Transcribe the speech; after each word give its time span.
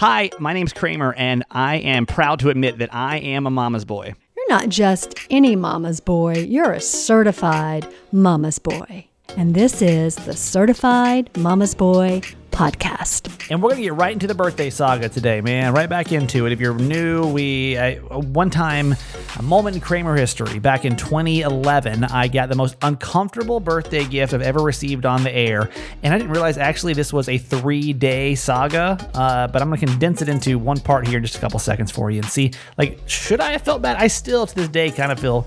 Hi, 0.00 0.30
my 0.38 0.54
name's 0.54 0.72
Kramer, 0.72 1.12
and 1.12 1.44
I 1.50 1.76
am 1.76 2.06
proud 2.06 2.38
to 2.38 2.48
admit 2.48 2.78
that 2.78 2.88
I 2.90 3.18
am 3.18 3.46
a 3.46 3.50
mama's 3.50 3.84
boy. 3.84 4.14
You're 4.34 4.48
not 4.48 4.70
just 4.70 5.14
any 5.28 5.56
mama's 5.56 6.00
boy, 6.00 6.36
you're 6.36 6.72
a 6.72 6.80
certified 6.80 7.86
mama's 8.10 8.58
boy. 8.58 9.08
And 9.36 9.54
this 9.54 9.82
is 9.82 10.16
the 10.16 10.34
Certified 10.34 11.28
Mama's 11.36 11.74
Boy 11.74 12.22
podcast. 12.60 13.50
And 13.50 13.62
we're 13.62 13.70
going 13.70 13.78
to 13.78 13.84
get 13.84 13.94
right 13.94 14.12
into 14.12 14.26
the 14.26 14.34
birthday 14.34 14.68
saga 14.68 15.08
today, 15.08 15.40
man. 15.40 15.72
Right 15.72 15.88
back 15.88 16.12
into 16.12 16.44
it. 16.44 16.52
If 16.52 16.60
you're 16.60 16.74
new, 16.74 17.26
we 17.26 17.78
I, 17.78 17.94
one 17.94 18.50
time, 18.50 18.94
a 19.38 19.42
moment 19.42 19.76
in 19.76 19.80
Kramer 19.80 20.14
history, 20.14 20.58
back 20.58 20.84
in 20.84 20.94
2011, 20.94 22.04
I 22.04 22.28
got 22.28 22.50
the 22.50 22.54
most 22.54 22.76
uncomfortable 22.82 23.60
birthday 23.60 24.04
gift 24.04 24.34
I've 24.34 24.42
ever 24.42 24.60
received 24.60 25.06
on 25.06 25.22
the 25.22 25.34
air. 25.34 25.70
And 26.02 26.12
I 26.12 26.18
didn't 26.18 26.32
realize 26.32 26.58
actually 26.58 26.92
this 26.92 27.14
was 27.14 27.30
a 27.30 27.38
three 27.38 27.94
day 27.94 28.34
saga, 28.34 28.98
uh, 29.14 29.46
but 29.48 29.62
I'm 29.62 29.68
going 29.68 29.80
to 29.80 29.86
condense 29.86 30.20
it 30.20 30.28
into 30.28 30.58
one 30.58 30.80
part 30.80 31.08
here 31.08 31.16
in 31.16 31.24
just 31.24 31.36
a 31.36 31.40
couple 31.40 31.58
seconds 31.60 31.90
for 31.90 32.10
you 32.10 32.18
and 32.18 32.28
see, 32.28 32.52
like, 32.76 32.98
should 33.06 33.40
I 33.40 33.52
have 33.52 33.62
felt 33.62 33.80
bad? 33.80 33.96
I 33.96 34.08
still, 34.08 34.46
to 34.46 34.54
this 34.54 34.68
day, 34.68 34.90
kind 34.90 35.10
of 35.10 35.18
feel 35.18 35.46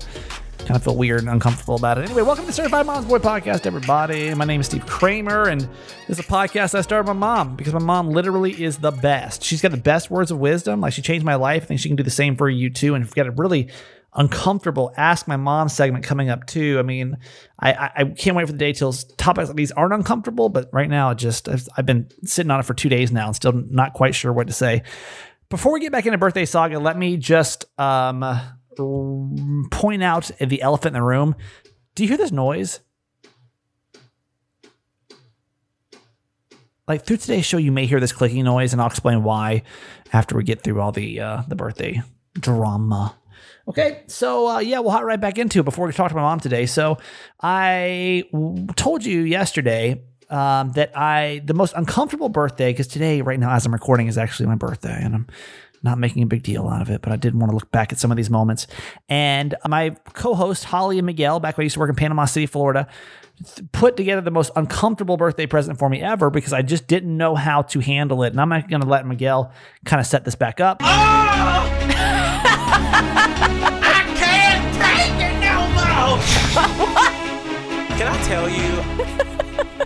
kind 0.64 0.76
of 0.76 0.84
feel 0.84 0.96
weird 0.96 1.20
and 1.20 1.28
uncomfortable 1.28 1.76
about 1.76 1.98
it. 1.98 2.04
Anyway, 2.04 2.22
welcome 2.22 2.46
to 2.46 2.52
Certified 2.52 2.86
Mom's 2.86 3.06
Boy 3.06 3.18
Podcast, 3.18 3.66
everybody. 3.66 4.34
My 4.34 4.46
name 4.46 4.60
is 4.60 4.66
Steve 4.66 4.86
Kramer, 4.86 5.48
and 5.48 5.60
this 6.08 6.18
is 6.18 6.20
a 6.20 6.22
podcast 6.22 6.74
I 6.74 6.80
started 6.80 7.06
with 7.08 7.16
my 7.16 7.26
mom 7.26 7.54
because 7.54 7.74
my 7.74 7.80
mom 7.80 8.10
literally 8.10 8.62
is 8.62 8.78
the 8.78 8.90
best. 8.90 9.44
She's 9.44 9.60
got 9.60 9.72
the 9.72 9.76
best 9.76 10.10
words 10.10 10.30
of 10.30 10.38
wisdom. 10.38 10.80
Like 10.80 10.94
she 10.94 11.02
changed 11.02 11.24
my 11.24 11.34
life. 11.34 11.64
I 11.64 11.66
think 11.66 11.80
she 11.80 11.88
can 11.88 11.96
do 11.96 12.02
the 12.02 12.10
same 12.10 12.34
for 12.34 12.48
you 12.48 12.70
too. 12.70 12.94
And 12.94 13.04
we've 13.04 13.14
got 13.14 13.26
a 13.26 13.30
really 13.32 13.68
uncomfortable 14.14 14.92
Ask 14.96 15.28
My 15.28 15.36
Mom 15.36 15.68
segment 15.68 16.04
coming 16.04 16.30
up 16.30 16.46
too. 16.46 16.78
I 16.78 16.82
mean, 16.82 17.18
I, 17.60 17.90
I, 17.96 18.04
can't 18.04 18.36
wait 18.36 18.46
for 18.46 18.52
the 18.52 18.58
day 18.58 18.72
till 18.72 18.92
topics 18.92 19.48
like 19.48 19.56
these 19.56 19.72
aren't 19.72 19.92
uncomfortable, 19.92 20.48
but 20.48 20.70
right 20.72 20.88
now, 20.88 21.12
just 21.12 21.48
I've, 21.48 21.68
I've 21.76 21.86
been 21.86 22.08
sitting 22.24 22.50
on 22.50 22.60
it 22.60 22.62
for 22.64 22.74
two 22.74 22.88
days 22.88 23.12
now 23.12 23.26
and 23.26 23.36
still 23.36 23.52
not 23.52 23.92
quite 23.92 24.14
sure 24.14 24.32
what 24.32 24.46
to 24.46 24.52
say. 24.52 24.82
Before 25.50 25.72
we 25.72 25.80
get 25.80 25.92
back 25.92 26.06
into 26.06 26.16
birthday 26.16 26.46
saga, 26.46 26.78
let 26.78 26.96
me 26.96 27.16
just 27.16 27.66
um 27.78 28.22
point 28.76 30.02
out 30.02 30.30
the 30.40 30.62
elephant 30.62 30.96
in 30.96 31.00
the 31.00 31.06
room. 31.06 31.34
Do 31.94 32.02
you 32.02 32.08
hear 32.08 32.18
this 32.18 32.32
noise? 32.32 32.80
Like 36.86 37.06
through 37.06 37.16
today's 37.16 37.46
show, 37.46 37.56
you 37.56 37.72
may 37.72 37.86
hear 37.86 37.98
this 37.98 38.12
clicking 38.12 38.44
noise, 38.44 38.72
and 38.72 38.82
I'll 38.82 38.88
explain 38.88 39.22
why 39.22 39.62
after 40.12 40.36
we 40.36 40.44
get 40.44 40.62
through 40.62 40.80
all 40.80 40.92
the 40.92 41.20
uh, 41.20 41.42
the 41.48 41.56
birthday 41.56 42.02
drama. 42.34 43.16
Okay, 43.66 44.02
so 44.08 44.48
uh, 44.48 44.58
yeah, 44.58 44.80
we'll 44.80 44.90
hop 44.90 45.04
right 45.04 45.20
back 45.20 45.38
into 45.38 45.60
it 45.60 45.64
before 45.64 45.86
we 45.86 45.92
talk 45.94 46.10
to 46.10 46.14
my 46.14 46.20
mom 46.20 46.40
today. 46.40 46.66
So 46.66 46.98
I 47.40 48.24
w- 48.30 48.66
told 48.76 49.04
you 49.06 49.22
yesterday 49.22 50.02
um, 50.28 50.72
that 50.72 50.96
I 50.96 51.40
the 51.44 51.54
most 51.54 51.72
uncomfortable 51.74 52.28
birthday 52.28 52.72
because 52.72 52.88
today, 52.88 53.22
right 53.22 53.40
now, 53.40 53.54
as 53.54 53.64
I'm 53.64 53.72
recording, 53.72 54.06
is 54.06 54.18
actually 54.18 54.46
my 54.46 54.54
birthday, 54.56 54.98
and 55.00 55.14
I'm 55.14 55.26
not 55.84 55.98
making 55.98 56.22
a 56.22 56.26
big 56.26 56.42
deal 56.42 56.66
out 56.68 56.82
of 56.82 56.90
it, 56.90 57.02
but 57.02 57.12
I 57.12 57.16
did 57.16 57.34
want 57.34 57.50
to 57.50 57.54
look 57.54 57.70
back 57.70 57.92
at 57.92 57.98
some 57.98 58.10
of 58.10 58.16
these 58.16 58.30
moments. 58.30 58.66
And 59.08 59.54
my 59.68 59.90
co-host 60.14 60.64
Holly 60.64 60.98
and 60.98 61.06
Miguel, 61.06 61.38
back 61.40 61.56
when 61.56 61.62
I 61.62 61.66
used 61.66 61.74
to 61.74 61.80
work 61.80 61.90
in 61.90 61.94
Panama 61.96 62.24
City, 62.24 62.46
Florida, 62.46 62.88
th- 63.44 63.68
put 63.72 63.96
together 63.96 64.22
the 64.22 64.30
most 64.30 64.50
uncomfortable 64.56 65.16
birthday 65.16 65.46
present 65.46 65.78
for 65.78 65.88
me 65.88 66.00
ever 66.00 66.30
because 66.30 66.52
I 66.52 66.62
just 66.62 66.86
didn't 66.88 67.14
know 67.16 67.34
how 67.34 67.62
to 67.62 67.80
handle 67.80 68.22
it. 68.24 68.28
And 68.32 68.40
I'm 68.40 68.48
not 68.48 68.68
going 68.68 68.80
to 68.82 68.88
let 68.88 69.06
Miguel 69.06 69.52
kind 69.84 70.00
of 70.00 70.06
set 70.06 70.24
this 70.24 70.34
back 70.34 70.58
up. 70.60 70.78
Oh! 70.82 70.86
I 73.86 74.04
can't 74.16 74.74
take 74.74 75.14
it 75.20 75.38
no 75.40 75.68
more. 75.74 76.18
Can 77.98 78.08
I 78.08 78.22
tell 78.24 78.48
you? 78.48 78.82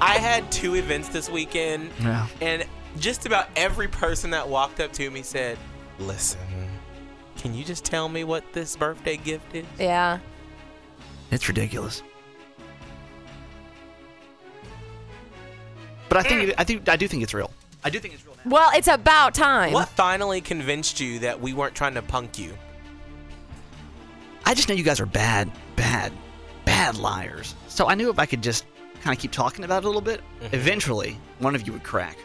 I 0.01 0.15
had 0.19 0.51
two 0.53 0.77
events 0.77 1.09
this 1.09 1.29
weekend, 1.29 1.91
Yeah. 2.01 2.27
and 2.41 2.65
just 2.99 3.27
about 3.27 3.49
every 3.57 3.89
person 3.89 4.31
that 4.31 4.49
walked 4.49 4.81
up 4.81 4.93
to 4.95 5.11
me 5.11 5.23
said, 5.23 5.59
"Listen, 5.99 6.41
can 7.37 7.55
you 7.55 7.65
just 7.65 7.85
tell 7.85 8.09
me 8.09 8.25
what 8.25 8.45
this 8.53 8.77
birthday 8.77 9.17
gift 9.17 9.55
is?" 9.55 9.67
Yeah. 9.79 10.19
It's 11.31 11.49
ridiculous. 11.49 12.03
But 16.09 16.19
I 16.19 16.23
think 16.23 16.55
I 16.59 16.65
think 16.65 16.89
I 16.89 16.97
do 16.97 17.07
think 17.07 17.23
it's 17.23 17.35
real. 17.35 17.51
I 17.85 17.91
do 17.91 17.99
think 17.99 18.15
it's 18.15 18.25
real 18.25 18.37
now. 18.45 18.51
Well, 18.51 18.71
it's 18.75 18.89
about 18.89 19.35
time. 19.35 19.73
What 19.73 19.89
finally 19.91 20.41
convinced 20.41 21.01
you 21.01 21.19
that 21.21 21.41
we 21.41 21.53
weren't 21.53 21.75
trying 21.75 21.95
to 21.95 22.03
punk 22.03 22.39
you? 22.39 22.57
I 24.45 24.55
just 24.55 24.69
know 24.69 24.75
you 24.75 24.83
guys 24.83 25.01
are 25.01 25.07
bad, 25.07 25.51
bad, 25.77 26.13
bad 26.65 26.97
liars. 26.97 27.55
So 27.69 27.87
I 27.87 27.95
knew 27.95 28.09
if 28.09 28.19
I 28.19 28.27
could 28.27 28.43
just 28.43 28.65
kind 29.03 29.15
of 29.15 29.21
keep 29.21 29.31
talking 29.31 29.65
about 29.65 29.83
it 29.83 29.85
a 29.85 29.89
little 29.89 30.01
bit, 30.01 30.21
mm-hmm. 30.41 30.55
eventually 30.55 31.19
one 31.39 31.55
of 31.55 31.67
you 31.67 31.73
would 31.75 31.85
crack. 31.85 32.17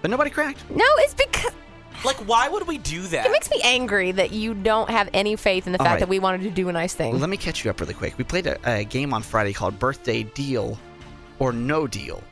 But 0.00 0.10
nobody 0.10 0.30
cracked. 0.30 0.68
No, 0.70 0.84
it's 0.98 1.14
because 1.14 1.52
Like, 2.04 2.16
why 2.28 2.48
would 2.48 2.66
we 2.66 2.78
do 2.78 3.02
that? 3.02 3.26
it 3.26 3.32
makes 3.32 3.50
me 3.50 3.60
angry 3.64 4.12
that 4.12 4.32
you 4.32 4.54
don't 4.54 4.90
have 4.90 5.08
any 5.14 5.36
faith 5.36 5.66
in 5.66 5.72
the 5.72 5.78
All 5.78 5.84
fact 5.84 5.94
right. 5.94 6.00
that 6.00 6.08
we 6.08 6.18
wanted 6.18 6.42
to 6.42 6.50
do 6.50 6.68
a 6.68 6.72
nice 6.72 6.94
thing. 6.94 7.18
Let 7.18 7.30
me 7.30 7.36
catch 7.36 7.64
you 7.64 7.70
up 7.70 7.80
really 7.80 7.94
quick. 7.94 8.18
We 8.18 8.24
played 8.24 8.46
a, 8.46 8.58
a 8.80 8.84
game 8.84 9.14
on 9.14 9.22
Friday 9.22 9.52
called 9.52 9.78
Birthday 9.78 10.22
Deal 10.24 10.78
or 11.38 11.52
No 11.52 11.86
Deal. 11.86 12.22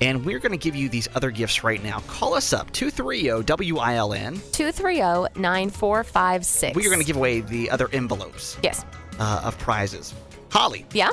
And 0.00 0.24
we're 0.24 0.38
going 0.38 0.52
to 0.52 0.58
give 0.58 0.76
you 0.76 0.88
these 0.88 1.08
other 1.16 1.32
gifts 1.32 1.64
right 1.64 1.82
now. 1.82 1.98
Call 2.06 2.34
us 2.34 2.52
up, 2.52 2.68
oh, 2.68 2.72
230 2.72 3.72
WILN. 3.72 4.36
230-9456. 4.52 6.74
We 6.74 6.86
are 6.86 6.90
going 6.90 7.00
to 7.00 7.06
give 7.06 7.16
away 7.16 7.40
the 7.40 7.70
other 7.70 7.88
envelopes 7.92 8.56
Yes. 8.62 8.84
uh, 9.18 9.42
of 9.44 9.58
prizes. 9.58 10.14
Holly, 10.50 10.86
Yeah. 10.92 11.10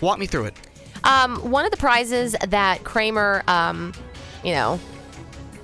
walk 0.00 0.18
me 0.18 0.26
through 0.26 0.46
it. 0.46 0.54
Um, 1.04 1.36
one 1.50 1.64
of 1.66 1.70
the 1.70 1.76
prizes 1.76 2.34
that 2.48 2.82
Kramer, 2.84 3.42
um, 3.46 3.92
you 4.42 4.52
know, 4.52 4.80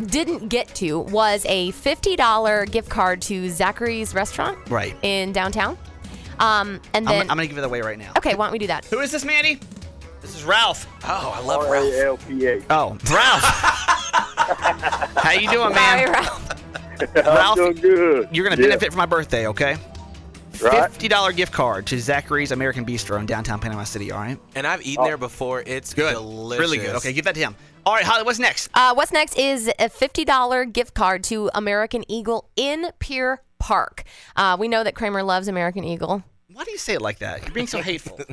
didn't 0.06 0.48
get 0.48 0.68
to 0.76 0.98
was 1.00 1.44
a 1.48 1.72
$50 1.72 2.70
gift 2.70 2.88
card 2.88 3.20
to 3.22 3.48
Zachary's 3.50 4.14
restaurant 4.14 4.58
Right. 4.70 4.96
in 5.02 5.32
downtown. 5.32 5.76
Um, 6.38 6.80
and 6.94 7.06
I'm, 7.08 7.18
then, 7.18 7.30
I'm 7.30 7.36
going 7.36 7.48
to 7.48 7.54
give 7.54 7.58
it 7.62 7.66
away 7.66 7.80
right 7.82 7.98
now. 7.98 8.12
okay, 8.16 8.34
why 8.34 8.46
don't 8.46 8.52
we 8.52 8.58
do 8.58 8.66
that? 8.68 8.84
Who 8.86 9.00
is 9.00 9.10
this, 9.10 9.24
Mandy? 9.24 9.60
This 10.22 10.34
is 10.34 10.44
Ralph. 10.44 10.86
oh, 11.04 11.32
I 11.36 11.40
love 11.42 11.62
Ralph. 11.70 11.92
R-A-L-P-H. 11.94 12.64
Oh, 12.70 12.96
Ralph. 13.10 13.42
How 14.04 15.32
you 15.32 15.50
doing, 15.50 15.74
Sorry, 15.74 16.04
man? 16.04 16.12
Ralph. 16.12 16.62
I'm 17.16 17.24
Ralph, 17.24 17.56
doing 17.56 17.74
good. 17.76 18.28
You're 18.32 18.44
going 18.46 18.56
to 18.56 18.62
Yeah. 18.62 18.68
benefit 18.68 18.90
from 18.92 18.98
my 18.98 19.06
birthday, 19.06 19.46
okay? 19.48 19.76
Right. 20.62 20.90
$50 20.92 21.34
gift 21.36 21.52
card 21.52 21.86
to 21.86 21.98
Zachary's 21.98 22.52
American 22.52 22.84
Bistro 22.84 23.18
in 23.18 23.24
downtown 23.26 23.60
Panama 23.60 23.84
City, 23.84 24.10
all 24.12 24.20
right? 24.20 24.38
And 24.54 24.66
I've 24.66 24.84
eaten 24.84 25.04
there 25.04 25.16
before. 25.16 25.62
It's 25.66 25.94
Good. 25.94 26.12
delicious. 26.12 26.60
Really 26.60 26.78
good. 26.78 26.96
Okay, 26.96 27.12
give 27.14 27.24
that 27.24 27.34
to 27.34 27.40
him. 27.40 27.56
All 27.86 27.94
right, 27.94 28.04
Holly, 28.04 28.24
what's 28.24 28.38
next? 28.38 28.68
Uh, 28.74 28.92
what's 28.94 29.12
next 29.12 29.38
is 29.38 29.68
a 29.68 29.88
$50 29.88 30.72
gift 30.72 30.94
card 30.94 31.24
to 31.24 31.50
American 31.54 32.04
Eagle 32.10 32.48
in 32.56 32.86
Pier 32.98 33.42
Park. 33.58 34.04
Uh, 34.36 34.56
we 34.60 34.68
know 34.68 34.84
that 34.84 34.94
Kramer 34.94 35.22
loves 35.22 35.48
American 35.48 35.82
Eagle. 35.84 36.22
Why 36.52 36.64
do 36.64 36.70
you 36.72 36.78
say 36.78 36.94
it 36.94 37.02
like 37.02 37.20
that? 37.20 37.42
You're 37.42 37.54
being 37.54 37.66
so 37.66 37.80
hateful. 37.82 38.20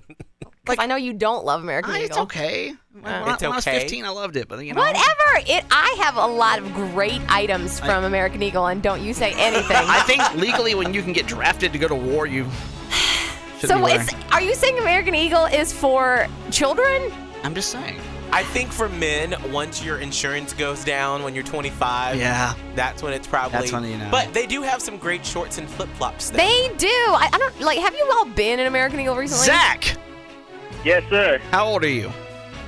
Like, 0.68 0.80
I 0.80 0.86
know 0.86 0.98
you 0.98 1.14
don't 1.14 1.46
love 1.46 1.64
American 1.64 1.94
Ah, 1.94 1.96
Eagle. 1.96 2.06
it's 2.08 2.18
okay. 2.18 2.74
When, 2.92 3.06
I- 3.06 3.32
It's 3.36 3.42
when 3.42 3.54
I 3.54 3.56
was 3.56 3.64
15, 3.64 4.04
I 4.04 4.10
loved 4.10 4.36
it, 4.36 4.50
but 4.50 4.60
you 4.66 4.74
know. 4.74 4.82
Whatever. 4.82 5.06
It. 5.48 5.64
I 5.72 5.96
have 6.02 6.18
a 6.18 6.28
lot 6.28 6.60
of 6.60 6.74
great 6.74 7.22
items 7.30 7.80
from 7.80 8.04
American 8.04 8.44
Eagle, 8.44 8.66
and 8.68 8.84
don't 8.84 9.02
you 9.02 9.14
say 9.14 9.32
anything. 9.38 9.78
I 9.80 10.02
think 10.02 10.22
legally, 10.36 10.76
when 10.76 10.94
you 10.94 11.02
can 11.02 11.14
get 11.14 11.26
drafted 11.26 11.72
to 11.72 11.80
go 11.80 11.88
to 11.88 11.96
war, 11.96 12.26
you 12.28 12.44
should 13.62 13.70
so, 13.70 13.82
wearing. 13.82 14.02
it's, 14.02 14.14
are 14.34 14.42
you 14.42 14.54
saying 14.56 14.78
American 14.80 15.16
Eagle 15.16 15.46
is 15.46 15.72
for 15.72 16.28
children? 16.52 17.14
I'm 17.46 17.56
just 17.56 17.70
saying. 17.70 17.98
I 18.32 18.44
think 18.44 18.72
for 18.72 18.90
men, 18.90 19.36
once 19.52 19.84
your 19.84 20.00
insurance 20.00 20.54
goes 20.54 20.84
down 20.84 21.24
when 21.24 21.34
you're 21.34 21.44
25, 21.44 22.18
Yeah. 22.18 22.54
that's 22.76 23.02
when 23.02 23.14
it's 23.14 23.26
probably. 23.28 23.58
That's 23.60 23.72
when, 23.72 23.84
you 23.86 23.98
know. 23.98 24.10
But 24.12 24.34
they 24.34 24.46
do 24.46 24.62
have 24.62 24.82
some 24.82 24.98
great 24.98 25.26
shorts 25.26 25.58
and 25.58 25.70
flip 25.70 25.90
flops. 25.96 26.30
They 26.30 26.70
do. 26.78 26.88
I, 26.88 27.30
I 27.32 27.38
don't 27.38 27.62
like. 27.62 27.80
Have 27.80 27.96
you 27.96 28.10
all 28.16 28.26
been 28.26 28.60
in 28.60 28.68
American 28.68 29.00
Eagle 29.00 29.16
recently? 29.16 29.46
Zach, 29.46 29.98
Yes, 30.84 31.04
sir. 31.10 31.40
how 31.52 31.66
old 31.68 31.84
are 31.84 31.90
you? 31.90 32.12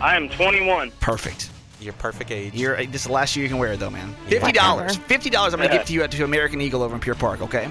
I 0.02 0.16
am 0.16 0.30
21. 0.30 0.92
Perfect. 1.02 1.50
Your 1.82 1.94
perfect 1.94 2.32
age. 2.32 2.54
You're 2.56 2.76
uh, 2.78 2.86
this 2.90 3.02
is 3.02 3.08
the 3.08 3.14
last 3.14 3.36
year 3.36 3.44
you 3.44 3.50
can 3.50 3.58
wear 3.58 3.74
it 3.74 3.80
though, 3.80 3.90
man. 3.90 4.14
Fifty 4.28 4.52
dollars. 4.52 4.98
Fifty 4.98 5.30
dollars. 5.30 5.54
I'm 5.54 5.60
gonna 5.62 5.72
give 5.72 5.86
to 5.86 5.94
you 5.94 6.04
at 6.04 6.12
to 6.12 6.24
American 6.26 6.60
Eagle 6.60 6.84
over 6.84 6.94
in 6.94 7.00
Pier 7.00 7.16
Park. 7.16 7.42
Okay. 7.42 7.70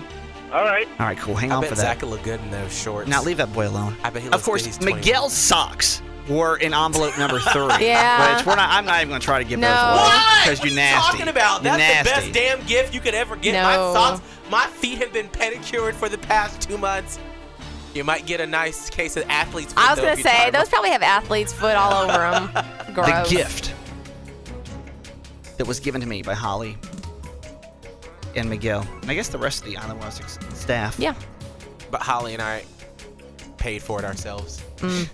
All 0.51 0.63
right. 0.65 0.89
All 0.99 1.07
right. 1.07 1.19
Cool. 1.19 1.35
Hang 1.35 1.53
I 1.53 1.57
on 1.57 1.61
bet 1.61 1.71
for 1.71 1.77
Zach 1.77 1.99
that. 1.99 2.07
will 2.07 2.13
look 2.13 2.23
good 2.23 2.41
in 2.41 2.51
those 2.51 2.73
shorts. 2.75 3.07
Now 3.09 3.23
leave 3.23 3.37
that 3.37 3.53
boy 3.53 3.69
alone. 3.69 3.97
I 4.03 4.09
bet 4.09 4.23
he 4.23 4.31
Of 4.31 4.43
course, 4.43 4.63
good. 4.63 4.69
He's 4.69 4.79
21. 4.79 5.01
Miguel's 5.01 5.35
socks 5.35 6.01
were 6.29 6.57
in 6.57 6.75
envelope 6.75 7.19
number 7.19 7.39
three. 7.53 7.87
Yeah. 7.87 8.37
Which 8.37 8.47
we're 8.47 8.57
not. 8.57 8.71
I'm 8.71 8.85
not 8.85 8.97
even 8.97 9.09
gonna 9.09 9.21
try 9.21 9.43
to 9.43 9.49
give 9.49 9.59
No. 9.61 9.69
those 9.69 10.01
away 10.01 10.15
because 10.45 10.65
you're 10.65 10.73
are 10.73 10.77
nasty. 10.77 11.11
talking 11.13 11.29
about? 11.29 11.63
You're 11.65 11.77
That's 11.77 12.09
the 12.11 12.15
best 12.15 12.33
damn 12.33 12.67
gift 12.67 12.95
you 12.95 13.01
could 13.01 13.15
ever 13.15 13.37
get. 13.37 13.53
No. 13.53 13.63
My 13.63 13.75
socks, 13.75 14.23
my 14.51 14.67
feet 14.67 14.99
have 14.99 15.13
been 15.13 15.29
pedicured 15.29 15.95
for 15.95 16.09
the 16.09 16.19
past 16.19 16.61
two 16.63 16.79
months. 16.79 17.19
You 17.95 18.05
might 18.05 18.27
get 18.27 18.41
a 18.41 18.47
nice 18.47 18.91
case 18.91 19.17
of 19.17 19.25
athlete's 19.29 19.73
foot. 19.73 19.83
I 19.83 19.91
was 19.95 20.01
gonna 20.01 20.17
say 20.17 20.51
those 20.51 20.69
probably 20.69 20.91
have 20.91 21.03
athlete's 21.03 21.53
foot 21.53 21.75
all 21.75 22.05
over 22.05 22.13
them. 22.19 22.51
the 22.95 23.27
gift 23.29 23.75
that 25.57 25.67
was 25.67 25.81
given 25.81 26.01
to 26.01 26.07
me 26.07 26.23
by 26.23 26.35
Holly 26.35 26.77
and 28.37 28.49
Miguel, 28.49 28.87
and 29.03 29.11
I 29.11 29.15
guess 29.15 29.29
the 29.29 29.39
rest 29.39 29.63
of 29.65 29.71
the 29.71 29.77
Island 29.77 29.99
106 30.01 30.39
staff. 30.61 30.99
Yeah. 30.99 31.15
But 31.91 32.03
Holly 32.03 32.35
and 32.35 32.43
I 32.43 32.63
paid 33.57 33.83
for 33.83 33.99
it 33.99 34.05
ourselves. 34.05 34.63
Mm. 34.77 35.09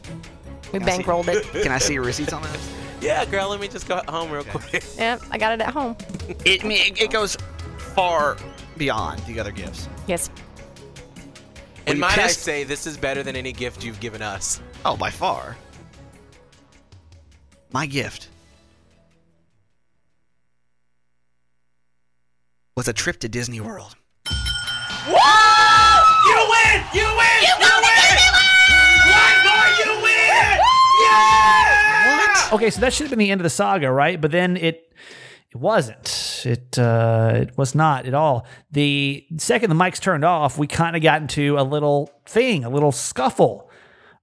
We 0.74 0.80
I 0.80 0.90
see. 0.96 1.02
bankrolled 1.04 1.28
it. 1.28 1.44
Can 1.62 1.70
I 1.70 1.78
see 1.78 1.94
your 1.94 2.02
receipts 2.02 2.32
on 2.32 2.42
that? 2.42 2.58
Yeah, 3.00 3.24
girl, 3.26 3.48
let 3.48 3.60
me 3.60 3.68
just 3.68 3.86
go 3.86 4.02
home 4.08 4.30
real 4.30 4.42
quick. 4.44 4.82
Yep, 4.98 5.22
I 5.30 5.38
got 5.38 5.52
it 5.52 5.60
at 5.60 5.72
home. 5.72 5.96
It, 6.44 6.64
I 6.64 6.66
mean, 6.68 6.92
it, 6.92 7.00
it 7.00 7.10
goes 7.12 7.36
far 7.78 8.36
beyond 8.76 9.20
the 9.26 9.38
other 9.38 9.52
gifts. 9.52 9.88
Yes. 10.08 10.30
And 11.86 11.96
you 11.96 12.00
might 12.00 12.18
I 12.18 12.22
pissed? 12.22 12.40
say, 12.40 12.64
this 12.64 12.86
is 12.86 12.96
better 12.96 13.22
than 13.22 13.36
any 13.36 13.52
gift 13.52 13.84
you've 13.84 14.00
given 14.00 14.20
us. 14.22 14.60
Oh, 14.84 14.96
by 14.96 15.10
far. 15.10 15.56
My 17.72 17.86
gift 17.86 18.28
was 22.76 22.88
a 22.88 22.92
trip 22.92 23.20
to 23.20 23.28
Disney 23.28 23.60
World. 23.60 23.94
Whoa! 25.06 26.26
You 26.26 26.36
win! 26.50 26.84
You 26.94 27.04
win! 27.16 27.42
You, 27.42 27.54
win! 27.60 27.93
Yeah! 31.14 32.48
Okay, 32.52 32.70
so 32.70 32.80
that 32.80 32.92
should 32.92 33.04
have 33.04 33.10
been 33.10 33.18
the 33.18 33.30
end 33.30 33.40
of 33.40 33.44
the 33.44 33.50
saga, 33.50 33.90
right? 33.90 34.20
But 34.20 34.30
then 34.30 34.56
it 34.56 34.92
it 35.50 35.56
wasn't. 35.56 36.42
It 36.44 36.78
uh, 36.78 37.32
it 37.36 37.56
was 37.56 37.74
not 37.74 38.06
at 38.06 38.14
all. 38.14 38.46
The 38.70 39.24
second 39.38 39.70
the 39.70 39.76
mics 39.76 40.00
turned 40.00 40.24
off, 40.24 40.58
we 40.58 40.66
kind 40.66 40.96
of 40.96 41.02
got 41.02 41.22
into 41.22 41.58
a 41.58 41.62
little 41.62 42.10
thing, 42.26 42.64
a 42.64 42.70
little 42.70 42.92
scuffle 42.92 43.70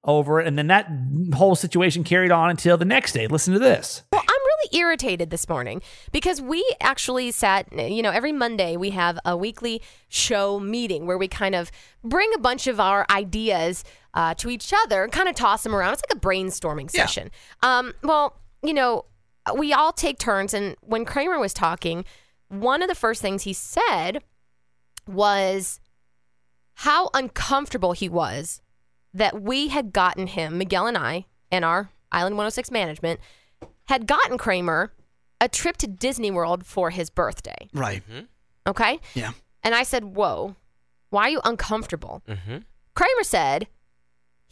over 0.03 0.41
it, 0.41 0.47
and 0.47 0.57
then 0.57 0.67
that 0.67 0.89
whole 1.33 1.55
situation 1.55 2.03
carried 2.03 2.31
on 2.31 2.49
until 2.49 2.77
the 2.77 2.85
next 2.85 3.13
day. 3.13 3.27
Listen 3.27 3.53
to 3.53 3.59
this. 3.59 4.03
Well, 4.11 4.21
I'm 4.21 4.27
really 4.27 4.79
irritated 4.79 5.29
this 5.29 5.47
morning 5.47 5.81
because 6.11 6.41
we 6.41 6.65
actually 6.81 7.31
sat, 7.31 7.71
you 7.71 8.01
know, 8.01 8.11
every 8.11 8.31
Monday 8.31 8.75
we 8.75 8.89
have 8.91 9.19
a 9.25 9.37
weekly 9.37 9.81
show 10.09 10.59
meeting 10.59 11.05
where 11.05 11.17
we 11.17 11.27
kind 11.27 11.55
of 11.55 11.71
bring 12.03 12.31
a 12.33 12.39
bunch 12.39 12.67
of 12.67 12.79
our 12.79 13.05
ideas 13.11 13.83
uh, 14.13 14.33
to 14.35 14.49
each 14.49 14.73
other 14.75 15.03
and 15.03 15.11
kind 15.11 15.29
of 15.29 15.35
toss 15.35 15.63
them 15.63 15.75
around. 15.75 15.93
It's 15.93 16.03
like 16.09 16.17
a 16.17 16.19
brainstorming 16.19 16.89
Yeah. 16.93 17.05
session. 17.05 17.31
Um, 17.63 17.93
well, 18.03 18.37
you 18.63 18.73
know, 18.73 19.05
we 19.55 19.73
all 19.73 19.91
take 19.93 20.19
turns. 20.19 20.53
And 20.53 20.75
when 20.81 21.05
Kramer 21.05 21.39
was 21.39 21.53
talking, 21.53 22.05
one 22.49 22.81
of 22.81 22.89
the 22.89 22.95
first 22.95 23.21
things 23.21 23.43
he 23.43 23.53
said 23.53 24.21
was 25.07 25.79
how 26.75 27.09
uncomfortable 27.13 27.93
he 27.93 28.09
was 28.09 28.61
that 29.13 29.41
we 29.41 29.67
had 29.69 29.93
gotten 29.93 30.27
him, 30.27 30.57
Miguel 30.57 30.87
and 30.87 30.97
I, 30.97 31.25
and 31.51 31.65
our 31.65 31.89
Island 32.11 32.35
106 32.37 32.71
management, 32.71 33.19
had 33.87 34.07
gotten 34.07 34.37
Kramer 34.37 34.93
a 35.39 35.49
trip 35.49 35.77
to 35.77 35.87
Disney 35.87 36.31
World 36.31 36.65
for 36.65 36.91
his 36.91 37.09
birthday. 37.09 37.67
Right. 37.73 38.03
Okay. 38.67 38.99
Yeah. 39.15 39.31
And 39.63 39.73
I 39.75 39.83
said, 39.83 40.03
Whoa, 40.15 40.55
why 41.09 41.23
are 41.23 41.29
you 41.29 41.41
uncomfortable? 41.43 42.21
Mm-hmm. 42.27 42.57
Kramer 42.95 43.23
said 43.23 43.67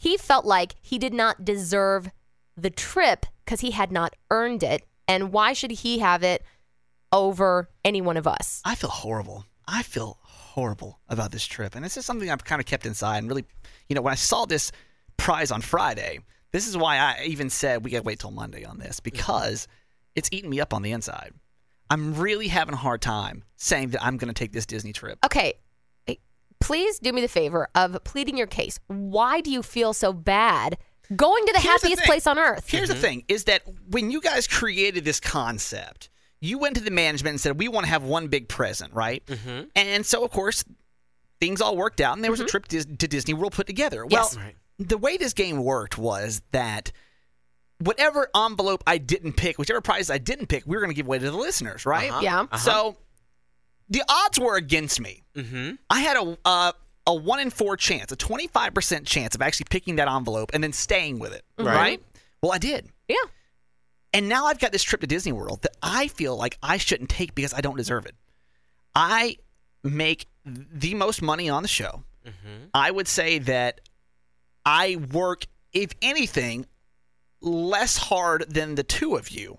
he 0.00 0.16
felt 0.16 0.46
like 0.46 0.76
he 0.80 0.98
did 0.98 1.12
not 1.12 1.44
deserve 1.44 2.10
the 2.56 2.70
trip 2.70 3.26
because 3.44 3.60
he 3.60 3.72
had 3.72 3.92
not 3.92 4.16
earned 4.30 4.62
it. 4.62 4.86
And 5.06 5.30
why 5.30 5.52
should 5.52 5.70
he 5.70 5.98
have 5.98 6.22
it 6.22 6.42
over 7.12 7.68
any 7.84 8.00
one 8.00 8.16
of 8.16 8.26
us? 8.26 8.62
I 8.64 8.76
feel 8.76 8.88
horrible. 8.88 9.44
I 9.68 9.82
feel 9.82 10.18
horrible 10.22 11.00
about 11.10 11.32
this 11.32 11.44
trip. 11.44 11.74
And 11.74 11.84
this 11.84 11.98
is 11.98 12.06
something 12.06 12.30
I've 12.30 12.46
kind 12.46 12.60
of 12.60 12.66
kept 12.66 12.86
inside 12.86 13.18
and 13.18 13.28
really, 13.28 13.44
you 13.90 13.94
know, 13.94 14.00
when 14.00 14.12
I 14.12 14.16
saw 14.16 14.46
this 14.46 14.72
prize 15.18 15.50
on 15.50 15.60
Friday, 15.60 16.20
this 16.50 16.66
is 16.66 16.78
why 16.78 16.96
I 16.96 17.24
even 17.26 17.50
said 17.50 17.84
we 17.84 17.90
got 17.90 17.98
to 17.98 18.04
wait 18.04 18.20
till 18.20 18.30
Monday 18.30 18.64
on 18.64 18.78
this 18.78 19.00
because 19.00 19.68
it's 20.16 20.30
eating 20.32 20.48
me 20.48 20.62
up 20.62 20.72
on 20.72 20.80
the 20.80 20.92
inside. 20.92 21.34
I'm 21.90 22.14
really 22.14 22.48
having 22.48 22.72
a 22.72 22.78
hard 22.78 23.02
time 23.02 23.44
saying 23.56 23.90
that 23.90 24.02
I'm 24.02 24.16
going 24.16 24.32
to 24.32 24.38
take 24.38 24.52
this 24.52 24.64
Disney 24.64 24.94
trip. 24.94 25.18
Okay. 25.26 25.58
Please 26.60 26.98
do 26.98 27.12
me 27.12 27.20
the 27.20 27.28
favor 27.28 27.68
of 27.74 28.02
pleading 28.04 28.36
your 28.36 28.46
case. 28.46 28.78
Why 28.86 29.40
do 29.40 29.50
you 29.50 29.62
feel 29.62 29.92
so 29.92 30.12
bad 30.12 30.78
going 31.16 31.44
to 31.46 31.52
the 31.52 31.58
Here's 31.60 31.82
happiest 31.82 32.02
thing. 32.02 32.06
place 32.06 32.26
on 32.26 32.38
earth? 32.38 32.68
Here's 32.70 32.88
the 32.88 32.94
thing 32.94 33.24
is 33.28 33.44
that 33.44 33.62
when 33.88 34.10
you 34.10 34.20
guys 34.20 34.46
created 34.46 35.04
this 35.04 35.18
concept, 35.20 36.08
you 36.40 36.58
went 36.58 36.76
to 36.76 36.82
the 36.82 36.90
management 36.90 37.32
and 37.34 37.40
said, 37.40 37.58
we 37.58 37.68
want 37.68 37.84
to 37.86 37.90
have 37.90 38.02
one 38.04 38.28
big 38.28 38.48
present, 38.48 38.94
right? 38.94 39.24
Mm-hmm. 39.26 39.64
And 39.76 40.06
so, 40.06 40.24
of 40.24 40.30
course, 40.30 40.64
things 41.40 41.60
all 41.60 41.76
worked 41.76 42.00
out 42.00 42.14
and 42.16 42.22
there 42.24 42.30
was 42.30 42.40
a 42.40 42.46
trip 42.46 42.66
to, 42.68 42.84
to 42.84 43.08
Disney 43.08 43.34
World 43.34 43.52
put 43.52 43.66
together. 43.66 44.06
Yes. 44.08 44.36
Well, 44.36 44.44
Right. 44.44 44.56
the 44.78 44.98
way 44.98 45.16
this 45.16 45.32
game 45.32 45.62
worked 45.64 45.98
was 45.98 46.42
that 46.52 46.92
whatever 47.78 48.28
envelope 48.36 48.84
I 48.86 48.98
didn't 48.98 49.34
pick, 49.34 49.58
whichever 49.58 49.80
prize 49.80 50.10
I 50.10 50.18
didn't 50.18 50.46
pick, 50.46 50.64
we 50.66 50.76
were 50.76 50.80
going 50.82 50.90
to 50.90 50.96
give 50.96 51.06
away 51.06 51.18
to 51.18 51.30
the 51.30 51.36
listeners, 51.36 51.84
right? 51.86 52.10
Uh-huh. 52.10 52.20
Yeah. 52.22 52.40
Uh-huh. 52.40 52.56
So 52.58 52.96
the 53.90 54.02
odds 54.08 54.38
were 54.38 54.56
against 54.56 55.00
me. 55.00 55.22
Mm-hmm. 55.34 55.74
I 55.90 56.00
had 56.00 56.16
a 56.16 56.38
uh, 56.44 56.72
a 57.06 57.14
one 57.14 57.40
in 57.40 57.50
four 57.50 57.76
chance, 57.76 58.10
a 58.12 58.16
twenty 58.16 58.46
five 58.46 58.72
percent 58.72 59.06
chance 59.06 59.34
of 59.34 59.42
actually 59.42 59.66
picking 59.68 59.96
that 59.96 60.08
envelope 60.08 60.50
and 60.54 60.62
then 60.62 60.72
staying 60.72 61.18
with 61.18 61.34
it. 61.34 61.44
Right. 61.58 61.74
right? 61.74 62.02
Well, 62.42 62.52
I 62.52 62.58
did. 62.58 62.88
Yeah. 63.08 63.16
And 64.12 64.28
now 64.28 64.46
I've 64.46 64.58
got 64.58 64.72
this 64.72 64.82
trip 64.82 65.02
to 65.02 65.06
Disney 65.06 65.32
World 65.32 65.62
that 65.62 65.76
I 65.82 66.08
feel 66.08 66.36
like 66.36 66.58
I 66.62 66.78
shouldn't 66.78 67.10
take 67.10 67.34
because 67.34 67.54
I 67.54 67.60
don't 67.60 67.76
deserve 67.76 68.06
it. 68.06 68.14
I 68.94 69.36
make 69.84 70.26
the 70.44 70.94
most 70.94 71.22
money 71.22 71.48
on 71.48 71.62
the 71.62 71.68
show. 71.68 72.02
Mm-hmm. 72.26 72.64
I 72.74 72.90
would 72.90 73.06
say 73.06 73.38
that 73.38 73.80
I 74.64 74.96
work, 75.12 75.46
if 75.72 75.90
anything, 76.02 76.66
less 77.40 77.96
hard 77.96 78.46
than 78.48 78.74
the 78.74 78.82
two 78.82 79.16
of 79.16 79.30
you, 79.30 79.58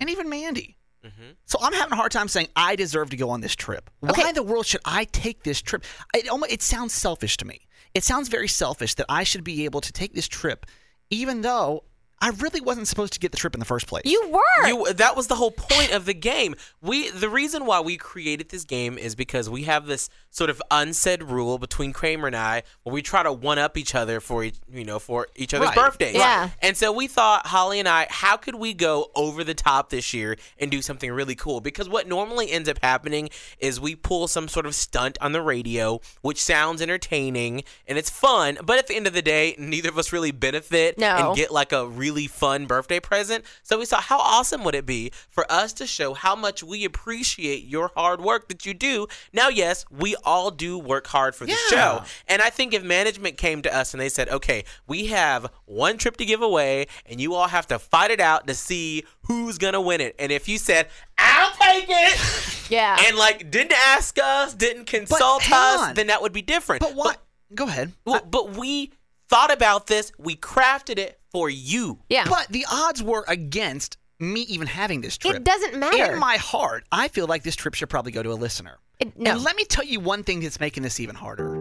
and 0.00 0.08
even 0.08 0.28
Mandy. 0.28 0.77
Mm-hmm. 1.08 1.30
So 1.46 1.58
I'm 1.62 1.72
having 1.72 1.92
a 1.92 1.96
hard 1.96 2.12
time 2.12 2.28
saying 2.28 2.48
I 2.54 2.76
deserve 2.76 3.10
to 3.10 3.16
go 3.16 3.30
on 3.30 3.40
this 3.40 3.56
trip. 3.56 3.90
Why 4.00 4.10
Okay. 4.10 4.28
in 4.28 4.34
the 4.34 4.42
world 4.42 4.66
should 4.66 4.80
I 4.84 5.04
take 5.04 5.42
this 5.42 5.60
trip? 5.62 5.84
It, 6.14 6.28
almo- 6.28 6.46
it 6.48 6.62
sounds 6.62 6.92
selfish 6.92 7.36
to 7.38 7.44
me. 7.46 7.66
It 7.94 8.04
sounds 8.04 8.28
very 8.28 8.48
selfish 8.48 8.94
that 8.96 9.06
I 9.08 9.24
should 9.24 9.44
be 9.44 9.64
able 9.64 9.80
to 9.80 9.92
take 9.92 10.12
this 10.14 10.28
trip, 10.28 10.66
even 11.10 11.40
though 11.40 11.84
I 12.20 12.30
really 12.40 12.60
wasn't 12.60 12.88
supposed 12.88 13.12
to 13.12 13.20
get 13.20 13.30
the 13.30 13.36
trip 13.38 13.54
in 13.54 13.60
the 13.60 13.64
first 13.66 13.86
place. 13.86 14.02
You 14.04 14.28
were. 14.30 14.66
You, 14.68 14.92
that 14.94 15.16
was 15.16 15.28
the 15.28 15.36
whole 15.36 15.50
point 15.52 15.92
of 15.92 16.04
the 16.04 16.14
game. 16.14 16.54
We 16.82 17.10
the 17.10 17.28
reason 17.28 17.64
why 17.64 17.80
we 17.80 17.96
created 17.96 18.48
this 18.48 18.64
game 18.64 18.98
is 18.98 19.14
because 19.14 19.48
we 19.48 19.64
have 19.64 19.86
this 19.86 20.10
sort 20.30 20.50
of 20.50 20.60
unsaid 20.70 21.22
rule 21.22 21.58
between 21.58 21.92
Kramer 21.92 22.26
and 22.26 22.36
I 22.36 22.62
where 22.82 22.92
we 22.92 23.02
try 23.02 23.22
to 23.22 23.32
one 23.32 23.58
up 23.58 23.76
each 23.76 23.94
other 23.94 24.20
for 24.20 24.42
each, 24.44 24.56
you 24.70 24.84
know 24.84 24.98
for 24.98 25.28
each 25.36 25.54
other's 25.54 25.68
Right. 25.68 25.76
birthdays. 25.76 26.14
Yeah. 26.16 26.50
And 26.60 26.76
so 26.76 26.92
we 26.92 27.06
thought 27.06 27.46
Holly 27.46 27.78
and 27.78 27.88
I, 27.88 28.06
how 28.10 28.36
could 28.36 28.56
we 28.56 28.74
go 28.74 29.10
over 29.14 29.44
the 29.44 29.54
top 29.54 29.90
this 29.90 30.12
year 30.12 30.36
and 30.58 30.70
do 30.70 30.82
something 30.82 31.10
really 31.12 31.34
cool? 31.34 31.60
Because 31.60 31.88
what 31.88 32.08
normally 32.08 32.50
ends 32.50 32.68
up 32.68 32.78
happening 32.82 33.30
is 33.58 33.80
we 33.80 33.94
pull 33.94 34.28
some 34.28 34.48
sort 34.48 34.66
of 34.66 34.74
stunt 34.74 35.16
on 35.20 35.32
the 35.32 35.40
radio, 35.42 36.00
which 36.22 36.42
sounds 36.42 36.82
entertaining 36.82 37.62
and 37.86 37.96
it's 37.96 38.10
fun, 38.10 38.58
but 38.64 38.78
at 38.78 38.86
the 38.88 38.94
end 38.96 39.06
of 39.06 39.12
the 39.12 39.22
day, 39.22 39.54
neither 39.58 39.88
of 39.88 39.98
us 39.98 40.12
really 40.12 40.30
benefit 40.32 40.98
No. 40.98 41.28
and 41.28 41.36
get 41.36 41.50
like 41.50 41.72
a 41.72 41.86
really 42.08 42.26
fun 42.26 42.64
birthday 42.64 42.98
present. 43.00 43.44
So 43.62 43.78
we 43.78 43.84
saw 43.84 44.00
how 44.00 44.18
awesome 44.18 44.64
would 44.64 44.74
it 44.74 44.86
be 44.86 45.12
for 45.28 45.50
us 45.52 45.72
to 45.74 45.86
show 45.86 46.14
how 46.14 46.34
much 46.34 46.62
we 46.62 46.84
appreciate 46.86 47.64
your 47.64 47.90
hard 47.94 48.20
work 48.22 48.48
that 48.48 48.64
you 48.64 48.72
do? 48.72 49.06
Now, 49.32 49.48
yes, 49.48 49.84
we 49.90 50.16
all 50.24 50.50
do 50.50 50.78
work 50.78 51.06
hard 51.08 51.34
for 51.34 51.44
the 51.44 51.52
Yeah. 51.52 51.68
show. 51.70 52.04
And 52.26 52.40
I 52.40 52.48
think 52.50 52.72
if 52.72 52.82
management 52.82 53.36
came 53.36 53.60
to 53.62 53.74
us 53.76 53.92
and 53.92 54.00
they 54.00 54.08
said, 54.08 54.28
okay, 54.30 54.64
we 54.86 55.06
have 55.06 55.50
one 55.66 55.98
trip 55.98 56.16
to 56.16 56.24
give 56.24 56.40
away 56.40 56.86
and 57.04 57.20
you 57.20 57.34
all 57.34 57.48
have 57.48 57.66
to 57.68 57.78
fight 57.78 58.10
it 58.10 58.20
out 58.20 58.46
to 58.46 58.54
see 58.54 59.04
who's 59.26 59.58
going 59.58 59.74
to 59.74 59.80
win 59.82 60.00
it. 60.00 60.14
And 60.18 60.32
if 60.32 60.48
you 60.48 60.56
said, 60.56 60.88
I'll 61.18 61.52
take 61.60 61.86
it, 61.88 62.70
yeah. 62.70 62.96
and 63.06 63.18
like 63.18 63.50
didn't 63.50 63.72
ask 63.74 64.18
us, 64.18 64.54
didn't 64.54 64.86
consult 64.86 65.50
us, 65.52 65.88
on. 65.88 65.94
then 65.94 66.06
that 66.06 66.22
would 66.22 66.32
be 66.32 66.42
different. 66.42 66.80
but 66.80 66.94
what? 66.94 67.22
Go 67.54 67.64
ahead. 67.66 67.92
Well, 68.06 68.22
but 68.30 68.56
we 68.56 68.92
thought 69.28 69.52
about 69.52 69.88
this, 69.88 70.10
we 70.18 70.36
crafted 70.36 70.98
it 70.98 71.17
for 71.32 71.48
you. 71.50 71.98
yeah. 72.08 72.24
But 72.28 72.46
the 72.50 72.66
odds 72.70 73.02
were 73.02 73.24
against 73.28 73.96
me 74.20 74.40
even 74.42 74.66
having 74.66 75.00
this 75.00 75.16
trip. 75.16 75.36
it 75.36 75.44
doesn't 75.44 75.78
matter. 75.78 76.12
In 76.14 76.18
my 76.18 76.36
heart, 76.36 76.84
I 76.90 77.08
feel 77.08 77.26
like 77.26 77.42
this 77.44 77.54
trip 77.56 77.74
should 77.74 77.88
probably 77.88 78.10
go 78.12 78.22
to 78.22 78.32
a 78.32 78.34
listener. 78.34 78.78
It- 78.98 79.16
no. 79.18 79.30
And 79.32 79.42
let 79.44 79.54
me 79.56 79.64
tell 79.64 79.84
you 79.84 80.00
one 80.00 80.24
thing 80.24 80.40
that's 80.40 80.58
making 80.58 80.82
this 80.82 80.98
even 81.00 81.14
harder. 81.14 81.54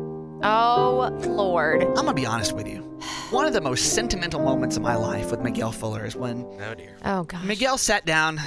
oh, 0.43 1.09
Lord. 1.27 1.83
I'm 1.83 1.93
gonna 1.95 2.13
be 2.13 2.25
honest 2.25 2.53
with 2.53 2.67
you. 2.67 2.81
One 3.31 3.45
of 3.45 3.53
the 3.53 3.61
most 3.61 3.93
sentimental 3.93 4.39
moments 4.41 4.77
of 4.77 4.83
my 4.83 4.95
life 4.95 5.31
with 5.31 5.41
Miguel 5.41 5.71
Fuller 5.71 6.05
is 6.05 6.15
when 6.15 6.45
Oh 6.61 6.73
dear. 6.75 6.97
Oh, 7.05 7.23
gosh. 7.23 7.43
Miguel 7.43 7.77
sat 7.77 8.05
down 8.05 8.39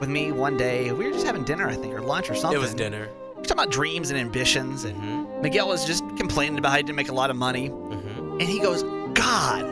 with 0.00 0.08
me 0.08 0.30
one 0.32 0.56
day. 0.56 0.92
We 0.92 1.06
were 1.06 1.12
just 1.12 1.26
having 1.26 1.44
dinner, 1.44 1.66
I 1.68 1.74
think, 1.74 1.94
or 1.94 2.00
lunch 2.02 2.30
or 2.30 2.34
something. 2.34 2.58
It 2.58 2.62
was 2.62 2.74
dinner. 2.74 3.08
We 3.08 3.40
were 3.40 3.42
talking 3.42 3.52
about 3.64 3.70
dreams 3.70 4.10
and 4.10 4.18
ambitions, 4.18 4.84
and 4.84 4.96
Mhm. 5.00 5.42
Miguel 5.42 5.68
was 5.68 5.84
just 5.86 6.04
complaining 6.16 6.58
about 6.58 6.70
how 6.70 6.76
he 6.76 6.82
didn't 6.82 6.96
make 6.96 7.08
a 7.08 7.14
lot 7.14 7.30
of 7.30 7.36
money. 7.36 7.68
Mhm. 7.70 8.32
And 8.40 8.42
he 8.42 8.58
goes, 8.60 8.82
God, 9.14 9.64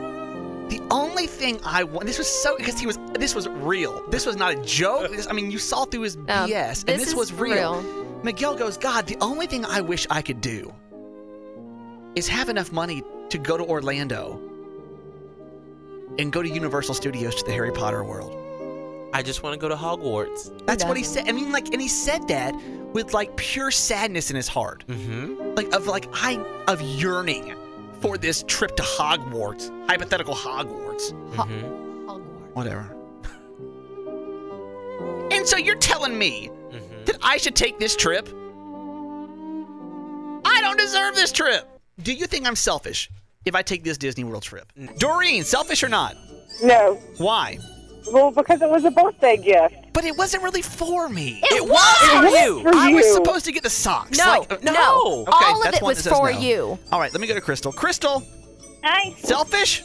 the 0.69 0.81
only 0.91 1.27
thing 1.27 1.59
I 1.63 1.83
want. 1.83 2.07
This 2.07 2.17
was 2.17 2.27
so 2.27 2.57
because 2.57 2.79
he 2.79 2.87
was. 2.87 2.97
This 3.19 3.35
was 3.35 3.47
real. 3.47 4.03
This 4.09 4.25
was 4.25 4.35
not 4.35 4.53
a 4.53 4.61
joke. 4.63 5.11
This, 5.11 5.27
I 5.27 5.33
mean, 5.33 5.51
you 5.51 5.57
saw 5.59 5.85
through 5.85 6.01
his 6.01 6.15
Um, 6.15 6.25
BS, 6.49 6.79
and 6.87 6.99
this 6.99 7.05
this 7.05 7.15
was 7.15 7.31
real. 7.33 7.81
real. 7.81 8.05
Miguel 8.23 8.55
goes, 8.55 8.77
God, 8.77 9.05
the 9.05 9.17
only 9.21 9.45
thing 9.47 9.63
I 9.65 9.81
wish 9.81 10.07
I 10.09 10.21
could 10.23 10.41
do 10.41 10.73
is 12.15 12.27
have 12.27 12.49
enough 12.49 12.71
money 12.71 13.03
to 13.29 13.37
go 13.37 13.57
to 13.57 13.63
Orlando 13.63 14.39
and 16.17 16.31
go 16.31 16.41
to 16.41 16.49
Universal 16.49 16.95
Studios 16.95 17.35
to 17.35 17.43
the 17.45 17.51
Harry 17.51 17.71
Potter 17.71 18.03
world. 18.03 18.41
I 19.13 19.21
just 19.21 19.43
want 19.43 19.53
to 19.53 19.59
go 19.59 19.69
to 19.69 19.75
Hogwarts. 19.75 20.65
That's 20.65 20.83
what 20.83 20.97
he 20.97 21.03
said. 21.03 21.27
I 21.29 21.31
mean, 21.31 21.51
like, 21.51 21.67
and 21.71 21.81
he 21.81 21.87
said 21.87 22.27
that 22.27 22.53
with 22.93 23.13
like 23.13 23.35
pure 23.37 23.71
sadness 23.71 24.29
in 24.29 24.35
his 24.35 24.47
heart, 24.47 24.83
Mm-hmm. 24.87 25.55
like 25.55 25.73
of 25.73 25.87
like 25.87 26.07
I 26.13 26.43
of 26.67 26.81
yearning 26.81 27.53
for 28.05 28.19
this 28.19 28.43
trip 28.47 28.75
to 28.75 28.83
Hogwarts, 28.83 29.71
hypothetical 29.87 30.35
Hogwarts. 30.35 31.11
Mm-hmm. 31.31 32.07
Hogwarts. 32.07 32.53
Whatever. 32.53 32.95
and 35.31 35.47
so 35.47 35.57
you're 35.57 35.75
telling 35.77 36.15
me 36.15 36.51
mm-hmm. 36.69 37.05
that 37.05 37.17
I 37.23 37.37
should 37.37 37.55
take 37.55 37.79
this 37.79 37.95
trip? 37.95 38.27
I 40.45 40.61
don't 40.61 40.77
deserve 40.77 41.15
this 41.15 41.31
trip. 41.31 41.67
Do 42.03 42.13
you 42.13 42.27
think 42.27 42.45
I'm 42.45 42.55
selfish 42.55 43.09
if 43.43 43.55
I 43.55 43.63
take 43.63 43.83
this 43.83 43.97
Disney 43.97 44.23
World 44.23 44.43
trip? 44.43 44.71
Mm. 44.77 44.99
Doreen, 44.99 45.43
selfish 45.43 45.81
or 45.81 45.89
not? 45.89 46.15
No. 46.61 46.99
Why? 47.17 47.57
Well, 48.11 48.31
because 48.31 48.61
it 48.61 48.69
was 48.69 48.85
a 48.85 48.91
birthday 48.91 49.37
gift. 49.37 49.75
But 49.93 50.05
it 50.05 50.15
wasn't 50.17 50.43
really 50.43 50.61
for 50.61 51.09
me. 51.09 51.41
It 51.51 51.63
was 51.67 51.97
for 51.97 52.25
you. 52.27 52.61
For 52.61 52.75
I 52.75 52.93
was 52.93 53.05
you. 53.05 53.13
supposed 53.13 53.45
to 53.45 53.51
get 53.51 53.63
the 53.63 53.69
socks. 53.69 54.17
No, 54.17 54.45
Like, 54.49 54.51
uh, 54.51 54.57
no. 54.63 55.25
Okay, 55.27 55.31
All 55.45 55.57
of 55.57 55.63
that's 55.63 55.77
it 55.77 55.83
one 55.83 55.89
was 55.91 55.97
that 56.03 56.09
says 56.11 56.17
for 56.19 56.31
no. 56.31 56.39
you. 56.39 56.79
All 56.91 56.99
right, 56.99 57.11
let 57.11 57.19
me 57.21 57.27
go 57.27 57.33
to 57.33 57.41
Crystal. 57.41 57.71
Crystal, 57.71 58.21
Nice. 58.83 59.19
selfish? 59.21 59.81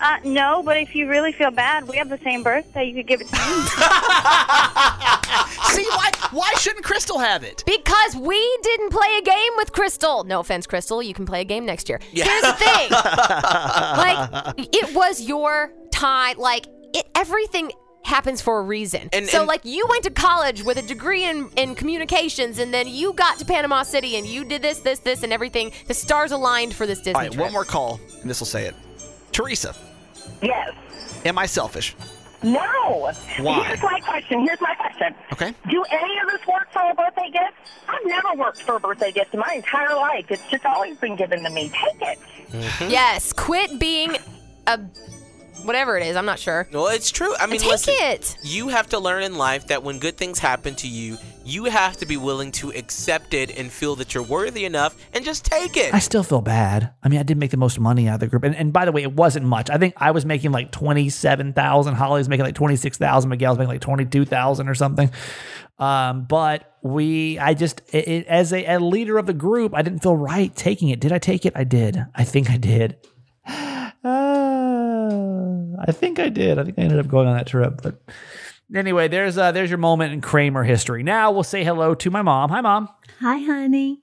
Uh, 0.00 0.16
no, 0.24 0.62
but 0.64 0.76
if 0.76 0.94
you 0.94 1.08
really 1.08 1.32
feel 1.32 1.50
bad, 1.52 1.86
we 1.88 1.96
have 1.96 2.08
the 2.08 2.18
same 2.24 2.42
birthday. 2.42 2.84
You 2.84 2.94
could 2.96 3.06
give 3.06 3.20
it 3.20 3.28
to 3.28 3.32
me. 3.32 3.38
See, 5.70 5.84
why 5.90 6.10
why 6.32 6.52
shouldn't 6.58 6.84
Crystal 6.84 7.18
have 7.18 7.42
it? 7.42 7.62
Because 7.66 8.16
we 8.16 8.58
didn't 8.62 8.90
play 8.90 9.16
a 9.18 9.22
game 9.22 9.52
with 9.56 9.72
Crystal. 9.72 10.24
No 10.24 10.40
offense, 10.40 10.66
Crystal. 10.66 11.02
You 11.02 11.14
can 11.14 11.24
play 11.26 11.40
a 11.40 11.44
game 11.44 11.64
next 11.64 11.88
year. 11.88 12.00
Yeah. 12.12 12.24
Here's 12.24 12.42
the 12.42 12.52
thing. 12.52 12.90
like, 12.90 14.54
it 14.74 14.94
was 14.94 15.22
your 15.22 15.72
time. 15.90 16.36
Like, 16.38 16.66
it, 16.94 17.06
everything 17.14 17.72
happens 18.04 18.40
for 18.42 18.58
a 18.58 18.62
reason. 18.62 19.08
And- 19.12 19.26
so, 19.28 19.38
and- 19.40 19.48
like, 19.48 19.64
you 19.64 19.86
went 19.88 20.04
to 20.04 20.10
college 20.10 20.62
with 20.62 20.76
a 20.78 20.82
degree 20.82 21.24
in, 21.24 21.48
in 21.56 21.74
communications, 21.74 22.58
and 22.58 22.72
then 22.72 22.86
you 22.88 23.12
got 23.14 23.38
to 23.38 23.44
Panama 23.44 23.82
City, 23.82 24.16
and 24.16 24.26
you 24.26 24.44
did 24.44 24.62
this, 24.62 24.78
this, 24.80 24.98
this, 25.00 25.22
and 25.22 25.32
everything. 25.32 25.72
The 25.88 25.94
stars 25.94 26.30
aligned 26.32 26.74
for 26.74 26.86
this 26.86 26.98
Disney 26.98 27.14
All 27.14 27.20
right, 27.22 27.32
trip. 27.32 27.42
one 27.44 27.52
more 27.52 27.64
call, 27.64 27.98
and 28.20 28.28
this 28.30 28.40
will 28.40 28.46
say 28.46 28.66
it. 28.66 28.74
Teresa, 29.32 29.74
Yes. 30.42 30.70
am 31.24 31.38
I 31.38 31.46
selfish? 31.46 31.96
No. 32.42 33.10
Why? 33.40 33.64
Here's 33.68 33.82
my 33.82 34.00
question. 34.00 34.44
Here's 34.46 34.60
my 34.60 34.74
question. 34.74 35.14
Okay. 35.32 35.54
Do 35.70 35.82
any 35.90 36.18
of 36.18 36.28
us 36.28 36.46
work 36.46 36.70
for 36.74 36.82
a 36.90 36.94
birthday 36.94 37.30
gift? 37.32 37.54
I've 37.88 38.04
never 38.04 38.34
worked 38.34 38.60
for 38.60 38.76
a 38.76 38.80
birthday 38.80 39.12
gift 39.12 39.32
in 39.32 39.40
my 39.40 39.54
entire 39.54 39.94
life. 39.96 40.26
It's 40.30 40.46
just 40.50 40.66
always 40.66 40.98
been 40.98 41.16
given 41.16 41.42
to 41.42 41.48
me. 41.48 41.70
Take 41.70 42.02
it. 42.02 42.18
Mm-hmm. 42.52 42.90
Yes, 42.90 43.32
quit 43.32 43.78
being 43.80 44.18
a 44.66 44.78
whatever 45.64 45.96
it 45.98 46.06
is. 46.06 46.16
I'm 46.16 46.26
not 46.26 46.38
sure. 46.38 46.68
Well, 46.72 46.88
it's 46.88 47.10
true. 47.10 47.34
I 47.36 47.46
mean, 47.46 47.60
Take 47.60 47.70
listen, 47.70 47.94
it. 47.98 48.36
you 48.42 48.68
have 48.68 48.88
to 48.90 48.98
learn 48.98 49.22
in 49.22 49.36
life 49.36 49.66
that 49.68 49.82
when 49.82 49.98
good 49.98 50.16
things 50.16 50.38
happen 50.38 50.74
to 50.76 50.88
you, 50.88 51.16
you 51.44 51.64
have 51.64 51.96
to 51.98 52.06
be 52.06 52.16
willing 52.16 52.52
to 52.52 52.70
accept 52.70 53.34
it 53.34 53.58
and 53.58 53.70
feel 53.70 53.96
that 53.96 54.14
you're 54.14 54.22
worthy 54.22 54.64
enough 54.64 54.96
and 55.12 55.24
just 55.24 55.44
take 55.44 55.76
it. 55.76 55.92
I 55.92 55.98
still 55.98 56.22
feel 56.22 56.40
bad. 56.40 56.92
I 57.02 57.08
mean, 57.08 57.20
I 57.20 57.22
did 57.22 57.36
make 57.36 57.50
the 57.50 57.56
most 57.58 57.78
money 57.78 58.08
out 58.08 58.14
of 58.14 58.20
the 58.20 58.26
group, 58.28 58.44
and, 58.44 58.54
and 58.56 58.72
by 58.72 58.84
the 58.86 58.92
way, 58.92 59.02
it 59.02 59.12
wasn't 59.12 59.44
much. 59.46 59.68
I 59.70 59.76
think 59.78 59.94
I 59.98 60.10
was 60.12 60.24
making 60.24 60.52
like 60.52 60.70
twenty 60.70 61.08
seven 61.10 61.52
thousand. 61.52 61.94
Holly 61.94 62.20
was 62.20 62.28
making 62.28 62.44
like 62.46 62.54
twenty 62.54 62.76
six 62.76 62.96
thousand. 62.96 63.30
Miguel 63.30 63.52
was 63.52 63.58
making 63.58 63.68
like 63.70 63.80
twenty 63.82 64.04
two 64.06 64.24
thousand 64.24 64.68
or 64.68 64.74
something. 64.74 65.10
Um, 65.78 66.24
but 66.28 66.72
we, 66.82 67.38
I 67.38 67.54
just, 67.54 67.82
it, 67.92 68.06
it- 68.08 68.26
as 68.28 68.52
a, 68.52 68.64
a 68.64 68.78
leader 68.78 69.18
of 69.18 69.26
the 69.26 69.32
group, 69.34 69.74
I 69.74 69.82
didn't 69.82 70.00
feel 70.02 70.16
right 70.16 70.54
taking 70.54 70.88
it. 70.90 71.00
Did 71.00 71.12
I 71.12 71.18
take 71.18 71.44
it? 71.44 71.52
I 71.56 71.64
did. 71.64 71.98
I 72.14 72.22
think 72.24 72.48
I 72.50 72.56
did. 72.56 72.96
I 75.86 75.92
think 75.92 76.18
I 76.18 76.28
did. 76.28 76.58
I 76.58 76.64
think 76.64 76.78
I 76.78 76.82
ended 76.82 76.98
up 76.98 77.08
going 77.08 77.28
on 77.28 77.36
that 77.36 77.46
trip, 77.46 77.80
but. 77.82 78.00
Anyway, 78.74 79.08
there's 79.08 79.36
uh, 79.36 79.52
there's 79.52 79.70
your 79.70 79.78
moment 79.78 80.14
in 80.14 80.20
Kramer 80.20 80.64
history. 80.64 81.02
Now 81.02 81.30
we'll 81.30 81.42
say 81.42 81.62
hello 81.64 81.94
to 81.96 82.10
my 82.10 82.22
mom. 82.22 82.48
Hi, 82.50 82.62
mom 82.62 82.88
Hi, 83.20 83.36
honey. 83.36 84.00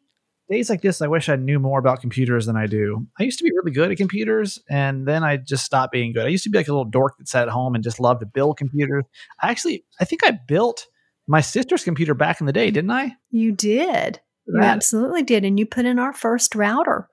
days 0.50 0.70
like 0.70 0.82
this, 0.82 1.02
I 1.02 1.08
wish 1.08 1.30
I 1.30 1.36
knew 1.36 1.60
more 1.60 1.80
about 1.80 2.00
computers 2.00 2.46
than 2.46 2.56
I 2.56 2.68
do. 2.68 3.08
I 3.20 3.24
used 3.24 3.40
to 3.40 3.44
be 3.44 3.52
really 3.52 3.72
good 3.72 3.92
at 3.92 3.98
computers, 3.98 4.60
and 4.70 5.08
then 5.08 5.24
I 5.24 5.38
just 5.38 5.66
stopped 5.66 5.92
being 5.92 6.14
good. 6.14 6.26
I 6.26 6.30
used 6.30 6.44
to 6.44 6.50
be 6.52 6.60
like 6.60 6.68
a 6.68 6.72
little 6.72 6.86
dork 6.86 7.18
that 7.18 7.28
sat 7.28 7.48
at 7.48 7.54
home 7.54 7.74
and 7.74 7.84
just 7.84 8.00
loved 8.00 8.20
to 8.20 8.28
build 8.28 8.58
computers. 8.58 9.04
I 9.42 9.50
actually, 9.50 9.84
I 10.00 10.06
think 10.06 10.26
I 10.26 10.38
built 10.48 10.86
my 11.28 11.42
sister's 11.42 11.84
computer 11.84 12.14
back 12.14 12.40
in 12.40 12.46
the 12.46 12.54
day, 12.54 12.70
didn't 12.72 12.92
I? 12.92 13.16
You 13.32 13.52
did. 13.52 14.20
You 14.46 14.62
absolutely 14.62 15.24
did. 15.24 15.46
And 15.46 15.58
you 15.60 15.66
put 15.66 15.86
in 15.86 15.98
our 15.98 16.14
first 16.14 16.56
router 16.56 17.08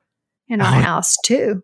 in 0.48 0.60
our 0.60 0.72
house, 0.72 1.16
too. 1.24 1.62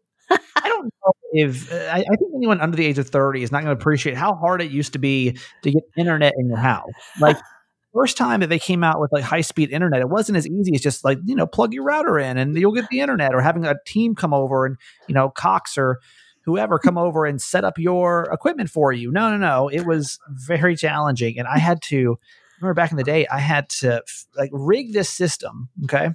I 0.57 0.69
don't 0.69 0.85
know 0.85 1.13
if 1.33 1.73
uh, 1.73 1.77
I, 1.77 1.99
I 1.99 2.17
think 2.17 2.33
anyone 2.37 2.61
under 2.61 2.77
the 2.77 2.87
age 2.87 2.99
of 2.99 3.09
thirty 3.09 3.43
is 3.43 3.53
not 3.53 3.63
going 3.63 3.75
to 3.75 3.81
appreciate 3.81 4.17
how 4.17 4.35
hard 4.35 4.63
it 4.63 4.71
used 4.71 4.93
to 4.95 4.99
be 4.99 5.37
to 5.63 5.71
get 5.71 5.83
internet 5.97 6.33
in 6.39 6.49
your 6.49 6.59
house. 6.59 6.91
Like 7.21 7.37
first 7.95 8.17
time 8.17 8.41
that 8.41 8.49
they 8.49 8.59
came 8.59 8.83
out 8.83 9.01
with 9.01 9.13
like 9.13 9.25
high 9.25 9.41
speed 9.41 9.71
internet, 9.71 10.01
it 10.01 10.09
wasn't 10.09 10.37
as 10.37 10.47
easy 10.47 10.75
as 10.75 10.81
just 10.81 11.05
like 11.05 11.19
you 11.25 11.35
know 11.35 11.47
plug 11.47 11.73
your 11.73 11.85
router 11.85 12.19
in 12.19 12.39
and 12.39 12.57
you'll 12.57 12.73
get 12.73 12.89
the 12.89 13.01
internet, 13.01 13.35
or 13.35 13.41
having 13.41 13.65
a 13.65 13.75
team 13.87 14.15
come 14.15 14.35
over 14.35 14.67
and 14.67 14.77
you 15.09 15.15
know 15.15 15.31
Cox 15.31 15.77
or 15.79 16.01
whoever 16.45 16.79
come 16.79 16.99
over 16.99 17.25
and 17.25 17.41
set 17.41 17.65
up 17.65 17.79
your 17.79 18.29
equipment 18.31 18.69
for 18.69 18.93
you. 18.93 19.11
No, 19.11 19.31
no, 19.31 19.39
no, 19.39 19.69
it 19.69 19.87
was 19.87 20.19
very 20.29 20.77
challenging, 20.77 21.39
and 21.39 21.49
I 21.49 21.59
had 21.59 21.81
to 21.85 22.19
remember 22.61 22.75
back 22.75 22.91
in 22.91 22.97
the 22.97 23.05
day 23.05 23.27
I 23.27 23.39
had 23.39 23.69
to 23.81 24.03
like 24.37 24.51
rig 24.53 24.93
this 24.93 25.11
system, 25.11 25.69
okay, 25.85 26.11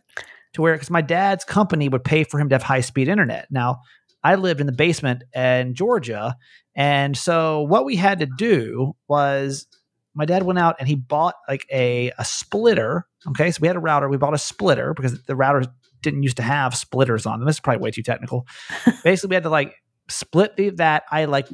to 0.54 0.62
where 0.62 0.74
because 0.74 0.90
my 0.90 1.02
dad's 1.02 1.44
company 1.44 1.90
would 1.90 2.04
pay 2.04 2.24
for 2.24 2.40
him 2.40 2.50
to 2.50 2.56
have 2.56 2.64
high 2.64 2.82
speed 2.82 3.08
internet. 3.08 3.48
Now 3.52 3.82
I 4.24 4.36
lived 4.36 4.60
in 4.60 4.68
the 4.68 4.74
basement 4.74 5.24
in 5.34 5.76
Georgia. 5.76 6.36
And 6.76 7.18
so 7.18 7.62
what 7.62 7.86
we 7.86 7.96
had 7.96 8.20
to 8.20 8.26
do 8.26 8.96
was 9.08 9.68
my 10.14 10.26
dad 10.26 10.44
went 10.44 10.60
out 10.60 10.76
and 10.80 10.88
he 10.88 10.96
bought 10.96 11.36
like 11.48 11.66
a, 11.72 12.12
a 12.18 12.26
splitter. 12.26 13.06
Okay. 13.30 13.52
So 13.52 13.60
we 13.62 13.68
had 13.68 13.78
a 13.78 13.80
router. 13.80 14.10
We 14.10 14.18
bought 14.18 14.34
a 14.34 14.40
splitter 14.40 14.94
because 14.94 15.24
the 15.24 15.34
routers 15.34 15.68
didn't 16.02 16.24
used 16.24 16.38
to 16.38 16.44
have 16.44 16.76
splitters 16.76 17.26
on 17.26 17.40
them. 17.40 17.48
This 17.48 17.58
is 17.58 17.60
probably 17.62 17.82
way 17.82 17.92
too 17.92 18.04
technical. 18.04 18.48
Basically, 19.04 19.30
we 19.30 19.36
had 19.36 19.44
to 19.44 19.50
like 19.50 19.76
split 20.10 20.56
the, 20.56 20.70
that. 20.72 21.04
I 21.12 21.26
like 21.26 21.48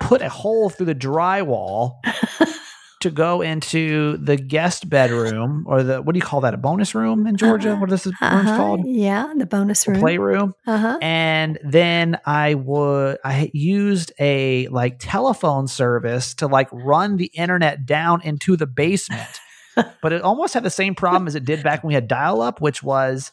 put 0.00 0.22
a 0.22 0.28
hole 0.28 0.70
through 0.70 0.86
the 0.86 0.94
drywall 0.94 1.96
to 3.00 3.10
go 3.10 3.42
into 3.42 4.16
the 4.16 4.36
guest 4.36 4.88
bedroom 4.88 5.64
or 5.68 5.82
the, 5.82 6.00
what 6.00 6.14
do 6.14 6.18
you 6.18 6.24
call 6.24 6.40
that? 6.40 6.54
A 6.54 6.56
bonus 6.56 6.94
room 6.94 7.26
in 7.26 7.36
Georgia? 7.36 7.76
What 7.76 7.92
is 7.92 8.04
this 8.04 8.14
Uh-huh. 8.22 8.56
called? 8.56 8.80
Yeah, 8.86 9.32
the 9.36 9.44
bonus 9.46 9.84
The 9.84 9.90
room. 9.92 10.00
playroom 10.00 10.54
Uh-huh. 10.66 10.98
and 11.02 11.58
then 11.62 12.18
I 12.24 12.54
would 12.54 13.18
I 13.24 13.50
used 13.52 14.12
a 14.18 14.68
like 14.68 14.96
telephone 14.98 15.66
service 15.68 16.34
to 16.36 16.46
like 16.46 16.68
run 16.72 17.16
the 17.18 17.26
internet 17.34 17.84
down 17.86 18.22
into 18.22 18.56
the 18.56 18.66
basement. 18.66 19.28
but 20.02 20.12
it 20.14 20.22
almost 20.22 20.54
had 20.54 20.62
the 20.62 20.70
same 20.70 20.94
problem 20.94 21.26
as 21.28 21.34
it 21.34 21.44
did 21.44 21.62
back 21.62 21.82
when 21.82 21.88
we 21.88 21.94
had 21.94 22.08
dial 22.08 22.40
up, 22.40 22.62
which 22.62 22.82
was 22.82 23.30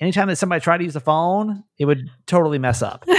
anytime 0.00 0.28
that 0.28 0.36
somebody 0.36 0.60
tried 0.62 0.78
to 0.78 0.84
use 0.84 0.94
the 0.94 1.00
phone, 1.00 1.64
it 1.78 1.84
would 1.84 2.08
totally 2.26 2.58
mess 2.58 2.80
up. 2.80 3.04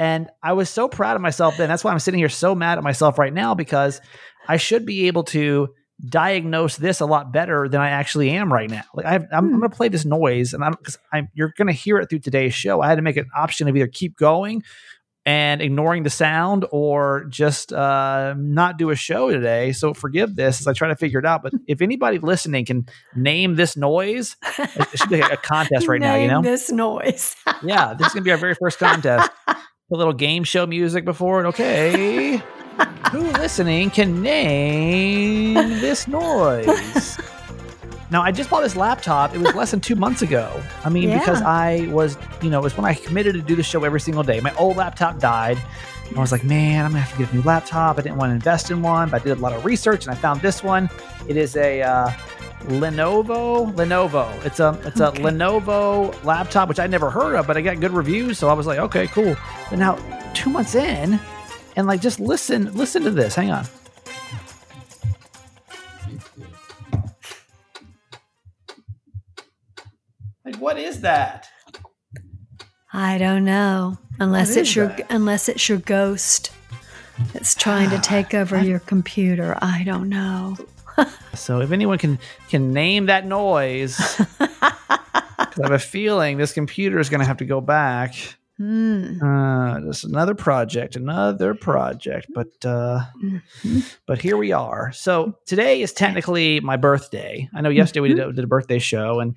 and 0.00 0.30
I 0.42 0.54
was 0.54 0.70
so 0.70 0.88
proud 0.88 1.14
of 1.14 1.20
myself 1.20 1.58
then. 1.58 1.68
That's 1.68 1.84
why 1.84 1.92
I'm 1.92 1.98
sitting 1.98 2.16
here 2.16 2.30
so 2.30 2.54
mad 2.54 2.78
at 2.78 2.84
myself 2.84 3.18
right 3.18 3.34
now 3.34 3.54
because 3.54 4.00
I 4.48 4.56
should 4.56 4.86
be 4.86 5.08
able 5.08 5.24
to 5.24 5.68
diagnose 6.02 6.78
this 6.78 7.00
a 7.00 7.06
lot 7.06 7.34
better 7.34 7.68
than 7.68 7.82
I 7.82 7.90
actually 7.90 8.30
am 8.30 8.50
right 8.50 8.70
now. 8.70 8.84
Like 8.94 9.04
I 9.04 9.12
have, 9.12 9.26
I'm, 9.30 9.44
I'm 9.44 9.58
going 9.58 9.70
to 9.70 9.76
play 9.76 9.88
this 9.88 10.06
noise, 10.06 10.54
and 10.54 10.64
I'm 10.64 10.72
because 10.72 10.96
I'm 11.12 11.28
you're 11.34 11.52
going 11.54 11.66
to 11.66 11.74
hear 11.74 11.98
it 11.98 12.08
through 12.08 12.20
today's 12.20 12.54
show. 12.54 12.80
I 12.80 12.88
had 12.88 12.94
to 12.94 13.02
make 13.02 13.18
an 13.18 13.28
option 13.36 13.68
of 13.68 13.76
either 13.76 13.88
keep 13.88 14.16
going 14.16 14.62
and 15.26 15.60
ignoring 15.60 16.02
the 16.02 16.08
sound 16.08 16.64
or 16.72 17.26
just 17.28 17.70
uh, 17.70 18.34
not 18.38 18.78
do 18.78 18.88
a 18.88 18.96
show 18.96 19.30
today. 19.30 19.72
So 19.72 19.92
forgive 19.92 20.34
this 20.34 20.60
as 20.60 20.66
I 20.66 20.72
try 20.72 20.88
to 20.88 20.96
figure 20.96 21.18
it 21.18 21.26
out. 21.26 21.42
But 21.42 21.52
if 21.68 21.82
anybody 21.82 22.18
listening 22.18 22.64
can 22.64 22.86
name 23.14 23.56
this 23.56 23.76
noise, 23.76 24.34
it 24.58 24.88
it 24.94 24.98
should 24.98 25.10
be 25.10 25.20
a 25.20 25.36
contest 25.36 25.88
right 25.88 26.00
now. 26.00 26.14
You 26.14 26.28
know, 26.28 26.40
this 26.40 26.72
noise. 26.72 27.36
yeah, 27.62 27.92
this 27.92 28.06
is 28.06 28.14
going 28.14 28.22
to 28.22 28.28
be 28.28 28.32
our 28.32 28.38
very 28.38 28.54
first 28.54 28.78
contest. 28.78 29.30
A 29.92 29.96
little 29.96 30.12
game 30.12 30.44
show 30.44 30.66
music 30.66 31.04
before 31.04 31.44
it. 31.44 31.48
Okay. 31.48 32.36
Who 33.12 33.20
listening 33.32 33.90
can 33.90 34.22
name 34.22 35.54
this 35.54 36.06
noise? 36.06 37.18
Now, 38.10 38.22
I 38.22 38.32
just 38.32 38.50
bought 38.50 38.62
this 38.62 38.76
laptop. 38.76 39.34
It 39.34 39.38
was 39.38 39.54
less 39.54 39.70
than 39.70 39.80
two 39.80 39.94
months 39.96 40.22
ago. 40.22 40.62
I 40.84 40.90
mean, 40.90 41.16
because 41.16 41.42
I 41.42 41.88
was, 41.90 42.16
you 42.42 42.50
know, 42.50 42.60
it 42.60 42.62
was 42.62 42.76
when 42.76 42.84
I 42.84 42.94
committed 42.94 43.34
to 43.34 43.42
do 43.42 43.54
the 43.54 43.62
show 43.62 43.84
every 43.84 44.00
single 44.00 44.22
day. 44.22 44.40
My 44.40 44.54
old 44.56 44.76
laptop 44.76 45.18
died. 45.18 45.58
I 46.16 46.20
was 46.20 46.32
like, 46.32 46.42
man, 46.42 46.84
I'm 46.84 46.90
gonna 46.90 47.02
have 47.02 47.12
to 47.16 47.24
get 47.24 47.32
a 47.32 47.36
new 47.36 47.42
laptop. 47.42 47.98
I 47.98 48.02
didn't 48.02 48.16
want 48.16 48.30
to 48.30 48.34
invest 48.34 48.70
in 48.70 48.82
one, 48.82 49.10
but 49.10 49.22
I 49.22 49.24
did 49.24 49.38
a 49.38 49.40
lot 49.40 49.52
of 49.52 49.64
research 49.64 50.06
and 50.06 50.14
I 50.14 50.18
found 50.18 50.40
this 50.40 50.62
one. 50.62 50.90
It 51.28 51.36
is 51.36 51.56
a 51.56 51.82
uh, 51.82 52.10
Lenovo. 52.64 53.72
Lenovo. 53.74 54.44
It's 54.44 54.60
a 54.60 54.78
it's 54.84 55.00
a 55.00 55.08
Okay. 55.08 55.22
Lenovo 55.22 56.22
laptop, 56.24 56.68
which 56.68 56.78
I 56.78 56.86
never 56.86 57.10
heard 57.10 57.34
of, 57.34 57.46
but 57.46 57.56
I 57.56 57.60
got 57.62 57.80
good 57.80 57.92
reviews, 57.92 58.38
so 58.38 58.48
I 58.48 58.52
was 58.52 58.66
like, 58.66 58.78
okay, 58.78 59.06
cool. 59.08 59.36
But 59.70 59.78
now, 59.78 59.96
two 60.34 60.50
months 60.50 60.74
in, 60.74 61.18
and 61.76 61.86
like, 61.86 62.00
just 62.00 62.20
listen, 62.20 62.72
listen 62.74 63.02
to 63.04 63.10
this. 63.10 63.34
Hang 63.34 63.50
on. 63.50 63.64
Like, 70.44 70.56
what 70.56 70.78
is 70.78 71.00
that? 71.02 71.48
I 72.92 73.18
don't 73.18 73.44
know. 73.44 73.98
Unless 74.18 74.56
it's 74.56 74.74
your 74.74 74.88
that? 74.88 75.06
unless 75.10 75.48
it's 75.48 75.68
your 75.68 75.78
ghost 75.78 76.50
that's 77.32 77.54
trying 77.54 77.90
to 77.90 77.98
take 78.02 78.34
over 78.34 78.60
your 78.62 78.80
computer. 78.80 79.56
I 79.62 79.82
don't 79.84 80.08
know. 80.08 80.56
So, 81.34 81.60
if 81.60 81.72
anyone 81.72 81.98
can 81.98 82.18
can 82.48 82.72
name 82.72 83.06
that 83.06 83.26
noise, 83.26 83.98
I 84.40 85.48
have 85.62 85.72
a 85.72 85.78
feeling 85.78 86.36
this 86.36 86.52
computer 86.52 86.98
is 86.98 87.08
going 87.08 87.20
to 87.20 87.26
have 87.26 87.38
to 87.38 87.44
go 87.44 87.60
back. 87.60 88.14
Hmm. 88.58 89.22
Uh, 89.22 89.80
just 89.80 90.04
another 90.04 90.34
project, 90.34 90.94
another 90.94 91.54
project, 91.54 92.26
but 92.34 92.48
uh, 92.64 93.00
but 94.06 94.20
here 94.20 94.36
we 94.36 94.52
are. 94.52 94.92
So 94.92 95.38
today 95.46 95.80
is 95.80 95.94
technically 95.94 96.60
my 96.60 96.76
birthday. 96.76 97.48
I 97.54 97.62
know 97.62 97.70
yesterday 97.70 98.00
we 98.00 98.08
did 98.10 98.18
a, 98.18 98.32
did 98.32 98.44
a 98.44 98.48
birthday 98.48 98.78
show, 98.78 99.20
and 99.20 99.34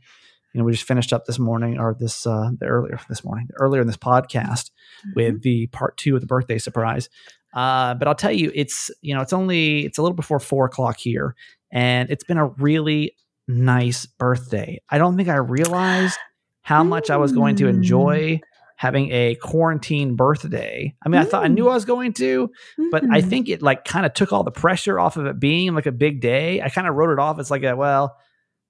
you 0.53 0.60
know, 0.60 0.65
we 0.65 0.74
just 0.74 0.84
finished 0.84 1.13
up 1.13 1.25
this 1.25 1.39
morning 1.39 1.79
or 1.79 1.96
this 1.98 2.27
uh, 2.27 2.50
the 2.60 2.65
earlier 2.65 3.00
this 3.08 3.24
morning, 3.24 3.48
earlier 3.55 3.82
in 3.82 3.88
this 3.88 3.98
podcast 3.98 4.72
with 5.15 5.41
the 5.41 5.67
part 5.67 5.96
two 5.96 6.15
of 6.15 6.22
the 6.22 6.27
birthday 6.27 6.58
surprise. 6.58 7.10
Uh, 7.53 7.93
but 7.93 8.07
I'll 8.07 8.15
tell 8.15 8.31
you, 8.31 8.51
it's 8.55 8.89
you 9.01 9.13
know, 9.13 9.22
it's 9.22 9.33
only 9.33 9.86
it's 9.86 9.98
a 9.98 10.01
little 10.01 10.15
before 10.15 10.39
four 10.39 10.65
o'clock 10.65 10.98
here, 10.98 11.36
and 11.72 12.10
it's 12.10 12.24
been 12.24 12.38
a 12.38 12.48
really 12.48 13.15
nice 13.48 14.05
birthday. 14.05 14.81
I 14.89 14.98
don't 14.98 15.17
think 15.17 15.29
I 15.29 15.36
realized 15.36 16.17
how 16.62 16.83
much 16.83 17.10
I 17.10 17.17
was 17.17 17.31
going 17.31 17.55
to 17.57 17.67
enjoy 17.67 18.39
having 18.77 19.12
a 19.12 19.36
quarantine 19.36 20.15
birthday. 20.15 20.93
I 21.05 21.10
mean, 21.10 21.22
I 21.22 21.25
thought 21.25 21.43
I 21.43 21.48
knew 21.48 21.69
I 21.69 21.74
was 21.74 21.86
going 21.86 22.13
to, 22.13 22.50
but 22.91 23.03
I 23.12 23.22
Mm. 23.22 23.29
think 23.29 23.50
it 23.50 23.62
like 23.62 23.86
kind 23.86 24.05
of 24.05 24.13
took 24.13 24.33
all 24.33 24.43
the 24.43 24.51
pressure 24.51 25.00
off 25.00 25.15
of 25.17 25.25
it 25.25 25.39
being 25.39 25.74
like 25.75 25.86
a 25.86 25.91
big 25.91 26.22
day. 26.22 26.62
I 26.62 26.69
kind 26.69 26.88
of 26.88 26.95
wrote 26.95 27.12
it 27.12 27.19
off 27.19 27.39
as 27.39 27.51
like 27.51 27.63
a 27.63 27.75
well, 27.75 28.15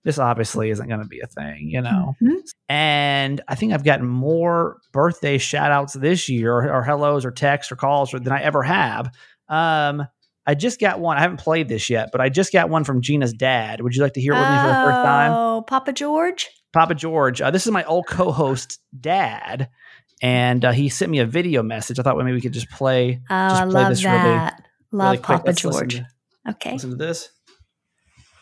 this 0.03 0.19
obviously 0.19 0.69
isn't 0.69 0.88
going 0.88 1.01
to 1.01 1.07
be 1.07 1.19
a 1.22 1.27
thing, 1.27 1.69
you 1.69 1.81
know. 1.81 2.15
Mhm. 2.22 2.38
And 2.69 3.41
I 3.48 3.55
think 3.55 3.74
I've 3.74 3.83
gotten 3.83 4.05
more 4.07 4.77
birthday 4.91 5.38
shout 5.38 5.72
outs 5.72 5.93
this 5.93 6.27
year 6.29 6.53
or, 6.53 6.74
or 6.74 6.83
hellos 6.83 7.25
or 7.25 7.31
texts 7.31 7.72
or 7.72 7.75
calls 7.75 8.13
or, 8.13 8.19
than 8.19 8.33
I 8.33 8.41
ever 8.41 8.63
have. 8.63 9.10
Um, 9.48 10.05
I 10.45 10.55
just 10.55 10.79
got 10.79 11.00
one. 11.00 11.17
I 11.17 11.22
haven't 11.22 11.38
played 11.39 11.69
this 11.69 11.89
yet, 11.89 12.10
but 12.12 12.19
I 12.19 12.27
just 12.29 12.51
got 12.51 12.69
one 12.69 12.83
from 12.83 13.01
Gina's 13.01 13.31
dad. 13.33 13.79
Would 13.81 13.95
you 13.95 14.01
like 14.03 14.13
to 14.13 14.22
hear 14.22 14.33
it 14.33 14.39
with 14.39 14.50
me 14.50 14.57
for 14.57 14.67
the 14.67 14.74
first 14.74 15.03
time? 15.05 15.31
Oh, 15.31 15.63
Papa 15.65 15.93
George. 15.93 16.50
Papa 16.74 16.95
George. 16.95 17.39
Uh, 17.41 17.50
this 17.51 17.65
is 17.65 17.72
my 17.72 17.83
old 17.86 18.07
co-host 18.07 18.79
dad, 19.00 19.69
and 20.22 20.65
uh, 20.65 20.72
he 20.74 20.89
sent 20.89 21.12
me 21.12 21.19
a 21.19 21.25
video 21.25 21.63
message. 21.63 21.98
I 21.98 22.03
thought 22.03 22.15
well, 22.17 22.25
maybe 22.25 22.36
we 22.36 22.41
could 22.41 22.51
just 22.51 22.69
play. 22.72 23.22
Oh, 23.29 23.50
just 23.50 23.62
I 23.62 23.65
play 23.65 23.74
love 23.74 23.89
this 23.89 24.03
that. 24.03 24.24
really, 24.25 24.39
love 24.91 25.12
really. 25.12 25.17
Papa 25.24 25.43
Let's 25.45 25.63
listen 25.63 25.89
George. 25.89 26.05
to- 26.45 26.51
Okay. 26.51 26.74
Listen 26.74 26.89
to 26.89 26.95
this. 26.98 27.29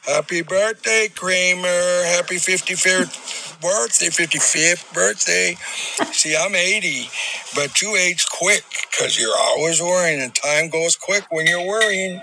Happy 0.06 0.42
birthday, 0.42 1.10
Kramer. 1.14 2.04
Happy 2.06 2.36
55th 2.38 3.62
birthday, 3.62 4.08
55th 4.08 4.94
birthday. 4.94 5.56
See, 6.12 6.36
I'm 6.36 6.56
80, 6.56 7.08
but 7.56 7.82
you 7.82 7.96
age 7.96 8.26
quick 8.32 8.64
because 8.90 9.20
you're 9.20 9.36
always 9.38 9.80
worrying, 9.80 10.20
and 10.22 10.34
time 10.34 10.70
goes 10.70 10.96
quick 10.96 11.26
when 11.30 11.46
you're 11.46 11.66
worrying. 11.66 12.20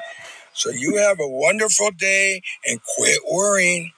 So 0.55 0.71
you 0.71 0.97
have 0.97 1.21
a 1.21 1.29
wonderful 1.29 1.91
day 1.93 2.43
and 2.67 2.81
quit 2.97 3.21
worrying. 3.31 3.93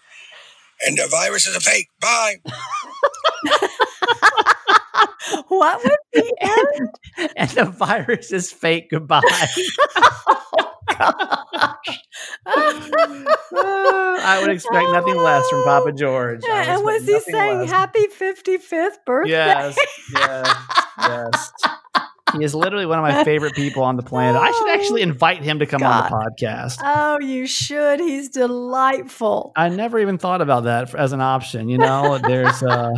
And 0.87 0.99
the 0.99 1.07
virus 1.11 1.47
is 1.47 1.57
a 1.57 1.61
fake. 1.61 1.89
Bye. 2.01 2.37
what 5.49 5.83
would 5.85 5.99
be 6.13 6.33
Aaron? 6.41 6.91
and 7.37 7.51
the 7.51 7.65
virus 7.65 8.33
is 8.33 8.53
fake. 8.53 8.91
Goodbye. 8.91 9.23
I 11.01 11.75
would 14.41 14.51
expect 14.55 14.91
nothing 14.91 15.17
less 15.17 15.49
from 15.49 15.65
Papa 15.65 15.93
George. 15.93 16.43
I 16.45 16.65
and 16.65 16.85
was 16.85 17.07
he 17.07 17.19
saying 17.21 17.61
less. 17.61 17.71
happy 17.71 18.07
55th 18.07 18.97
birthday? 19.07 19.31
Yes, 19.31 19.79
yes, 20.15 20.57
yes. 20.99 21.53
He 22.37 22.45
is 22.45 22.55
literally 22.55 22.87
one 22.87 22.99
of 22.99 23.03
my 23.03 23.25
favorite 23.25 23.55
people 23.55 23.83
on 23.83 23.97
the 23.97 24.03
planet. 24.11 24.41
I 24.41 24.51
should 24.53 24.69
actually 24.69 25.03
invite 25.03 25.43
him 25.43 25.59
to 25.59 25.67
come 25.67 25.83
on 25.83 26.05
the 26.05 26.17
podcast. 26.17 26.79
Oh, 26.83 27.19
you 27.21 27.47
should. 27.47 28.01
He's 28.01 28.29
delightful. 28.29 29.53
I 29.57 29.69
never 29.69 29.99
even 29.99 30.19
thought 30.19 30.41
about 30.41 30.65
that 30.65 30.95
as 30.95 31.13
an 31.13 31.21
option. 31.21 31.69
You 31.69 31.79
know, 31.79 32.19
there's 32.19 32.63
uh, 32.63 32.93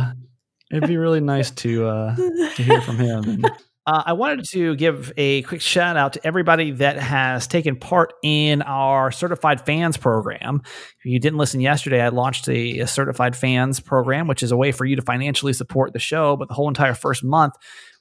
it'd 0.71 0.87
be 0.87 0.97
really 0.97 1.21
nice 1.21 1.51
to 1.51 1.87
uh, 1.87 2.15
to 2.15 2.63
hear 2.63 2.81
from 2.81 2.97
him. 2.97 3.23
And, 3.23 3.51
uh, 3.85 4.03
I 4.05 4.13
wanted 4.13 4.45
to 4.51 4.75
give 4.75 5.11
a 5.17 5.41
quick 5.41 5.59
shout 5.59 5.97
out 5.97 6.13
to 6.13 6.25
everybody 6.25 6.71
that 6.71 6.97
has 6.97 7.47
taken 7.47 7.75
part 7.75 8.13
in 8.23 8.61
our 8.61 9.11
certified 9.11 9.65
fans 9.65 9.97
program. 9.97 10.61
If 10.99 11.05
you 11.05 11.19
didn't 11.19 11.37
listen 11.37 11.59
yesterday, 11.59 12.01
I 12.01 12.07
launched 12.09 12.47
a, 12.47 12.79
a 12.79 12.87
certified 12.87 13.35
fans 13.35 13.81
program, 13.81 14.27
which 14.27 14.41
is 14.41 14.51
a 14.51 14.57
way 14.57 14.71
for 14.71 14.85
you 14.85 14.95
to 14.95 15.01
financially 15.01 15.51
support 15.51 15.91
the 15.91 15.99
show. 15.99 16.37
But 16.37 16.47
the 16.47 16.53
whole 16.53 16.69
entire 16.69 16.93
first 16.93 17.25
month, 17.25 17.55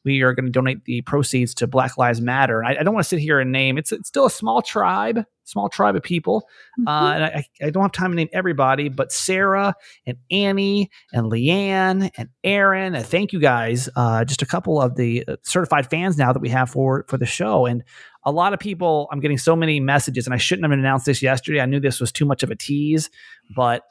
we 0.04 0.22
are 0.22 0.34
going 0.34 0.46
to 0.46 0.52
donate 0.52 0.84
the 0.84 1.02
proceeds 1.02 1.54
to 1.54 1.66
Black 1.66 1.98
Lives 1.98 2.20
Matter. 2.20 2.64
I, 2.64 2.76
I 2.76 2.82
don't 2.84 2.94
want 2.94 3.04
to 3.04 3.08
sit 3.08 3.18
here 3.18 3.40
and 3.40 3.50
name 3.50 3.76
it's, 3.76 3.90
it's 3.90 4.08
still 4.08 4.26
a 4.26 4.30
small 4.30 4.62
tribe, 4.62 5.24
small 5.52 5.68
tribe 5.68 5.94
of 5.96 6.02
people. 6.02 6.48
Uh, 6.86 7.12
and 7.14 7.24
I, 7.24 7.44
I 7.62 7.70
don't 7.70 7.82
have 7.82 7.92
time 7.92 8.10
to 8.10 8.16
name 8.16 8.28
everybody, 8.32 8.88
but 8.88 9.12
Sarah 9.12 9.74
and 10.06 10.16
Annie 10.30 10.90
and 11.12 11.30
Leanne 11.30 12.10
and 12.16 12.28
Aaron. 12.42 12.94
And 12.94 13.06
thank 13.06 13.32
you 13.32 13.40
guys. 13.40 13.88
Uh, 13.94 14.24
just 14.24 14.42
a 14.42 14.46
couple 14.46 14.80
of 14.80 14.96
the 14.96 15.24
uh, 15.28 15.36
certified 15.42 15.88
fans 15.90 16.16
now 16.16 16.32
that 16.32 16.40
we 16.40 16.48
have 16.48 16.70
for 16.70 17.04
for 17.08 17.18
the 17.18 17.26
show. 17.26 17.66
And 17.66 17.84
a 18.24 18.32
lot 18.32 18.52
of 18.52 18.60
people, 18.60 19.08
I'm 19.12 19.20
getting 19.20 19.38
so 19.38 19.54
many 19.54 19.80
messages, 19.80 20.26
and 20.26 20.34
I 20.34 20.38
shouldn't 20.38 20.64
have 20.64 20.76
announced 20.76 21.06
this 21.06 21.22
yesterday. 21.22 21.60
I 21.60 21.66
knew 21.66 21.80
this 21.80 22.00
was 22.00 22.12
too 22.12 22.24
much 22.24 22.42
of 22.42 22.50
a 22.50 22.56
tease, 22.56 23.10
but 23.54 23.82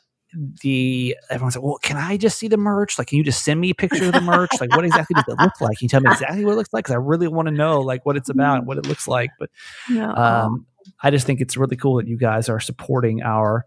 the 0.62 1.16
everyone's 1.30 1.56
like, 1.56 1.64
well, 1.66 1.78
can 1.82 1.98
I 1.98 2.16
just 2.16 2.40
see 2.40 2.48
the 2.48 2.58
merch? 2.58 2.98
Like, 2.98 3.08
can 3.08 3.18
you 3.18 3.24
just 3.24 3.44
send 3.44 3.60
me 3.60 3.72
a 3.72 3.76
picture 3.76 4.06
of 4.06 4.14
the 4.14 4.22
merch? 4.22 4.50
Like, 4.62 4.74
what 4.74 4.86
exactly 4.86 5.14
does 5.14 5.26
it 5.28 5.38
look 5.42 5.60
like? 5.60 5.78
Can 5.78 5.86
you 5.86 5.90
tell 5.90 6.00
me 6.00 6.10
exactly 6.10 6.46
what 6.46 6.54
it 6.54 6.56
looks 6.56 6.72
like? 6.72 6.86
Because 6.86 6.94
I 6.94 7.00
really 7.00 7.28
want 7.28 7.48
to 7.48 7.54
know 7.54 7.82
like 7.82 8.06
what 8.06 8.16
it's 8.16 8.30
about 8.30 8.60
and 8.60 8.68
what 8.68 8.78
it 8.78 8.86
looks 8.86 9.08
like. 9.08 9.32
But 9.40 9.50
No. 9.90 10.14
um, 10.16 10.66
I 11.02 11.12
just 11.12 11.26
think 11.26 11.42
it's 11.42 11.58
really 11.58 11.76
cool 11.76 11.98
that 11.98 12.08
you 12.08 12.18
guys 12.18 12.50
are 12.50 12.60
supporting 12.60 13.22
our 13.22 13.66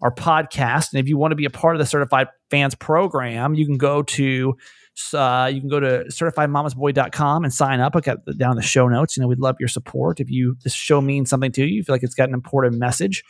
our 0.00 0.12
podcast. 0.12 0.92
And 0.92 1.00
if 1.00 1.08
you 1.08 1.16
want 1.16 1.30
to 1.30 1.36
be 1.36 1.44
a 1.44 1.50
part 1.50 1.76
of 1.76 1.78
the 1.78 1.86
Certified 1.86 2.28
Fans 2.50 2.74
program, 2.74 3.54
you 3.54 3.66
can 3.66 3.78
go 3.78 4.02
to 4.02 4.56
uh, 5.14 5.50
you 5.52 5.60
can 5.60 5.70
go 5.70 5.80
to 5.80 6.04
certifiedmamasboy.com 6.10 7.44
and 7.44 7.52
sign 7.52 7.80
up. 7.80 7.96
I 7.96 8.00
got 8.00 8.18
down 8.36 8.56
the 8.56 8.62
show 8.62 8.88
notes. 8.88 9.16
You 9.16 9.22
know, 9.22 9.26
we'd 9.28 9.38
love 9.38 9.56
your 9.58 9.68
support. 9.68 10.20
If 10.20 10.30
you 10.30 10.56
this 10.64 10.74
show 10.74 11.00
means 11.00 11.30
something 11.30 11.52
to 11.52 11.62
you, 11.62 11.76
you 11.76 11.82
feel 11.82 11.94
like 11.94 12.02
it's 12.02 12.14
got 12.14 12.28
an 12.28 12.34
important 12.34 12.76
message, 12.76 13.24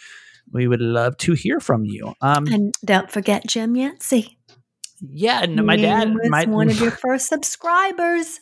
we 0.50 0.66
would 0.66 0.80
love 0.80 1.16
to 1.18 1.34
hear 1.34 1.60
from 1.60 1.84
you. 1.84 2.14
Um, 2.20 2.46
and 2.46 2.74
don't 2.84 3.10
forget 3.10 3.46
Jim 3.46 3.76
Yancey. 3.76 4.38
Yeah, 5.10 5.42
and 5.42 5.64
my 5.66 5.76
dad, 5.76 6.14
was 6.14 6.28
my, 6.30 6.44
one 6.44 6.70
of 6.70 6.80
your 6.80 6.90
first 7.02 7.28
subscribers. 7.28 8.38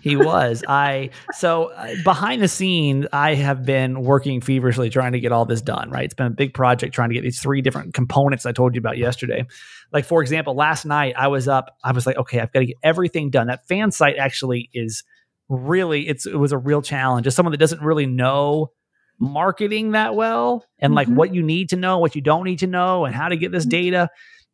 he 0.00 0.16
was. 0.16 0.64
I 0.66 1.10
so 1.34 1.66
uh, 1.72 1.94
behind 2.04 2.42
the 2.42 2.48
scene, 2.48 3.06
I 3.12 3.34
have 3.34 3.64
been 3.64 4.02
working 4.02 4.40
feverishly 4.40 4.88
trying 4.90 5.12
to 5.12 5.20
get 5.20 5.32
all 5.32 5.44
this 5.44 5.60
done. 5.60 5.90
Right, 5.90 6.04
it's 6.04 6.14
been 6.14 6.26
a 6.26 6.30
big 6.30 6.54
project 6.54 6.94
trying 6.94 7.10
to 7.10 7.14
get 7.14 7.22
these 7.22 7.40
three 7.40 7.60
different 7.60 7.94
components 7.94 8.46
I 8.46 8.52
told 8.52 8.74
you 8.74 8.78
about 8.78 8.98
yesterday. 8.98 9.44
Like 9.92 10.04
for 10.04 10.22
example, 10.22 10.54
last 10.54 10.84
night 10.86 11.14
I 11.18 11.28
was 11.28 11.48
up. 11.48 11.76
I 11.84 11.92
was 11.92 12.06
like, 12.06 12.16
okay, 12.16 12.40
I've 12.40 12.52
got 12.52 12.60
to 12.60 12.66
get 12.66 12.76
everything 12.82 13.30
done. 13.30 13.48
That 13.48 13.66
fan 13.68 13.90
site 13.90 14.16
actually 14.16 14.70
is 14.72 15.04
really 15.48 16.08
it's 16.08 16.24
it 16.24 16.36
was 16.38 16.52
a 16.52 16.58
real 16.58 16.80
challenge. 16.80 17.26
As 17.26 17.34
someone 17.34 17.50
that 17.50 17.58
doesn't 17.58 17.82
really 17.82 18.06
know 18.06 18.70
marketing 19.18 19.92
that 19.92 20.14
well 20.14 20.64
and 20.78 20.94
like 20.94 21.06
Mhm. 21.08 21.14
what 21.14 21.34
you 21.34 21.42
need 21.42 21.68
to 21.70 21.76
know, 21.76 21.98
what 21.98 22.16
you 22.16 22.22
don't 22.22 22.44
need 22.44 22.58
to 22.60 22.66
know, 22.66 23.04
and 23.04 23.14
how 23.14 23.28
to 23.28 23.36
get 23.36 23.52
this 23.52 23.64
data. 23.66 24.08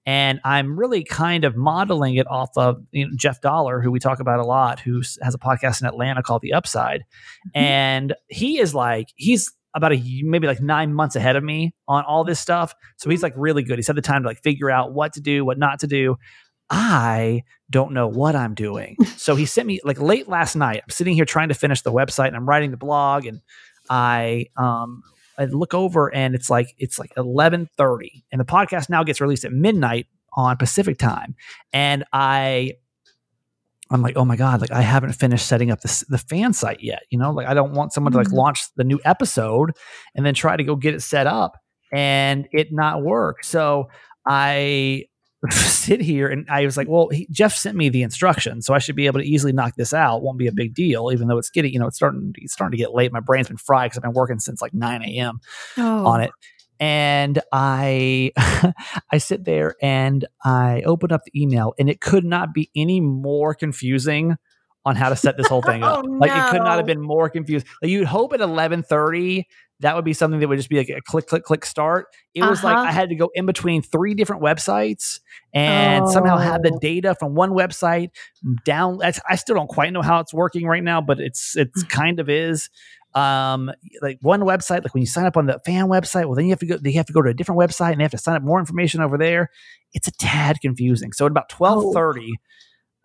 And 0.09 0.41
I'm 0.43 0.79
really 0.79 1.05
kind 1.05 1.45
of 1.45 1.55
modeling 1.55 2.15
it 2.15 2.27
off 2.27 2.49
of 2.57 2.83
you 2.93 3.05
know, 3.05 3.13
Jeff 3.15 3.43
Dollar, 3.43 3.83
who 3.83 3.91
we 3.91 3.99
talk 3.99 4.21
about 4.21 4.41
a 4.41 4.43
lot, 4.43 4.81
who 4.81 5.03
has 5.21 5.35
a 5.35 5.39
podcast 5.39 5.83
in 5.83 5.87
Atlanta 5.87 6.23
called 6.23 6.41
The 6.41 6.55
Upside. 6.55 7.05
And 7.55 8.15
he 8.29 8.59
is 8.59 8.75
like, 8.75 9.09
he's 9.17 9.53
about 9.75 9.93
a 9.93 10.23
maybe 10.23 10.47
like 10.47 10.63
nine 10.63 10.95
months 10.95 11.15
ahead 11.15 11.37
of 11.37 11.45
me 11.45 11.75
on 11.87 12.05
all 12.05 12.25
this 12.25 12.41
stuff. 12.41 12.75
So 12.97 13.11
he's 13.11 13.23
like 13.23 13.35
really 13.37 13.63
good. 13.63 13.77
He's 13.79 13.87
had 13.87 13.97
the 13.97 14.01
time 14.01 14.23
to 14.23 14.29
like 14.29 14.43
figure 14.43 14.71
out 14.71 14.95
what 14.95 15.13
to 15.13 15.21
do, 15.21 15.45
what 15.45 15.59
not 15.59 15.81
to 15.81 15.87
do. 15.87 16.17
I 16.71 17.43
don't 17.69 17.93
know 17.93 18.09
what 18.09 18.35
I'm 18.35 18.55
doing. 18.55 18.97
So 19.19 19.35
he 19.35 19.45
sent 19.45 19.67
me 19.67 19.79
like 19.85 20.01
late 20.01 20.27
last 20.27 20.57
night. 20.57 20.81
I'm 20.83 20.91
sitting 20.91 21.15
here 21.15 21.27
trying 21.27 21.49
to 21.49 21.55
finish 21.55 21.83
the 21.83 21.93
website 21.93 22.29
and 22.29 22.37
I'm 22.37 22.49
writing 22.49 22.71
the 22.71 22.79
blog 22.79 23.27
and 23.27 23.43
I 23.91 24.47
um 24.57 25.03
I 25.39 25.45
look 25.47 25.75
over 25.75 26.13
and 26.15 26.35
it's 26.35 26.51
like 26.51 26.75
it's 26.79 26.99
like 26.99 27.13
11:30 27.17 28.25
and 28.33 28.41
the 28.41 28.45
podcast 28.45 28.89
now 28.91 29.05
gets 29.05 29.21
released 29.21 29.45
at 29.45 29.53
midnight 29.53 30.07
on 30.35 30.57
Pacific 30.57 30.99
time 30.99 31.35
and 31.73 32.05
I 32.13 32.75
I'm 33.91 34.03
like, 34.03 34.17
oh 34.17 34.25
my 34.27 34.37
god, 34.37 34.61
like 34.61 34.71
I 34.71 34.83
haven't 34.83 35.13
finished 35.13 35.47
setting 35.47 35.71
up 35.71 35.81
the 35.81 36.05
the 36.11 36.19
fan 36.19 36.53
site 36.53 36.81
yet. 36.83 37.03
You 37.11 37.19
know, 37.19 37.31
like 37.31 37.47
I 37.47 37.55
don't 37.55 37.73
want 37.73 37.93
someone 37.95 38.13
to 38.13 38.19
like 38.19 38.29
Mhm. 38.29 38.35
launch 38.35 38.61
the 38.77 38.85
new 38.85 39.01
episode 39.05 39.73
and 40.15 40.27
then 40.27 40.35
try 40.35 40.57
to 40.57 40.65
go 40.65 40.77
get 40.77 40.95
it 40.95 41.01
set 41.03 41.27
up 41.27 41.57
and 41.91 42.47
it 42.53 42.69
not 42.71 43.03
work. 43.03 43.43
So 43.45 43.89
I 44.27 45.05
sit 45.51 46.01
here 46.01 46.29
and 46.29 46.47
I 46.51 46.65
was 46.65 46.77
like, 46.77 46.89
well, 46.89 47.09
he, 47.09 47.29
Jeff 47.31 47.55
sent 47.55 47.77
me 47.77 47.89
the 47.89 48.03
instructions, 48.03 48.67
so 48.67 48.75
I 48.75 48.79
should 48.79 48.97
be 48.97 49.07
able 49.07 49.21
to 49.21 49.27
easily 49.27 49.53
knock 49.53 49.75
this 49.77 49.93
out. 49.93 50.23
Won't 50.23 50.39
be 50.39 50.49
a 50.49 50.53
big 50.53 50.75
deal, 50.75 51.11
even 51.13 51.29
though 51.29 51.39
it's 51.39 51.51
getting, 51.51 51.73
you 51.73 51.79
know, 51.79 51.87
it's 51.87 51.97
starting, 51.97 52.33
it's 52.37 52.53
starting 52.53 52.77
to 52.77 52.83
get 52.83 52.95
late. 52.95 53.13
My 53.13 53.21
brain's 53.21 53.49
been 53.49 53.57
fried 53.57 53.91
because 53.91 53.99
I've 53.99 54.03
been 54.03 54.13
working 54.13 54.39
since 54.41 54.61
like 54.61 54.75
9 54.75 55.03
a.m 55.03 55.41
Oh, 55.77 56.07
on 56.07 56.21
it. 56.23 56.31
And 56.81 57.41
I 57.53 58.33
I 59.13 59.19
sit 59.19 59.45
there 59.45 59.75
and 59.83 60.25
I 60.45 60.83
open 60.83 61.13
up 61.13 61.23
the 61.25 61.41
email 61.41 61.75
and 61.79 61.91
it 61.91 62.01
could 62.01 62.25
not 62.25 62.55
be 62.55 62.71
any 62.77 63.01
more 63.01 63.55
confusing 63.55 64.37
on 64.89 64.97
how 64.97 65.09
to 65.09 65.17
set 65.17 65.37
this 65.37 65.47
whole 65.49 65.63
thing 65.63 65.83
up. 65.91 66.05
Oh, 66.05 66.17
Like 66.19 66.33
it 66.33 66.51
could 66.51 66.63
not 66.63 66.77
have 66.79 66.87
been 66.87 67.01
more 67.01 67.29
confused. 67.31 67.67
Like 67.83 67.91
you'd 67.91 68.07
hope 68.07 68.33
at 68.33 68.41
11:30 68.41 69.45
that 69.81 69.95
would 69.95 70.05
be 70.05 70.13
something 70.13 70.41
that 70.41 70.49
would 70.49 70.57
just 70.59 70.69
be 70.69 70.79
like 70.79 70.89
a 70.89 71.01
click 71.07 71.27
click 71.29 71.45
click 71.45 71.65
start. 71.65 72.07
It 72.35 72.43
was 72.43 72.65
like 72.65 72.77
Uh-huh. 72.77 72.89
I 72.89 72.93
had 72.93 73.11
to 73.11 73.15
go 73.15 73.31
in 73.35 73.47
between 73.47 73.81
three 73.83 74.15
different 74.15 74.43
websites 74.43 75.21
and 75.55 76.09
somehow 76.09 76.37
have 76.37 76.63
the 76.63 76.73
Oh. 76.75 76.79
data 76.81 77.15
from 77.15 77.35
one 77.35 77.51
website 77.51 78.09
down 78.65 79.01
I 79.03 79.37
still 79.37 79.55
don't 79.55 79.69
quite 79.69 79.93
know 79.93 80.03
how 80.03 80.19
it's 80.21 80.35
working 80.35 80.67
right 80.67 80.83
now, 80.83 81.01
but 81.01 81.21
it's 81.21 81.57
it's 81.57 81.85
Mm. 81.85 81.89
kind 81.91 82.21
of 82.21 82.29
is. 82.29 82.71
um 83.15 83.71
like 84.03 84.19
one 84.21 84.43
website 84.43 84.83
like 84.85 84.93
when 84.95 85.01
you 85.01 85.07
sign 85.07 85.25
up 85.25 85.37
on 85.39 85.47
the 85.47 85.59
fan 85.65 85.87
website 85.87 86.27
well 86.27 86.35
then 86.35 86.45
you 86.45 86.51
have 86.51 86.59
to 86.59 86.67
go 86.67 86.77
they 86.77 86.93
have 86.93 87.07
to 87.07 87.13
go 87.13 87.23
to 87.23 87.31
a 87.31 87.35
different 87.35 87.59
website 87.59 87.93
and 87.93 88.01
they 88.01 88.05
have 88.05 88.11
to 88.11 88.19
sign 88.19 88.37
up 88.37 88.43
more 88.43 88.61
information 88.61 89.01
over 89.01 89.17
there 89.17 89.49
it's 89.95 90.07
a 90.07 90.13
tad 90.13 90.61
confusing 90.61 91.11
so 91.15 91.25
at 91.25 91.31
about 91.31 91.49
12:30 91.49 92.33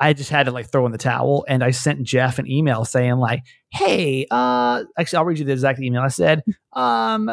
I 0.04 0.12
just 0.14 0.30
had 0.30 0.48
to 0.48 0.52
like 0.52 0.70
throw 0.70 0.86
in 0.86 0.92
the 0.92 0.98
towel 0.98 1.46
and 1.48 1.64
I 1.64 1.72
sent 1.72 2.04
Jeff 2.04 2.38
an 2.38 2.50
email 2.50 2.84
saying 2.84 3.16
like 3.16 3.44
hey 3.72 4.26
uh 4.30 4.84
actually 4.98 5.18
I'll 5.18 5.26
read 5.26 5.40
you 5.40 5.46
the 5.46 5.54
exact 5.54 5.80
email 5.80 6.02
I 6.02 6.10
said 6.10 6.44
um 6.74 7.32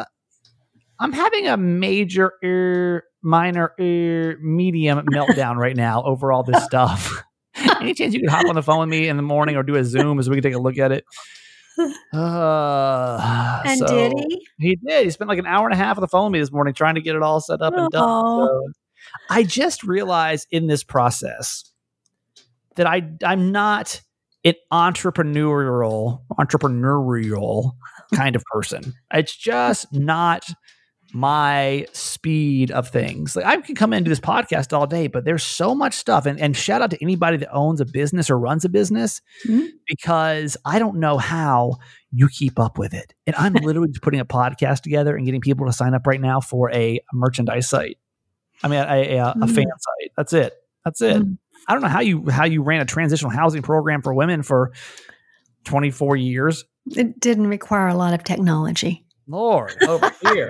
I'm 0.99 1.11
having 1.11 1.47
a 1.47 1.57
major 1.57 2.31
er, 2.43 3.03
minor 3.21 3.73
er, 3.79 4.37
medium 4.41 5.05
meltdown 5.07 5.57
right 5.57 5.75
now 5.75 6.01
over 6.03 6.31
all 6.31 6.43
this 6.43 6.63
stuff 6.63 7.23
any 7.81 7.93
chance 7.93 8.13
you 8.13 8.21
could 8.21 8.29
hop 8.29 8.47
on 8.47 8.55
the 8.55 8.63
phone 8.63 8.79
with 8.79 8.89
me 8.89 9.09
in 9.09 9.17
the 9.17 9.23
morning 9.23 9.57
or 9.57 9.63
do 9.63 9.75
a 9.75 9.83
zoom 9.83 10.21
so 10.23 10.29
we 10.29 10.37
can 10.37 10.43
take 10.43 10.53
a 10.53 10.59
look 10.59 10.77
at 10.77 10.91
it 10.93 11.03
uh, 12.13 13.61
And 13.65 13.79
so- 13.79 13.87
did 13.87 14.13
he? 14.13 14.47
He 14.59 14.75
did. 14.75 15.05
He 15.05 15.09
spent 15.09 15.27
like 15.27 15.39
an 15.39 15.47
hour 15.47 15.65
and 15.67 15.73
a 15.73 15.77
half 15.77 15.97
on 15.97 16.01
the 16.01 16.07
phone 16.07 16.25
with 16.25 16.33
me 16.33 16.39
this 16.39 16.51
morning 16.51 16.73
trying 16.73 16.95
to 16.95 17.01
get 17.01 17.15
it 17.15 17.23
all 17.23 17.41
set 17.41 17.61
up 17.61 17.73
and 17.73 17.89
done. 17.89 18.03
So 18.03 18.61
I 19.29 19.41
just 19.43 19.83
realized 19.83 20.47
in 20.51 20.67
this 20.67 20.83
process 20.83 21.70
that 22.75 22.87
I 22.87 23.03
I'm 23.23 23.51
not 23.51 24.01
an 24.43 24.55
entrepreneurial 24.71 26.21
entrepreneurial 26.39 27.73
kind 28.13 28.35
of 28.35 28.43
person. 28.51 28.93
It's 29.13 29.35
just 29.35 29.91
not 29.93 30.45
my 31.13 31.85
speed 31.91 32.71
of 32.71 32.87
things. 32.87 33.35
Like 33.35 33.45
I 33.45 33.57
can 33.57 33.75
come 33.75 33.91
into 33.91 34.09
this 34.09 34.19
podcast 34.21 34.71
all 34.71 34.87
day, 34.87 35.07
but 35.07 35.25
there's 35.25 35.43
so 35.43 35.75
much 35.75 35.93
stuff. 35.93 36.25
And, 36.25 36.39
and 36.39 36.55
shout 36.55 36.81
out 36.81 36.89
to 36.91 37.01
anybody 37.03 37.35
that 37.37 37.51
owns 37.51 37.81
a 37.81 37.85
business 37.85 38.29
or 38.29 38.39
runs 38.39 38.63
a 38.63 38.69
business 38.69 39.21
Mhm. 39.45 39.67
because 39.87 40.55
I 40.63 40.79
don't 40.79 40.97
know 40.99 41.17
how 41.17 41.79
you 42.11 42.29
keep 42.29 42.59
up 42.59 42.77
with 42.77 42.93
it. 42.93 43.13
And 43.27 43.35
I'm 43.35 43.53
literally 43.61 43.89
just 43.89 44.01
putting 44.01 44.21
a 44.21 44.25
podcast 44.25 44.81
together 44.83 45.15
and 45.15 45.25
getting 45.25 45.41
people 45.41 45.65
to 45.65 45.73
sign 45.73 45.93
up 45.93 46.07
right 46.07 46.21
now 46.21 46.39
for 46.39 46.71
a 46.71 47.01
merchandise 47.13 47.67
site. 47.67 47.97
I 48.63 48.69
mean, 48.69 48.79
a, 48.79 49.17
a, 49.17 49.35
a 49.41 49.47
fan 49.47 49.65
site. 49.65 50.11
That's 50.15 50.31
it. 50.33 50.53
That's 50.85 51.01
it. 51.01 51.21
Mm. 51.23 51.37
I 51.67 51.73
don't 51.73 51.81
know 51.81 51.89
how 51.89 52.01
you 52.01 52.29
how 52.29 52.45
you 52.45 52.63
ran 52.63 52.81
a 52.81 52.85
transitional 52.85 53.31
housing 53.31 53.61
program 53.61 54.01
for 54.01 54.13
women 54.13 54.43
for 54.43 54.71
24 55.65 56.17
years. 56.17 56.65
It 56.87 57.19
didn't 57.19 57.47
require 57.47 57.87
a 57.87 57.95
lot 57.95 58.13
of 58.13 58.23
technology. 58.23 59.05
Lord, 59.27 59.75
over 59.87 60.11
here. 60.33 60.49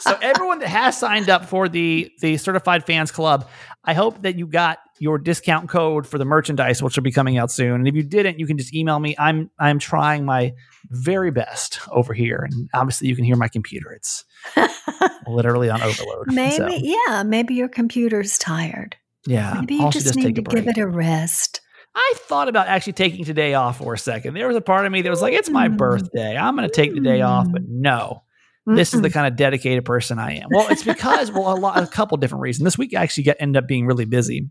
So 0.00 0.16
everyone 0.22 0.60
that 0.60 0.68
has 0.68 0.98
signed 0.98 1.28
up 1.28 1.44
for 1.44 1.68
the 1.68 2.10
the 2.20 2.36
certified 2.38 2.84
fans 2.84 3.10
club, 3.10 3.48
I 3.84 3.94
hope 3.94 4.22
that 4.22 4.36
you 4.36 4.46
got 4.46 4.78
your 4.98 5.18
discount 5.18 5.68
code 5.68 6.06
for 6.06 6.18
the 6.18 6.24
merchandise, 6.24 6.82
which 6.82 6.96
will 6.96 7.02
be 7.02 7.12
coming 7.12 7.38
out 7.38 7.50
soon. 7.50 7.74
And 7.74 7.88
if 7.88 7.94
you 7.94 8.02
didn't, 8.02 8.38
you 8.38 8.46
can 8.46 8.58
just 8.58 8.74
email 8.74 8.98
me. 8.98 9.14
I'm 9.18 9.50
I'm 9.58 9.78
trying 9.78 10.24
my 10.24 10.54
very 10.88 11.30
best 11.30 11.80
over 11.90 12.14
here, 12.14 12.46
and 12.50 12.68
obviously 12.74 13.08
you 13.08 13.16
can 13.16 13.24
hear 13.24 13.36
my 13.36 13.48
computer. 13.48 13.92
It's 13.92 14.24
literally 15.26 15.70
on 15.70 15.82
overload. 15.82 16.26
Maybe, 16.28 16.56
So, 16.56 16.68
yeah, 16.68 17.22
maybe 17.22 17.54
your 17.54 17.68
computer's 17.68 18.38
tired. 18.38 18.96
Yeah. 19.26 19.54
Maybe 19.60 19.74
you 19.76 19.82
I'll 19.82 19.90
should 19.90 20.02
just, 20.02 20.16
need 20.16 20.22
take 20.24 20.34
to 20.36 20.40
a 20.40 20.44
break. 20.44 20.64
give 20.64 20.76
it 20.76 20.80
a 20.80 20.86
rest. 20.86 21.60
I 21.94 22.12
thought 22.16 22.48
about 22.48 22.68
actually 22.68 22.92
taking 22.92 23.24
today 23.24 23.54
off 23.54 23.78
for 23.78 23.94
a 23.94 23.98
second. 23.98 24.34
There 24.34 24.46
was 24.46 24.56
a 24.56 24.60
part 24.60 24.86
of 24.86 24.92
me 24.92 25.02
that 25.02 25.10
was 25.10 25.20
like, 25.22 25.32
"It's 25.34 25.50
my 25.50 25.68
Mm. 25.68 25.76
birthday. 25.76 26.36
I'm 26.36 26.54
going 26.56 26.68
to 26.68 26.74
take 26.74 26.94
the 26.94 27.00
day 27.00 27.20
off." 27.20 27.50
But 27.50 27.62
no, 27.68 28.22
this 28.66 28.94
is 28.94 29.00
the 29.02 29.10
kind 29.10 29.26
of 29.26 29.34
dedicated 29.36 29.84
person 29.84 30.18
I 30.18 30.36
am. 30.36 30.48
Well, 30.52 30.68
it's 30.70 30.84
because 30.84 31.32
well, 31.32 31.52
a 31.52 31.58
lot, 31.58 31.82
a 31.82 31.86
couple 31.88 32.16
different 32.18 32.42
reasons. 32.42 32.64
This 32.64 32.78
week 32.78 32.94
I 32.94 33.02
actually 33.02 33.24
get 33.24 33.38
ended 33.40 33.62
up 33.64 33.68
being 33.68 33.86
really 33.86 34.04
busy 34.04 34.48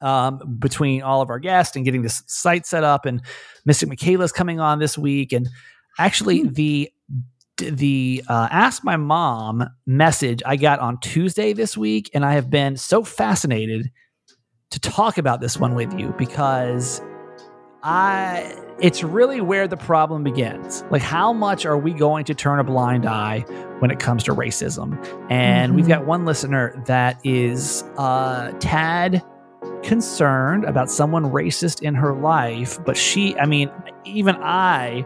um, 0.00 0.56
between 0.60 1.02
all 1.02 1.22
of 1.22 1.30
our 1.30 1.40
guests 1.40 1.74
and 1.74 1.84
getting 1.84 2.02
this 2.02 2.22
site 2.26 2.66
set 2.66 2.84
up, 2.84 3.04
and 3.04 3.20
Mystic 3.64 3.88
Michaela's 3.88 4.30
coming 4.32 4.60
on 4.60 4.78
this 4.78 4.96
week, 4.96 5.32
and 5.32 5.48
actually 5.98 6.44
the 6.44 6.88
the 7.58 8.22
uh, 8.28 8.48
ask 8.50 8.84
my 8.84 8.96
mom 8.96 9.68
message 9.86 10.42
I 10.46 10.56
got 10.56 10.80
on 10.80 10.98
Tuesday 11.00 11.52
this 11.52 11.76
week, 11.76 12.10
and 12.14 12.24
I 12.24 12.32
have 12.34 12.50
been 12.50 12.76
so 12.76 13.02
fascinated 13.04 13.90
to 14.70 14.80
talk 14.80 15.18
about 15.18 15.40
this 15.40 15.58
one 15.58 15.74
with 15.74 15.98
you 15.98 16.14
because 16.18 17.00
I 17.82 18.54
it's 18.80 19.02
really 19.02 19.40
where 19.40 19.66
the 19.66 19.76
problem 19.76 20.22
begins. 20.22 20.84
Like 20.90 21.02
how 21.02 21.32
much 21.32 21.64
are 21.66 21.78
we 21.78 21.92
going 21.92 22.24
to 22.26 22.34
turn 22.34 22.58
a 22.58 22.64
blind 22.64 23.06
eye 23.06 23.40
when 23.80 23.90
it 23.90 23.98
comes 23.98 24.24
to 24.24 24.34
racism? 24.34 24.98
And 25.30 25.74
we've 25.74 25.86
Mhm. 25.86 25.88
got 25.88 26.06
one 26.06 26.24
listener 26.24 26.80
that 26.86 27.18
is 27.24 27.82
uh 27.96 28.52
tad 28.60 29.22
concerned 29.82 30.64
about 30.64 30.90
someone 30.90 31.24
racist 31.30 31.82
in 31.82 31.94
her 31.94 32.14
life, 32.14 32.78
but 32.84 32.96
she 32.96 33.36
I 33.38 33.46
mean 33.46 33.70
even 34.04 34.36
I 34.36 35.04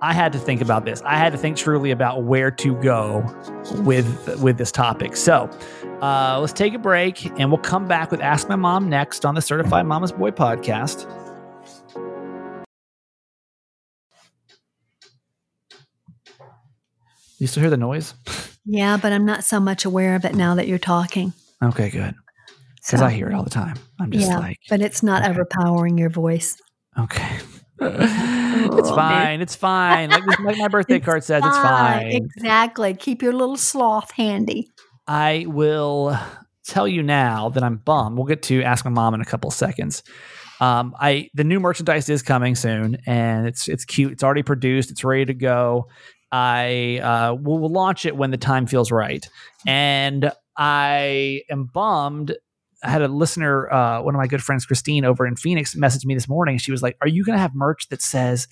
I 0.00 0.12
had 0.14 0.32
to 0.32 0.38
think 0.38 0.60
about 0.60 0.84
this. 0.84 1.02
I 1.02 1.16
had 1.16 1.32
to 1.32 1.38
think 1.38 1.56
truly 1.56 1.90
about 1.90 2.22
where 2.22 2.50
to 2.52 2.74
go 2.76 3.24
with 3.84 4.40
with 4.40 4.56
this 4.58 4.70
topic. 4.70 5.16
So, 5.16 5.50
uh, 6.00 6.38
let's 6.40 6.52
take 6.52 6.72
a 6.74 6.78
break 6.78 7.26
and 7.40 7.50
we'll 7.50 7.58
come 7.58 7.88
back 7.88 8.10
with 8.12 8.20
Ask 8.20 8.48
My 8.48 8.54
Mom 8.56 8.88
next 8.88 9.24
on 9.26 9.34
the 9.34 9.42
Certified 9.42 9.86
Mama's 9.86 10.12
Boy 10.12 10.30
podcast. 10.30 11.06
You 17.38 17.46
still 17.46 17.62
hear 17.62 17.70
the 17.70 17.76
noise? 17.76 18.14
Yeah, 18.64 18.96
but 18.96 19.12
I'm 19.12 19.24
not 19.24 19.44
so 19.44 19.60
much 19.60 19.84
aware 19.84 20.14
of 20.16 20.24
it 20.24 20.34
now 20.34 20.54
that 20.56 20.66
you're 20.66 20.78
talking. 20.78 21.32
Okay, 21.62 21.90
good. 21.90 22.14
Because 22.76 23.00
So, 23.00 23.06
I 23.06 23.10
hear 23.10 23.28
it 23.28 23.34
all 23.34 23.44
the 23.44 23.50
time. 23.50 23.76
I'm 24.00 24.10
just 24.10 24.26
yeah, 24.28 24.38
like, 24.38 24.58
but 24.68 24.80
it's 24.80 25.02
not 25.02 25.22
okay. 25.22 25.30
overpowering 25.30 25.98
your 25.98 26.10
voice. 26.10 26.60
okay. 26.98 27.38
It's 27.80 28.90
fine. 28.90 29.40
It's 29.40 29.56
fine. 29.56 30.10
Like, 30.10 30.40
like 30.40 30.58
my 30.58 30.68
birthday 30.68 31.00
card 31.00 31.24
says, 31.24 31.42
it's 31.44 31.58
fine. 31.58 32.12
Exactly. 32.12 32.94
Keep 32.94 33.22
your 33.22 33.32
little 33.32 33.56
sloth 33.56 34.10
handy. 34.12 34.70
I 35.06 35.46
will 35.48 36.18
tell 36.64 36.86
you 36.86 37.02
now 37.02 37.48
that 37.50 37.62
I'm 37.62 37.76
bummed. 37.76 38.16
We'll 38.16 38.26
get 38.26 38.42
to 38.44 38.62
ask 38.62 38.84
my 38.84 38.90
mom 38.90 39.14
in 39.14 39.20
a 39.20 39.24
couple 39.24 39.50
seconds. 39.50 40.02
Um, 40.60 40.94
I 40.98 41.30
the 41.34 41.44
new 41.44 41.60
merchandise 41.60 42.08
is 42.08 42.22
coming 42.22 42.54
soon, 42.54 42.98
and 43.06 43.46
it's 43.46 43.68
it's 43.68 43.84
cute. 43.84 44.12
It's 44.12 44.22
already 44.22 44.42
produced. 44.42 44.90
It's 44.90 45.04
ready 45.04 45.24
to 45.26 45.34
go. 45.34 45.88
I 46.32 46.98
uh, 47.02 47.34
will 47.34 47.58
will 47.58 47.72
launch 47.72 48.04
it 48.06 48.16
when 48.16 48.30
the 48.30 48.36
time 48.36 48.66
feels 48.66 48.90
right, 48.90 49.26
and 49.66 50.32
I 50.56 51.42
am 51.50 51.66
bummed. 51.72 52.36
I 52.82 52.90
had 52.90 53.02
a 53.02 53.08
listener, 53.08 53.70
uh, 53.72 54.02
one 54.02 54.14
of 54.14 54.18
my 54.18 54.26
good 54.26 54.42
friends, 54.42 54.64
Christine, 54.66 55.04
over 55.04 55.26
in 55.26 55.36
Phoenix, 55.36 55.74
messaged 55.74 56.04
me 56.06 56.14
this 56.14 56.28
morning. 56.28 56.58
She 56.58 56.70
was 56.70 56.82
like, 56.82 56.96
"Are 57.00 57.08
you 57.08 57.24
going 57.24 57.36
to 57.36 57.40
have 57.40 57.54
merch 57.54 57.88
that 57.88 58.00
says 58.02 58.46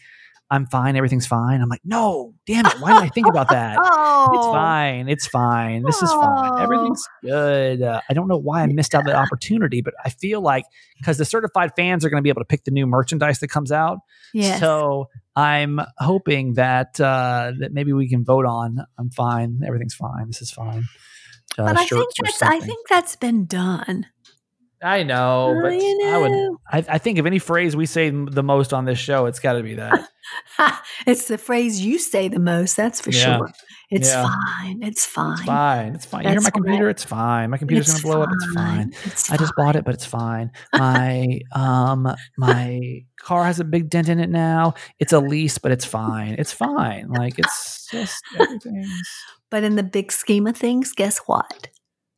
I'm 0.50 0.66
fine, 0.66 0.96
everything's 0.96 1.26
fine?" 1.26 1.60
I'm 1.60 1.68
like, 1.68 1.82
"No, 1.84 2.34
damn 2.46 2.66
it! 2.66 2.74
Why 2.80 2.94
did 2.94 3.02
I 3.04 3.08
think 3.08 3.26
about 3.28 3.50
that?" 3.50 3.78
Oh, 4.28 4.30
It's 4.34 4.46
fine. 4.46 5.08
It's 5.08 5.26
fine. 5.28 5.84
This 5.84 6.02
is 6.02 6.10
fine. 6.10 6.60
Everything's 6.60 7.04
good. 7.22 7.80
Uh, 7.82 8.00
I 8.10 8.12
don't 8.12 8.26
know 8.26 8.36
why 8.38 8.62
I 8.62 8.66
missed 8.66 8.92
out 8.92 9.04
that 9.04 9.14
opportunity, 9.14 9.80
but 9.82 9.94
I 10.04 10.08
feel 10.10 10.40
like 10.40 10.64
because 10.98 11.16
the 11.18 11.24
certified 11.24 11.72
fans 11.76 12.04
are 12.04 12.10
going 12.10 12.18
to 12.20 12.22
be 12.22 12.28
able 12.30 12.40
to 12.40 12.46
pick 12.46 12.64
the 12.64 12.72
new 12.72 12.86
merchandise 12.88 13.38
that 13.38 13.48
comes 13.48 13.70
out. 13.70 13.98
Yes. 14.34 14.58
So 14.58 15.08
I'm 15.36 15.80
hoping 15.98 16.54
that 16.54 16.98
uh, 17.00 17.52
that 17.60 17.72
maybe 17.72 17.92
we 17.92 18.08
can 18.08 18.24
vote 18.24 18.46
on. 18.46 18.84
I'm 18.98 19.10
fine. 19.10 19.60
Everything's 19.64 19.94
fine. 19.94 20.26
This 20.26 20.42
is 20.42 20.50
fine. 20.50 20.84
Uh, 21.58 21.64
but 21.66 21.78
I 21.78 21.86
think 21.86 22.10
that's 22.24 22.42
I 22.42 22.58
think 22.60 22.88
that's 22.88 23.14
been 23.14 23.46
done. 23.46 24.06
I 24.82 25.02
know, 25.04 25.58
but 25.62 25.72
you 25.74 26.00
I 26.06 26.18
would. 26.18 26.56
I, 26.70 26.94
I 26.94 26.98
think 26.98 27.18
if 27.18 27.24
any 27.26 27.38
phrase 27.38 27.74
we 27.74 27.86
say 27.86 28.10
the 28.10 28.42
most 28.42 28.72
on 28.74 28.84
this 28.84 28.98
show, 28.98 29.26
it's 29.26 29.38
got 29.40 29.54
to 29.54 29.62
be 29.62 29.74
that. 29.76 30.06
it's 31.06 31.28
the 31.28 31.38
phrase 31.38 31.80
you 31.80 31.98
say 31.98 32.28
the 32.28 32.38
most. 32.38 32.76
That's 32.76 33.00
for 33.00 33.10
Yeah. 33.10 33.38
sure. 33.38 33.50
It's 33.90 34.08
Yeah. 34.08 34.24
fine. 34.60 34.82
It's 34.82 35.06
fine. 35.06 35.32
It's 35.38 35.44
fine. 35.46 35.94
It's 35.94 36.04
fine. 36.04 36.24
You 36.24 36.30
hear 36.30 36.40
my 36.42 36.50
computer? 36.50 36.90
It's 36.90 37.04
fine. 37.04 37.50
My 37.50 37.56
computer's 37.56 37.88
It's 37.88 38.02
gonna 38.02 38.14
blow 38.16 38.22
up. 38.24 38.28
It's 38.34 38.52
fine. 38.54 38.92
It's 39.04 39.30
I 39.30 39.36
just 39.38 39.52
bought 39.56 39.76
it, 39.76 39.84
but 39.84 39.94
it's 39.94 40.04
fine. 40.06 40.50
My 40.74 41.40
um 41.52 42.14
my 42.36 43.00
car 43.20 43.44
has 43.44 43.60
a 43.60 43.64
big 43.64 43.88
dent 43.88 44.08
in 44.10 44.20
it 44.20 44.28
now. 44.28 44.74
It's 44.98 45.12
a 45.14 45.20
lease, 45.20 45.56
but 45.58 45.72
it's 45.72 45.84
fine. 45.86 46.34
It's 46.38 46.52
fine. 46.52 47.08
Like 47.08 47.38
it's 47.38 47.88
just 47.90 48.22
everything's 48.38 48.90
But 49.50 49.62
in 49.64 49.76
the 49.76 49.82
big 49.84 50.12
scheme 50.12 50.46
of 50.46 50.56
things, 50.56 50.92
guess 50.92 51.18
what? 51.26 51.68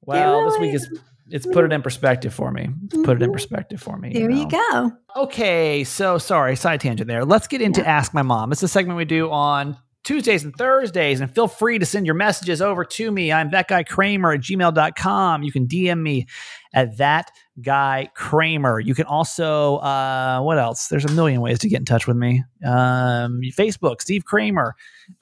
well. 0.02 0.44
This 0.46 0.54
really- 0.54 0.66
week 0.68 0.74
is 0.76 0.88
it's 1.30 1.46
put 1.46 1.64
it 1.64 1.72
in 1.72 1.82
perspective 1.82 2.32
for 2.34 2.50
me. 2.50 2.68
It's 2.84 2.96
put 3.04 3.16
it 3.20 3.22
in 3.22 3.30
Mhm. 3.30 3.32
perspective 3.34 3.80
for 3.80 3.96
me. 3.96 4.12
There 4.12 4.30
you 4.30 4.46
know? 4.48 4.92
go. 5.16 5.22
Okay, 5.22 5.84
so 5.84 6.18
sorry, 6.18 6.56
side 6.56 6.80
tangent 6.80 7.08
there. 7.08 7.24
Let's 7.24 7.46
get 7.48 7.60
into 7.60 7.86
Ask 7.86 8.14
My 8.14 8.22
Mom. 8.22 8.52
It's 8.52 8.62
a 8.62 8.68
segment 8.68 8.96
we 8.96 9.04
do 9.04 9.30
on 9.30 9.76
Tuesdays 10.04 10.44
and 10.44 10.54
Thursdays. 10.56 11.20
And 11.20 11.30
feel 11.34 11.48
free 11.48 11.78
to 11.78 11.84
send 11.84 12.06
your 12.06 12.14
messages 12.14 12.62
over 12.62 12.84
to 12.84 13.10
me. 13.10 13.30
I'm 13.32 13.50
that 13.50 13.68
guy 13.68 13.82
Kramer 13.82 14.32
at 14.32 14.40
gmail.com. 14.40 15.42
You 15.42 15.52
can 15.52 15.66
DM 15.66 16.02
me 16.02 16.26
at 16.72 16.96
that 16.98 17.30
guy 17.62 18.10
Kramer. 18.14 18.80
You 18.80 18.94
can 18.94 19.06
also, 19.06 19.76
uh, 19.78 20.40
what 20.40 20.58
else? 20.58 20.88
There's 20.88 21.04
a 21.04 21.12
million 21.12 21.40
ways 21.40 21.58
to 21.60 21.68
get 21.68 21.78
in 21.78 21.84
touch 21.84 22.06
with 22.06 22.16
me. 22.16 22.44
Um, 22.64 23.40
Facebook, 23.56 24.00
Steve 24.00 24.24
Kramer. 24.24 24.74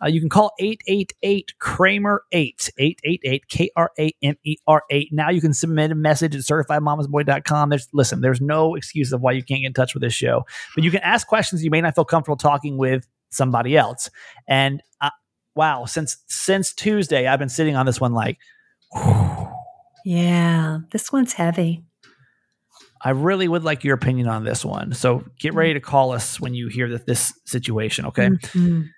Uh, 0.02 0.08
you 0.08 0.20
can 0.20 0.28
call 0.28 0.52
888 0.58 1.58
Kramer 1.58 2.22
8, 2.32 2.70
888 2.78 3.48
K 3.48 3.70
R 3.76 3.90
A 3.98 4.12
M 4.22 4.36
E 4.44 4.56
R 4.66 4.82
8. 4.90 5.08
Now 5.12 5.30
you 5.30 5.40
can 5.40 5.54
submit 5.54 5.92
a 5.92 5.94
message 5.94 6.34
at 6.34 6.42
certifiedmamasboy.com. 6.42 7.70
There's, 7.70 7.88
listen, 7.92 8.20
there's 8.20 8.40
no 8.40 8.74
excuse 8.74 9.12
of 9.12 9.20
why 9.20 9.32
you 9.32 9.42
can't 9.42 9.60
get 9.60 9.68
in 9.68 9.72
touch 9.74 9.94
with 9.94 10.02
this 10.02 10.14
show, 10.14 10.44
but 10.74 10.84
you 10.84 10.90
can 10.90 11.00
ask 11.00 11.26
questions 11.26 11.64
you 11.64 11.70
may 11.70 11.80
not 11.80 11.94
feel 11.94 12.04
comfortable 12.04 12.36
talking 12.36 12.76
with 12.76 13.06
somebody 13.30 13.76
else. 13.76 14.10
And 14.48 14.82
uh, 15.00 15.10
wow, 15.54 15.84
since 15.84 16.18
since 16.26 16.72
Tuesday, 16.72 17.26
I've 17.26 17.38
been 17.38 17.48
sitting 17.48 17.76
on 17.76 17.86
this 17.86 18.00
one 18.00 18.12
like, 18.12 18.38
Yeah, 20.06 20.78
this 20.92 21.10
one's 21.10 21.32
heavy. 21.32 21.82
I 23.06 23.10
really 23.10 23.46
would 23.46 23.62
like 23.62 23.84
your 23.84 23.94
opinion 23.94 24.26
on 24.26 24.42
this 24.42 24.64
one. 24.64 24.92
So 24.92 25.22
get 25.38 25.54
ready 25.54 25.74
to 25.74 25.80
call 25.80 26.10
us 26.10 26.40
when 26.40 26.54
you 26.54 26.66
hear 26.66 26.88
that 26.88 27.06
this 27.06 27.32
situation, 27.44 28.06
okay? 28.06 28.30
Mhm. 28.30 28.88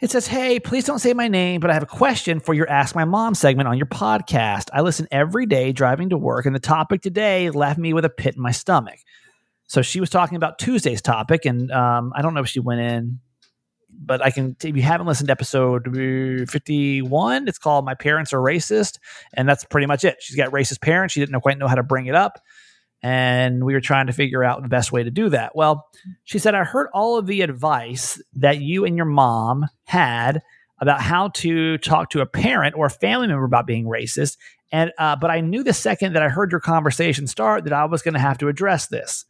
It 0.00 0.10
says, 0.10 0.26
Hey, 0.26 0.58
please 0.58 0.82
don't 0.82 0.98
say 0.98 1.12
my 1.14 1.28
name, 1.28 1.60
but 1.60 1.70
I 1.70 1.74
have 1.74 1.84
a 1.84 1.86
question 1.86 2.40
for 2.40 2.54
your 2.54 2.68
Ask 2.68 2.96
My 2.96 3.04
Mom 3.04 3.36
segment 3.36 3.68
on 3.68 3.78
your 3.78 3.86
podcast. 3.86 4.64
I 4.72 4.80
listen 4.80 5.06
every 5.12 5.46
day 5.46 5.70
driving 5.70 6.08
to 6.08 6.18
work, 6.18 6.44
and 6.44 6.56
the 6.56 6.60
topic 6.60 7.02
today 7.02 7.50
left 7.50 7.78
me 7.78 7.92
with 7.92 8.04
a 8.04 8.08
pit 8.08 8.34
in 8.34 8.42
my 8.42 8.50
stomach. 8.50 8.98
So 9.68 9.80
she 9.80 10.00
was 10.00 10.10
talking 10.10 10.34
about 10.34 10.58
Tuesday's 10.58 11.00
topic, 11.00 11.44
and 11.44 11.70
um, 11.70 12.12
I 12.16 12.22
don't 12.22 12.34
know 12.34 12.40
if 12.40 12.48
she 12.48 12.58
went 12.58 12.80
in, 12.80 13.20
but 13.96 14.24
I 14.24 14.32
can, 14.32 14.56
if 14.64 14.74
you 14.76 14.82
haven't 14.82 15.06
listened 15.06 15.28
to 15.28 15.32
episode 15.32 15.86
uh, 15.86 16.46
51, 16.50 17.46
it's 17.46 17.58
called 17.58 17.84
My 17.84 17.94
Parents 17.94 18.32
Are 18.32 18.40
Racist. 18.40 18.98
And 19.34 19.48
that's 19.48 19.64
pretty 19.64 19.86
much 19.86 20.04
it. 20.04 20.16
She's 20.18 20.36
got 20.36 20.50
racist 20.50 20.80
parents. 20.80 21.14
She 21.14 21.20
didn't 21.20 21.40
quite 21.42 21.58
know 21.58 21.68
how 21.68 21.76
to 21.76 21.84
bring 21.84 22.06
it 22.06 22.16
up. 22.16 22.40
And 23.06 23.64
we 23.64 23.72
were 23.72 23.80
trying 23.80 24.08
to 24.08 24.12
figure 24.12 24.42
out 24.42 24.62
the 24.62 24.68
best 24.68 24.90
way 24.90 25.04
to 25.04 25.12
do 25.12 25.28
that. 25.28 25.54
Well, 25.54 25.86
she 26.24 26.40
said, 26.40 26.56
I 26.56 26.64
heard 26.64 26.88
all 26.92 27.16
of 27.16 27.28
the 27.28 27.42
advice 27.42 28.20
that 28.34 28.60
you 28.60 28.84
and 28.84 28.96
your 28.96 29.06
mom 29.06 29.66
had 29.84 30.42
about 30.80 31.00
how 31.00 31.28
to 31.28 31.78
talk 31.78 32.10
to 32.10 32.20
a 32.20 32.26
parent 32.26 32.74
or 32.76 32.86
a 32.86 32.90
family 32.90 33.28
member 33.28 33.44
about 33.44 33.64
being 33.64 33.84
racist. 33.84 34.38
And 34.72 34.90
uh, 34.98 35.14
but 35.14 35.30
I 35.30 35.40
knew 35.40 35.62
the 35.62 35.72
second 35.72 36.14
that 36.14 36.22
I 36.24 36.28
heard 36.28 36.50
your 36.50 36.58
conversation 36.58 37.28
start 37.28 37.62
that 37.62 37.72
I 37.72 37.84
was 37.84 38.02
going 38.02 38.14
to 38.14 38.20
have 38.20 38.38
to 38.38 38.48
address 38.48 38.88
this. 38.88 39.24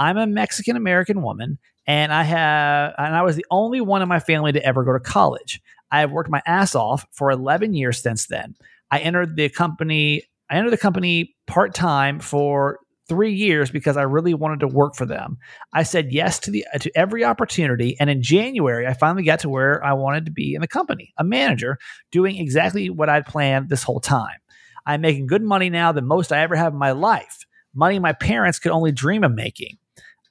I'm 0.00 0.18
a 0.18 0.26
Mexican 0.26 0.74
American 0.74 1.22
woman, 1.22 1.58
and 1.86 2.12
I 2.12 2.24
have 2.24 2.92
and 2.98 3.14
I 3.14 3.22
was 3.22 3.36
the 3.36 3.46
only 3.52 3.80
one 3.80 4.02
in 4.02 4.08
my 4.08 4.18
family 4.18 4.50
to 4.50 4.66
ever 4.66 4.82
go 4.82 4.94
to 4.94 4.98
college. 4.98 5.62
I 5.92 6.00
have 6.00 6.10
worked 6.10 6.28
my 6.28 6.42
ass 6.44 6.74
off 6.74 7.06
for 7.12 7.30
11 7.30 7.72
years 7.72 8.02
since 8.02 8.26
then. 8.26 8.56
I 8.90 8.98
entered 8.98 9.36
the 9.36 9.48
company. 9.48 10.24
I 10.50 10.56
entered 10.56 10.70
the 10.70 10.76
company 10.76 11.36
part 11.46 11.72
time 11.72 12.18
for 12.18 12.80
three 13.12 13.34
years 13.34 13.70
because 13.70 13.98
I 13.98 14.04
really 14.04 14.32
wanted 14.32 14.60
to 14.60 14.68
work 14.68 14.94
for 14.94 15.04
them. 15.04 15.36
I 15.74 15.82
said 15.82 16.14
yes 16.14 16.38
to 16.40 16.50
the 16.50 16.64
to 16.80 16.90
every 16.96 17.24
opportunity, 17.24 17.94
and 18.00 18.08
in 18.08 18.22
January, 18.22 18.86
I 18.86 18.94
finally 18.94 19.22
got 19.22 19.40
to 19.40 19.50
where 19.50 19.84
I 19.84 19.92
wanted 19.92 20.24
to 20.24 20.30
be 20.32 20.54
in 20.54 20.62
the 20.62 20.66
company, 20.66 21.12
a 21.18 21.24
manager, 21.24 21.76
doing 22.10 22.36
exactly 22.38 22.88
what 22.88 23.10
I'd 23.10 23.26
planned 23.26 23.68
this 23.68 23.82
whole 23.82 24.00
time. 24.00 24.38
I'm 24.86 25.02
making 25.02 25.26
good 25.26 25.42
money 25.42 25.68
now, 25.68 25.92
the 25.92 26.00
most 26.00 26.32
I 26.32 26.40
ever 26.40 26.56
have 26.56 26.72
in 26.72 26.78
my 26.78 26.92
life. 26.92 27.44
Money 27.74 27.98
my 27.98 28.14
parents 28.14 28.58
could 28.58 28.72
only 28.72 28.92
dream 28.92 29.24
of 29.24 29.32
making. 29.32 29.76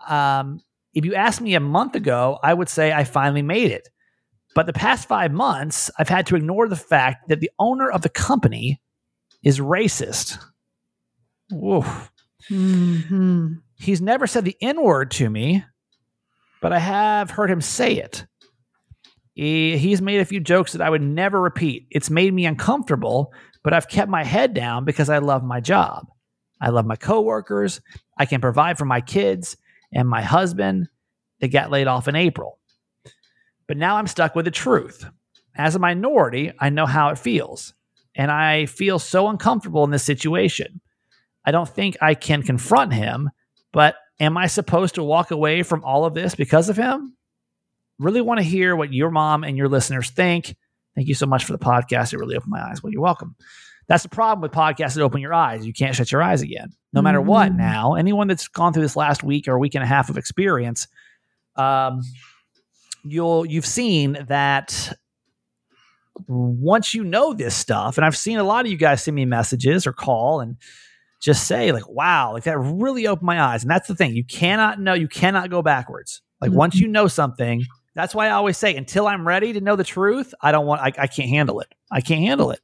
Um, 0.07 0.59
if 0.95 1.05
you 1.05 1.13
asked 1.13 1.39
me 1.39 1.53
a 1.53 1.59
month 1.59 1.93
ago, 1.93 2.39
I 2.41 2.55
would 2.55 2.67
say 2.67 2.91
I 2.91 3.03
finally 3.03 3.43
made 3.43 3.69
it. 3.69 3.89
But 4.55 4.65
the 4.65 4.73
past 4.73 5.07
five 5.07 5.31
months, 5.31 5.91
I've 5.99 6.09
had 6.09 6.25
to 6.27 6.35
ignore 6.35 6.67
the 6.67 6.75
fact 6.75 7.29
that 7.29 7.41
the 7.41 7.51
owner 7.59 7.91
of 7.91 8.01
the 8.01 8.09
company 8.09 8.81
is 9.43 9.59
racist. 9.59 10.43
Woof. 11.51 12.10
Mhm. 12.49 13.61
He's 13.77 14.01
never 14.01 14.27
said 14.27 14.45
the 14.45 14.57
N 14.61 14.83
word 14.83 15.11
to 15.11 15.29
me, 15.29 15.63
but 16.61 16.73
I 16.73 16.79
have 16.79 17.31
heard 17.31 17.49
him 17.51 17.61
say 17.61 17.93
it. 17.95 18.25
He, 19.33 19.77
he's 19.77 20.01
made 20.01 20.19
a 20.19 20.25
few 20.25 20.39
jokes 20.39 20.73
that 20.73 20.81
I 20.81 20.89
would 20.89 21.01
never 21.01 21.41
repeat. 21.41 21.87
It's 21.89 22.09
made 22.09 22.33
me 22.33 22.45
uncomfortable, 22.45 23.33
but 23.63 23.73
I've 23.73 23.87
kept 23.87 24.09
my 24.11 24.23
head 24.23 24.53
down 24.53 24.85
because 24.85 25.09
I 25.09 25.19
love 25.19 25.43
my 25.43 25.59
job. 25.59 26.07
I 26.59 26.69
love 26.69 26.85
my 26.85 26.95
coworkers. 26.95 27.81
I 28.17 28.25
can 28.25 28.41
provide 28.41 28.77
for 28.77 28.85
my 28.85 29.01
kids 29.01 29.57
and 29.93 30.07
my 30.07 30.21
husband 30.21 30.89
that 31.39 31.47
got 31.47 31.71
laid 31.71 31.87
off 31.87 32.07
in 32.07 32.15
April. 32.15 32.59
But 33.67 33.77
now 33.77 33.95
I'm 33.95 34.07
stuck 34.07 34.35
with 34.35 34.45
the 34.45 34.51
truth. 34.51 35.05
As 35.55 35.75
a 35.75 35.79
minority, 35.79 36.51
I 36.59 36.69
know 36.69 36.85
how 36.85 37.09
it 37.09 37.17
feels, 37.17 37.73
and 38.15 38.29
I 38.31 38.65
feel 38.65 38.99
so 38.99 39.27
uncomfortable 39.29 39.83
in 39.83 39.91
this 39.91 40.03
situation. 40.03 40.81
I 41.45 41.51
don't 41.51 41.67
think 41.69 41.97
I 42.01 42.13
can 42.13 42.43
confront 42.43 42.93
him, 42.93 43.29
but 43.73 43.95
am 44.19 44.37
I 44.37 44.47
supposed 44.47 44.95
to 44.95 45.03
walk 45.03 45.31
away 45.31 45.63
from 45.63 45.83
all 45.83 46.05
of 46.05 46.13
this 46.13 46.35
because 46.35 46.69
of 46.69 46.77
him? 46.77 47.15
Really 47.99 48.21
want 48.21 48.39
to 48.39 48.43
hear 48.43 48.75
what 48.75 48.93
your 48.93 49.11
mom 49.11 49.43
and 49.43 49.57
your 49.57 49.67
listeners 49.69 50.09
think. 50.09 50.55
Thank 50.95 51.07
you 51.07 51.15
so 51.15 51.25
much 51.25 51.45
for 51.45 51.53
the 51.53 51.59
podcast. 51.59 52.13
It 52.13 52.17
really 52.17 52.35
opened 52.35 52.51
my 52.51 52.61
eyes. 52.61 52.83
Well, 52.83 52.91
you're 52.91 53.01
welcome. 53.01 53.35
That's 53.87 54.03
the 54.03 54.09
problem 54.09 54.41
with 54.41 54.51
podcasts 54.51 54.93
that 54.95 55.01
open 55.01 55.21
your 55.21 55.33
eyes. 55.33 55.65
You 55.65 55.73
can't 55.73 55.95
shut 55.95 56.11
your 56.11 56.21
eyes 56.21 56.41
again. 56.41 56.69
No 56.93 57.01
matter 57.01 57.21
what, 57.21 57.51
Mhm. 57.51 57.57
now, 57.57 57.93
anyone 57.95 58.27
that's 58.27 58.47
gone 58.47 58.73
through 58.73 58.83
this 58.83 58.95
last 58.95 59.23
week 59.23 59.47
or 59.47 59.57
week 59.59 59.75
and 59.75 59.83
a 59.83 59.87
half 59.87 60.09
of 60.09 60.17
experience, 60.17 60.87
um, 61.55 62.01
you'll 63.03 63.45
you've 63.45 63.65
seen 63.65 64.17
that 64.27 64.93
once 66.27 66.93
you 66.93 67.03
know 67.03 67.33
this 67.33 67.55
stuff, 67.55 67.97
and 67.97 68.05
I've 68.05 68.17
seen 68.17 68.37
a 68.37 68.43
lot 68.43 68.65
of 68.65 68.71
you 68.71 68.77
guys 68.77 69.03
send 69.03 69.15
me 69.15 69.25
messages 69.25 69.87
or 69.87 69.93
call 69.93 70.41
and 70.41 70.57
just 71.21 71.47
say 71.47 71.71
like, 71.71 71.87
"Wow, 71.87 72.33
like 72.33 72.43
that 72.43 72.57
really 72.57 73.07
opened 73.07 73.25
my 73.25 73.41
eyes." 73.41 73.63
And 73.63 73.71
that's 73.71 73.87
the 73.87 73.95
thing; 73.95 74.13
you 74.15 74.25
cannot 74.25 74.79
know, 74.79 74.93
you 74.93 75.07
cannot 75.07 75.49
go 75.49 75.61
backwards. 75.61 76.21
Like 76.41 76.51
once 76.51 76.75
mm-hmm. 76.75 76.85
you 76.85 76.87
know 76.89 77.07
something, 77.07 77.63
that's 77.93 78.15
why 78.15 78.27
I 78.27 78.31
always 78.31 78.57
say, 78.57 78.75
until 78.75 79.07
I'm 79.07 79.27
ready 79.27 79.53
to 79.53 79.61
know 79.61 79.75
the 79.75 79.83
truth, 79.83 80.33
I 80.41 80.51
don't 80.51 80.65
want, 80.65 80.81
I, 80.81 80.91
I 80.97 81.07
can't 81.07 81.29
handle 81.29 81.59
it. 81.59 81.67
I 81.91 82.01
can't 82.01 82.21
handle 82.21 82.51
it. 82.51 82.59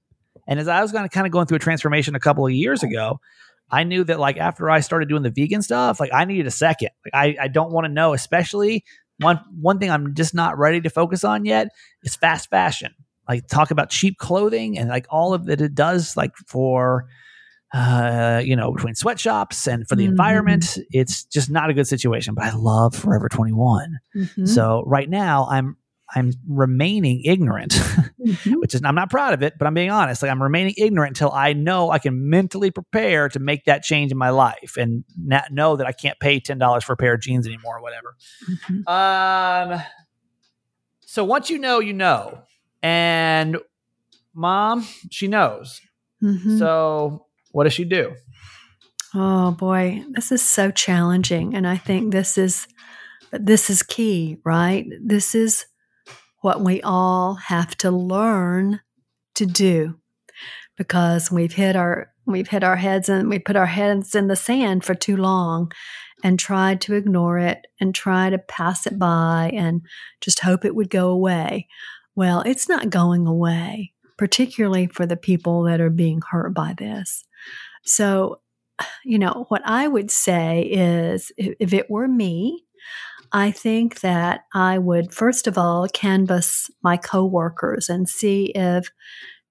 And 0.48 0.60
as 0.60 0.68
I 0.68 0.82
was 0.82 0.92
kind 0.92 1.06
of 1.06 1.12
kind 1.12 1.28
of 1.28 1.32
going 1.32 1.46
through 1.46 1.58
a 1.58 1.60
transformation 1.60 2.16
a 2.16 2.20
couple 2.20 2.46
of 2.46 2.54
years 2.54 2.82
ago, 2.82 3.20
I 3.70 3.84
knew 3.84 4.04
that 4.06 4.20
like 4.20 4.38
after 4.38 4.70
I 4.70 4.80
started 4.80 5.10
doing 5.10 5.24
the 5.24 5.30
vegan 5.30 5.62
stuff, 5.62 6.00
like 6.00 6.14
I 6.14 6.24
needed 6.26 6.48
a 6.48 6.52
second. 6.52 6.90
Like 7.06 7.14
I, 7.14 7.44
I 7.44 7.48
don't 7.50 7.72
want 7.72 7.86
to 7.86 7.92
know, 7.92 8.14
especially 8.14 8.86
one 9.20 9.40
one 9.60 9.80
thing 9.80 9.92
I'm 9.92 10.14
just 10.16 10.34
not 10.34 10.58
ready 10.58 10.80
to 10.82 10.90
focus 10.90 11.24
on 11.24 11.44
yet 11.44 11.70
is 12.04 12.16
fast 12.16 12.50
fashion. 12.50 12.94
Like 13.28 13.48
talk 13.48 13.72
about 13.72 13.90
cheap 13.90 14.18
clothing 14.18 14.78
and 14.78 14.88
like 14.88 15.06
all 15.10 15.34
of 15.34 15.48
that 15.48 15.60
it 15.60 15.76
does 15.76 16.16
like 16.16 16.32
for 16.48 17.08
uh 17.74 18.42
you 18.44 18.56
know 18.56 18.72
between 18.72 18.96
sweatshops 18.96 19.68
and 19.68 19.88
for 19.88 19.96
the 19.98 20.06
Mhm. 20.06 20.10
environment 20.10 20.78
it's 20.92 21.26
just 21.26 21.50
not 21.50 21.70
a 21.70 21.74
good 21.74 21.88
situation 21.88 22.34
but 22.34 22.46
i 22.46 22.52
love 22.56 22.96
forever 22.96 23.28
21 23.28 23.98
Mhm. 24.16 24.48
so 24.48 24.84
right 24.86 25.10
now 25.10 25.46
i'm 25.50 25.76
i'm 26.16 26.32
remaining 26.48 27.22
ignorant 27.26 27.74
Mhm. 27.74 28.56
which 28.62 28.74
is 28.74 28.82
I'm 28.84 28.96
not 28.96 29.10
proud 29.10 29.34
of 29.34 29.42
it, 29.44 29.54
but 29.58 29.68
I'm 29.68 29.74
being 29.74 29.90
honest. 29.92 30.22
Like 30.22 30.32
I'm 30.32 30.42
remaining 30.44 30.74
ignorant 30.78 31.12
until 31.12 31.32
I 31.32 31.54
know 31.54 31.92
I 31.92 32.00
can 32.00 32.30
mentally 32.30 32.72
prepare 32.72 33.30
to 33.30 33.40
make 33.40 33.64
that 33.66 33.84
change 33.84 34.12
in 34.12 34.18
my 34.18 34.32
life 34.32 34.76
and 34.78 35.06
not 35.18 35.52
know 35.52 35.78
that 35.78 35.88
I 35.88 35.92
can't 35.94 36.20
pay 36.20 36.40
ten 36.42 36.58
dollars 36.58 36.84
for 36.84 36.92
a 36.94 36.98
pair 36.98 37.14
of 37.14 37.22
jeans 37.22 37.48
anymore 37.48 37.78
or 37.78 37.82
whatever. 37.82 38.16
Mhm. 38.50 38.88
Um. 38.90 39.82
So 41.06 41.24
once 41.24 41.50
you 41.50 41.58
know, 41.60 41.80
you 41.80 41.94
know, 41.94 42.40
and 42.84 43.58
mom, 44.34 44.86
she 45.10 45.28
knows. 45.28 45.80
Mhm. 46.22 46.58
So 46.60 47.27
what 47.52 47.64
does 47.66 47.74
she 47.74 47.86
do? 47.86 48.16
Oh 49.14 49.52
boy, 49.52 50.04
this 50.12 50.32
is 50.32 50.42
so 50.42 50.72
challenging 50.72 51.56
and 51.56 51.68
I 51.68 51.78
think 51.78 52.12
this 52.12 52.38
is 52.38 52.68
this 53.32 53.70
is 53.70 53.84
key, 53.84 54.38
right? 54.46 54.86
This 55.04 55.36
is 55.36 55.66
what 56.42 56.62
we 56.62 56.82
all 56.82 57.36
have 57.36 57.76
to 57.78 57.92
learn 57.92 58.80
to 59.36 59.46
do 59.46 60.00
because 60.78 61.32
we've 61.32 61.54
hit 61.54 61.76
our 61.76 62.12
we've 62.26 62.50
hit 62.50 62.64
our 62.64 62.76
heads 62.76 63.10
and 63.10 63.30
we 63.30 63.40
put 63.40 63.56
our 63.56 63.66
heads 63.66 64.14
in 64.14 64.28
the 64.28 64.36
sand 64.36 64.84
for 64.84 64.94
too 64.94 65.18
long 65.18 65.72
and 66.24 66.40
tried 66.40 66.82
to 66.82 66.96
ignore 66.96 67.38
it 67.38 67.66
and 67.80 67.94
try 67.94 68.30
to 68.30 68.38
pass 68.38 68.86
it 68.86 69.00
by 69.00 69.52
and 69.54 69.82
just 70.22 70.42
hope 70.42 70.66
it 70.66 70.76
would 70.76 70.90
go 70.90 71.10
away. 71.10 71.68
Well, 72.16 72.42
it's 72.46 72.68
not 72.68 72.90
going 72.90 73.28
away, 73.28 73.94
particularly 74.18 74.88
for 74.88 75.06
the 75.06 75.18
people 75.18 75.64
that 75.64 75.80
are 75.80 75.92
being 75.92 76.22
hurt 76.32 76.54
by 76.54 76.74
this. 76.78 77.24
So, 77.84 78.42
you 79.04 79.18
know, 79.18 79.46
what 79.50 79.62
I 79.66 79.88
would 79.88 80.12
say 80.12 80.62
is 80.64 81.32
if, 81.38 81.74
it 81.74 81.90
were 81.90 82.08
me, 82.08 82.64
I 83.32 83.52
think 83.52 84.02
that 84.02 84.42
I 84.54 84.78
would 84.78 85.14
first 85.14 85.48
of 85.48 85.58
all 85.58 85.88
canvass 85.88 86.70
my 86.84 86.98
coworkers 86.98 87.90
and 87.90 88.08
see 88.08 88.52
if 88.56 88.90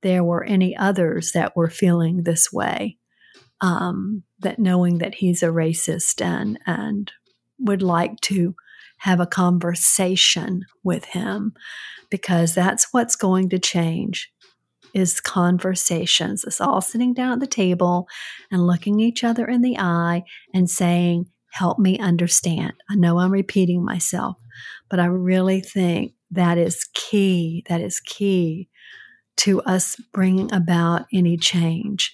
there 0.02 0.24
were 0.24 0.44
any 0.44 0.76
others 0.76 1.32
that 1.32 1.56
were 1.56 1.70
feeling 1.70 2.22
this 2.22 2.52
way. 2.52 2.98
Um, 3.62 4.22
that 4.40 4.58
knowing 4.58 4.98
that 4.98 5.14
he's 5.14 5.42
a 5.42 5.46
racist 5.46 6.22
and 6.22 6.58
and 6.66 7.10
would 7.58 7.80
like 7.80 8.20
to 8.20 8.54
have 8.98 9.20
a 9.20 9.26
conversation 9.26 10.64
with 10.82 11.06
him 11.06 11.54
because 12.10 12.54
that's 12.54 12.88
what's 12.92 13.16
going 13.16 13.48
to 13.50 13.58
change 13.58 14.30
is 14.96 15.20
conversations. 15.20 16.42
It's 16.44 16.60
all 16.60 16.80
sitting 16.80 17.12
down 17.12 17.34
at 17.34 17.40
the 17.40 17.46
table 17.46 18.08
and 18.50 18.66
looking 18.66 18.98
each 18.98 19.22
other 19.22 19.46
in 19.46 19.60
the 19.60 19.78
eye 19.78 20.24
and 20.54 20.70
saying, 20.70 21.26
Help 21.50 21.78
me 21.78 21.98
understand. 21.98 22.74
I 22.90 22.96
know 22.96 23.18
I'm 23.18 23.30
repeating 23.30 23.82
myself, 23.82 24.36
but 24.90 25.00
I 25.00 25.06
really 25.06 25.60
think 25.60 26.12
that 26.30 26.58
is 26.58 26.86
key. 26.92 27.64
That 27.68 27.80
is 27.80 28.00
key 28.00 28.68
to 29.38 29.62
us 29.62 29.96
bringing 30.12 30.52
about 30.52 31.06
any 31.12 31.36
change. 31.38 32.12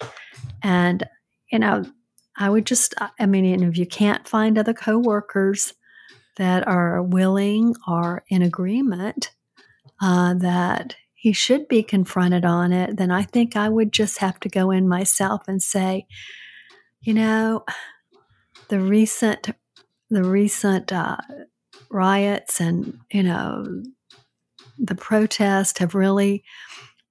And, 0.61 1.03
you 1.51 1.59
know, 1.59 1.83
I 2.37 2.49
would 2.49 2.65
just, 2.65 2.93
I 3.19 3.25
mean, 3.25 3.63
if 3.63 3.77
you 3.77 3.85
can't 3.85 4.27
find 4.27 4.57
other 4.57 4.73
coworkers 4.73 5.73
that 6.37 6.65
are 6.67 7.01
willing 7.01 7.75
or 7.87 8.23
in 8.29 8.41
agreement 8.41 9.31
uh, 10.01 10.33
that 10.35 10.95
he 11.23 11.31
should 11.31 11.69
be 11.69 11.83
confronted 11.83 12.43
on 12.43 12.73
it, 12.73 12.97
then 12.97 13.09
I 13.09 13.23
think 13.23 13.55
I 13.55 13.69
would 13.69 13.93
just 13.93 14.17
have 14.17 14.41
to 14.41 14.49
go 14.49 14.71
in 14.71 14.89
myself 14.89 15.47
and 15.47 15.63
say, 15.63 16.05
you 16.99 17.13
know, 17.13 17.63
the 18.67 18.81
recent 18.81 19.51
the 20.09 20.25
recent 20.25 20.91
uh, 20.91 21.15
riots 21.89 22.59
and 22.59 22.99
you 23.09 23.23
know 23.23 23.83
the 24.77 24.95
protests 24.95 25.79
have 25.79 25.95
really 25.95 26.43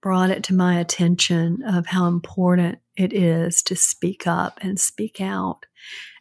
brought 0.02 0.28
it 0.28 0.44
to 0.44 0.54
my 0.54 0.78
attention 0.78 1.62
of 1.66 1.86
how 1.86 2.06
important 2.06 2.80
it 2.98 3.14
is 3.14 3.62
to 3.62 3.74
speak 3.74 4.26
up 4.26 4.58
and 4.60 4.78
speak 4.78 5.22
out. 5.22 5.64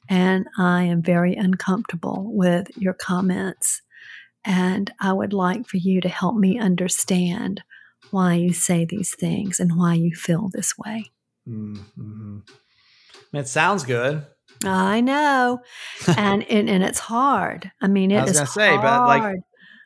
And 0.07 0.47
i 0.57 0.83
am 0.83 1.01
very 1.01 1.35
uncomfortable 1.35 2.31
with 2.33 2.69
your 2.77 2.93
comments. 2.93 3.81
And 4.45 4.93
i 5.01 5.11
would 5.11 5.33
like 5.33 5.67
for 5.67 5.75
you 5.75 5.99
to 5.99 6.07
help 6.07 6.37
me 6.37 6.57
understand 6.57 7.61
why 8.11 8.35
you 8.35 8.53
say 8.53 8.85
these 8.85 9.15
things 9.15 9.59
and 9.59 9.77
why 9.77 9.93
you 9.93 10.13
feel 10.15 10.49
this 10.53 10.77
way 10.77 11.05
Mm-hmm. 11.49 12.39
It 13.33 13.47
sounds 13.47 13.83
good. 13.83 14.25
I 14.63 15.01
know, 15.01 15.59
and, 16.17 16.43
and 16.49 16.69
and 16.69 16.83
it's 16.83 16.99
hard. 16.99 17.71
I 17.81 17.87
mean, 17.87 18.11
it 18.11 18.17
I 18.17 18.21
was 18.21 18.31
is 18.31 18.37
gonna 18.37 18.47
say, 18.47 18.75
but 18.77 19.07
like 19.07 19.21
hard. 19.21 19.39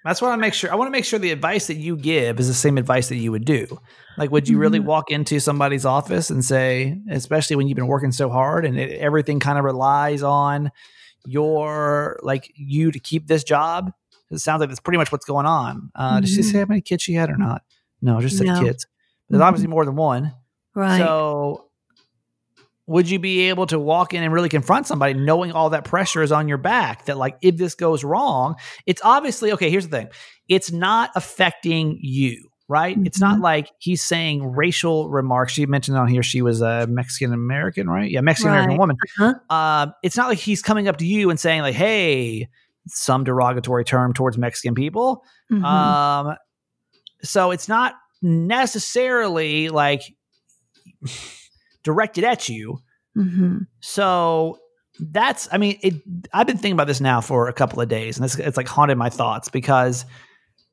that's 0.04 0.22
what 0.22 0.32
I 0.32 0.36
make 0.36 0.54
sure. 0.54 0.70
I 0.72 0.76
want 0.76 0.88
to 0.88 0.92
make 0.92 1.06
sure 1.06 1.18
the 1.18 1.32
advice 1.32 1.68
that 1.68 1.76
you 1.76 1.96
give 1.96 2.40
is 2.42 2.48
the 2.50 2.54
same 2.54 2.78
advice 2.78 3.08
that 3.10 3.16
you 3.16 3.32
would 3.32 3.46
do. 3.46 3.68
Like, 4.18 4.32
would 4.32 4.50
you 4.50 4.58
really 4.58 4.80
Mhm. 4.80 4.86
walk 4.86 5.12
into 5.12 5.40
somebody's 5.40 5.86
office 5.86 6.30
and 6.30 6.44
say, 6.44 6.98
especially 7.10 7.56
when 7.56 7.68
you've 7.68 7.78
been 7.78 7.88
working 7.88 8.12
so 8.12 8.30
hard 8.30 8.66
and 8.66 8.78
it, 8.78 9.00
everything 9.00 9.40
kind 9.40 9.58
of 9.58 9.64
relies 9.64 10.24
on 10.24 10.72
your 11.26 12.20
like 12.24 12.52
you 12.56 12.92
to 12.92 13.00
keep 13.00 13.28
this 13.28 13.44
job? 13.44 13.92
It 14.32 14.40
sounds 14.40 14.60
like 14.60 14.70
that's 14.70 14.80
pretty 14.82 14.98
much 14.98 15.12
what's 15.12 15.26
going 15.26 15.46
on. 15.46 15.92
Uh, 15.96 16.20
Did 16.20 16.30
she 16.30 16.42
say 16.44 16.60
how 16.60 16.66
many 16.66 16.82
kids 16.82 17.04
she 17.04 17.14
had 17.14 17.30
or 17.30 17.38
not? 17.38 17.62
No, 18.06 18.22
just 18.22 18.38
said 18.38 18.48
No. 18.48 18.62
kids. 18.62 18.86
There's 19.30 19.42
Mhm. 19.42 19.46
obviously 19.46 19.68
more 19.68 19.84
than 19.86 19.96
one. 19.96 20.34
right. 20.76 21.00
So, 21.00 21.70
would 22.88 23.10
you 23.10 23.18
be 23.18 23.50
able 23.50 23.66
to 23.66 23.80
walk 23.80 24.14
in 24.14 24.22
and 24.22 24.32
really 24.32 24.50
confront 24.50 24.86
somebody 24.86 25.14
knowing 25.16 25.52
all 25.52 25.72
that 25.72 25.86
pressure 25.86 26.22
is 26.22 26.32
on 26.32 26.48
your 26.48 26.58
back? 26.60 27.06
That, 27.06 27.18
like, 27.18 27.38
if 27.42 27.58
this 27.58 27.74
goes 27.76 28.04
wrong, 28.04 28.56
it's 28.86 29.02
obviously 29.04 29.52
okay. 29.54 29.70
Here's 29.72 29.88
the 29.88 29.98
thing 29.98 30.10
it's 30.48 30.72
not 30.72 31.10
affecting 31.16 31.98
you, 32.02 32.48
right? 32.68 32.96
It's 33.06 33.20
not 33.20 33.40
like 33.40 33.72
he's 33.80 34.04
saying 34.04 34.46
racial 34.52 35.10
remarks. 35.10 35.54
She 35.54 35.66
mentioned 35.66 35.98
on 35.98 36.08
here 36.08 36.22
she 36.22 36.44
was 36.44 36.62
a 36.62 36.86
Mexican 36.88 37.34
American, 37.34 37.90
right? 37.90 38.12
Yeah, 38.12 38.22
Mexican 38.22 38.52
American 38.52 38.72
Right. 38.72 38.80
woman. 38.80 38.98
Uh-huh. 39.20 39.56
Um, 39.56 39.94
it's 40.04 40.16
not 40.18 40.28
like 40.30 40.38
he's 40.38 40.62
coming 40.62 40.88
up 40.88 40.98
to 40.98 41.06
you 41.08 41.32
and 41.32 41.40
saying, 41.40 41.62
like, 41.64 41.74
hey, 41.76 42.50
some 42.88 43.24
derogatory 43.24 43.84
term 43.84 44.14
towards 44.14 44.38
Mexican 44.38 44.76
people. 44.76 45.24
Mhm. 45.52 45.64
Um, 45.64 46.36
so 47.28 47.52
it's 47.52 47.68
not 47.68 47.96
necessarily 48.22 49.70
like 49.70 50.02
directed 51.84 52.24
at 52.24 52.50
you. 52.50 52.80
Mhm. 53.18 53.68
So 53.82 54.58
that's, 55.00 55.48
I 55.52 55.58
mean, 55.58 55.78
it. 55.82 55.96
I've 56.34 56.48
been 56.48 56.58
thinking 56.58 56.74
about 56.74 56.88
this 56.88 57.02
now 57.02 57.22
for 57.22 57.48
a 57.48 57.54
couple 57.54 57.82
of 57.82 57.90
days, 57.90 58.18
and 58.18 58.26
it's, 58.26 58.38
it's 58.38 58.58
like 58.58 58.68
haunted 58.68 58.98
my 58.98 59.10
thoughts 59.10 59.50
because 59.50 60.06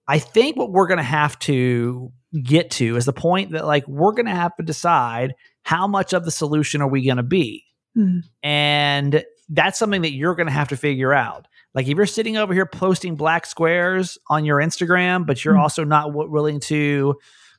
I 0.09 0.19
think 0.19 0.57
what 0.57 0.71
we're 0.71 0.87
going 0.87 0.99
to 0.99 1.03
have 1.05 1.39
to 1.41 2.11
get 2.43 2.71
to 2.73 2.97
is 2.97 3.05
the 3.05 3.13
point 3.13 3.53
that 3.53 3.67
like 3.67 3.87
we're 3.87 4.13
going 4.13 4.27
to 4.27 4.35
have 4.35 4.55
to 4.57 4.63
decide 4.63 5.35
how 5.63 5.87
much 5.87 6.13
of 6.13 6.25
the 6.25 6.31
solution 6.31 6.81
are 6.81 6.89
we 6.89 7.05
going 7.05 7.17
to 7.19 7.23
be, 7.23 7.65
Mhm. 7.97 8.23
and 8.43 9.25
that's 9.49 9.79
something 9.79 10.03
that 10.03 10.13
you're 10.13 10.35
going 10.35 10.47
to 10.47 10.53
have 10.53 10.69
to 10.69 10.77
figure 10.77 11.13
out. 11.13 11.47
Like 11.75 11.87
if 11.89 11.97
you're 11.97 12.07
sitting 12.07 12.37
over 12.37 12.53
here 12.53 12.67
posting 12.67 13.17
black 13.17 13.47
squares 13.47 14.19
on 14.29 14.45
your 14.45 14.59
Instagram, 14.59 15.27
but 15.27 15.45
you're 15.45 15.55
Mm. 15.55 15.61
also 15.63 15.85
not 15.85 16.09
w- 16.09 16.31
willing 16.31 16.61
to 16.61 17.17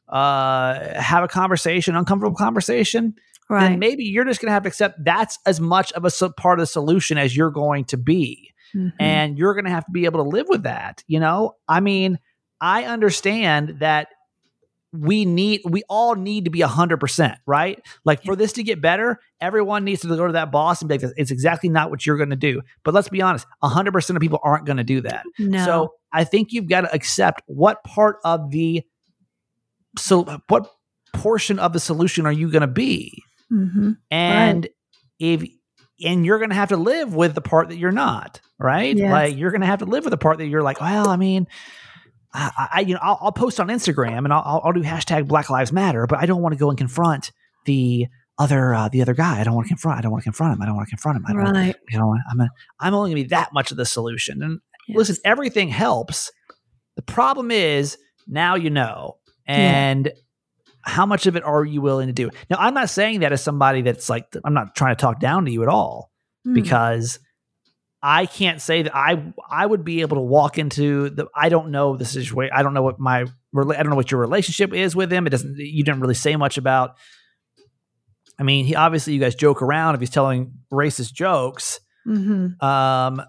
uh, 0.10 1.00
have 1.02 1.24
a 1.24 1.28
conversation, 1.28 1.96
uncomfortable 1.96 2.36
conversation, 2.36 3.16
Right. 3.50 3.70
then 3.70 3.80
maybe 3.80 4.04
you're 4.04 4.26
just 4.26 4.42
going 4.42 4.50
to 4.50 4.54
have 4.54 4.64
to 4.64 4.68
accept 4.68 5.04
that's 5.04 5.40
as 5.46 5.60
much 5.60 5.92
of 5.94 6.06
a 6.06 6.10
so- 6.12 6.30
part 6.30 6.60
of 6.60 6.64
the 6.64 6.68
solution 6.68 7.18
as 7.18 7.36
you're 7.36 7.50
going 7.52 7.86
to 7.86 7.98
be. 7.98 8.52
Mhm. 8.76 8.92
And 9.00 9.38
you're 9.38 9.54
going 9.54 9.66
to 9.66 9.72
have 9.72 9.86
to 9.86 9.92
be 9.92 10.06
able 10.06 10.24
to 10.24 10.30
live 10.30 10.48
with 10.50 10.64
that. 10.64 11.04
You 11.08 11.20
know, 11.20 11.56
I 11.68 11.80
mean, 11.80 12.20
I 12.62 12.84
understand 12.84 13.78
that 13.80 14.10
we 14.94 15.26
need, 15.26 15.62
we 15.66 15.84
all 15.90 16.14
need 16.16 16.46
to 16.46 16.52
be 16.52 16.60
100%, 16.60 17.36
right? 17.48 17.84
Like 18.06 18.24
for 18.24 18.36
this 18.36 18.54
to 18.54 18.64
get 18.64 18.80
better, 18.80 19.20
everyone 19.42 19.84
needs 19.84 20.02
to 20.02 20.08
go 20.08 20.28
to 20.28 20.34
that 20.34 20.52
boss 20.52 20.82
and 20.82 20.88
be 20.90 20.98
like, 21.00 21.12
it's 21.18 21.32
exactly 21.32 21.68
not 21.68 21.90
what 21.90 22.06
you're 22.06 22.18
going 22.18 22.30
to 22.30 22.36
do. 22.36 22.62
But 22.84 22.94
let's 22.94 23.10
be 23.10 23.22
honest, 23.22 23.48
100% 23.64 24.16
of 24.16 24.22
people 24.22 24.40
aren't 24.44 24.66
going 24.68 24.78
to 24.78 24.84
do 24.84 25.02
that. 25.02 25.26
no. 25.40 25.66
So 25.66 25.94
I 26.12 26.24
think 26.24 26.54
you've 26.54 26.70
got 26.70 26.82
to 26.82 26.94
accept 26.94 27.42
what 27.48 27.84
part 27.84 28.18
of 28.24 28.52
the, 28.52 28.84
so 29.98 30.24
what 30.48 30.68
portion 31.14 31.60
of 31.60 31.74
the 31.74 31.80
solution 31.80 32.26
are 32.26 32.32
you 32.32 32.50
going 32.52 32.62
to 32.62 32.68
be? 32.68 33.24
Mhm. 33.52 33.98
and 34.10 34.68
if 35.20 35.44
and 36.04 36.26
you're 36.26 36.40
going 36.40 36.50
to 36.50 36.56
have 36.56 36.70
to 36.70 36.78
live 36.78 37.14
with 37.14 37.36
the 37.36 37.42
part 37.42 37.70
that 37.70 37.78
you're 37.78 37.92
not 37.92 38.42
right 38.58 38.98
Yes. 38.98 39.12
like 39.12 39.38
you're 39.38 39.52
going 39.52 39.62
to 39.62 39.68
have 39.68 39.80
to 39.80 39.86
live 39.86 40.06
with 40.06 40.12
the 40.12 40.18
part 40.18 40.40
that 40.40 40.48
you're 40.48 40.64
like 40.64 40.82
well 40.82 41.08
i 41.10 41.18
mean 41.18 41.46
i, 42.34 42.70
I 42.76 42.80
you 42.82 42.94
know 42.94 43.00
I'll, 43.04 43.18
I'll 43.22 43.32
post 43.32 43.60
on 43.60 43.68
instagram 43.68 44.20
and 44.20 44.34
I'll, 44.34 44.62
I'll- 44.64 44.74
do 44.74 44.82
hashtag 44.82 45.28
black 45.28 45.50
lives 45.50 45.72
matter 45.72 46.08
but 46.08 46.20
i 46.20 46.26
don't 46.26 46.42
want 46.42 46.54
to 46.54 46.60
go 46.60 46.70
and 46.70 46.78
confront 46.78 47.32
the 47.66 48.08
other 48.40 48.74
uh, 48.74 48.90
the 48.90 49.02
other 49.04 49.14
guy. 49.14 49.40
I 49.40 49.44
don't 49.44 49.54
want 49.54 49.68
to 49.68 49.70
confront 49.70 50.00
i 50.00 50.02
don't 50.02 50.12
want 50.12 50.24
to 50.24 50.26
confront 50.26 50.56
him 50.56 50.62
i 50.62 50.66
don't 50.66 50.76
want 50.76 50.88
to 50.88 50.96
confront 50.96 51.18
him 51.18 51.26
i 51.28 51.34
don't 51.34 51.54
Right. 51.54 51.76
you 51.90 52.00
know 52.00 52.16
i'm 52.32 52.40
a, 52.42 52.50
i'm 52.80 52.94
only 52.96 53.12
going 53.12 53.24
to 53.24 53.26
be 53.26 53.36
that 53.36 53.54
much 53.54 53.70
of 53.72 53.78
the 53.78 53.86
solution. 53.86 54.42
And 54.42 54.60
listen 54.90 55.16
everything 55.24 55.70
helps. 55.70 56.32
The 56.96 57.04
problem 57.04 57.52
is 57.52 57.98
now 58.28 58.56
you 58.56 58.70
know. 58.72 59.18
And 59.46 60.12
how 60.82 61.06
much 61.06 61.28
of 61.28 61.36
it 61.36 61.44
are 61.44 61.64
you 61.64 61.80
willing 61.82 62.08
to 62.08 62.14
do? 62.14 62.30
Now 62.50 62.58
i'm 62.60 62.74
not 62.74 62.90
saying 62.90 63.20
that 63.22 63.32
as 63.32 63.44
somebody 63.44 63.82
that's 63.84 64.10
like 64.10 64.26
i'm 64.44 64.54
not 64.56 64.76
trying 64.76 64.96
to 64.96 65.00
talk 65.02 65.20
down 65.20 65.46
to 65.46 65.52
you 65.52 65.62
at 65.64 65.70
all 65.70 66.10
Mm. 66.48 66.56
because 66.56 67.20
i 68.04 68.26
can't 68.26 68.62
say 68.62 68.82
that 68.84 68.94
i 68.96 69.24
i 69.50 69.66
would 69.66 69.84
be 69.86 70.02
able 70.02 70.18
to 70.18 70.22
walk 70.22 70.58
into 70.60 71.10
the 71.10 71.26
i 71.36 71.48
don't 71.50 71.72
know 71.72 71.96
the 71.98 72.06
situation 72.06 72.52
i 72.54 72.62
don't 72.62 72.74
know 72.76 72.84
what 72.84 73.00
my 73.00 73.22
i 73.22 73.26
don't 73.54 73.90
know 73.90 73.96
what 73.96 74.12
your 74.12 74.20
relationship 74.20 74.74
is 74.74 74.96
with 74.96 75.12
him 75.12 75.26
it 75.26 75.30
doesn't 75.32 75.56
you 75.58 75.84
didn't 75.84 76.02
really 76.02 76.14
say 76.14 76.36
much 76.36 76.58
about 76.58 76.96
i 78.40 78.44
mean 78.44 78.66
he 78.66 78.76
obviously 78.76 79.14
you 79.14 79.20
guys 79.20 79.36
joke 79.36 79.62
around 79.62 79.96
if 79.96 80.02
he's 80.02 80.10
telling 80.10 80.54
racist 80.72 81.14
jokes 81.14 81.80
Mhm. 82.06 82.62
um, 82.62 83.22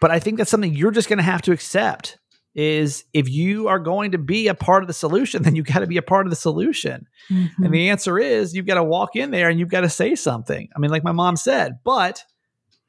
but 0.00 0.10
I 0.10 0.18
think 0.18 0.38
that's 0.38 0.50
something 0.50 0.72
you're 0.74 0.90
just 0.90 1.08
going 1.10 1.18
to 1.18 1.22
have 1.22 1.42
to 1.42 1.52
accept 1.52 2.18
is 2.54 3.04
if 3.12 3.28
you 3.28 3.68
are 3.68 3.78
going 3.78 4.12
to 4.12 4.18
be 4.18 4.48
a 4.48 4.54
part 4.54 4.82
of 4.82 4.86
the 4.86 4.92
solution, 4.94 5.42
then 5.42 5.54
you 5.54 5.62
got 5.62 5.80
to 5.80 5.86
be 5.86 5.98
a 5.98 6.02
part 6.02 6.26
of 6.26 6.30
the 6.30 6.36
solution. 6.36 7.06
Mhm. 7.30 7.50
And 7.62 7.74
the 7.74 7.90
answer 7.90 8.18
is 8.18 8.54
you've 8.54 8.66
got 8.66 8.76
to 8.76 8.84
walk 8.84 9.16
in 9.16 9.30
there 9.32 9.50
and 9.50 9.60
you've 9.60 9.68
got 9.68 9.82
to 9.82 9.88
say 9.90 10.14
something. 10.14 10.68
I 10.74 10.78
mean, 10.78 10.90
like 10.90 11.04
my 11.04 11.12
mom 11.12 11.36
said, 11.36 11.80
but 11.84 12.24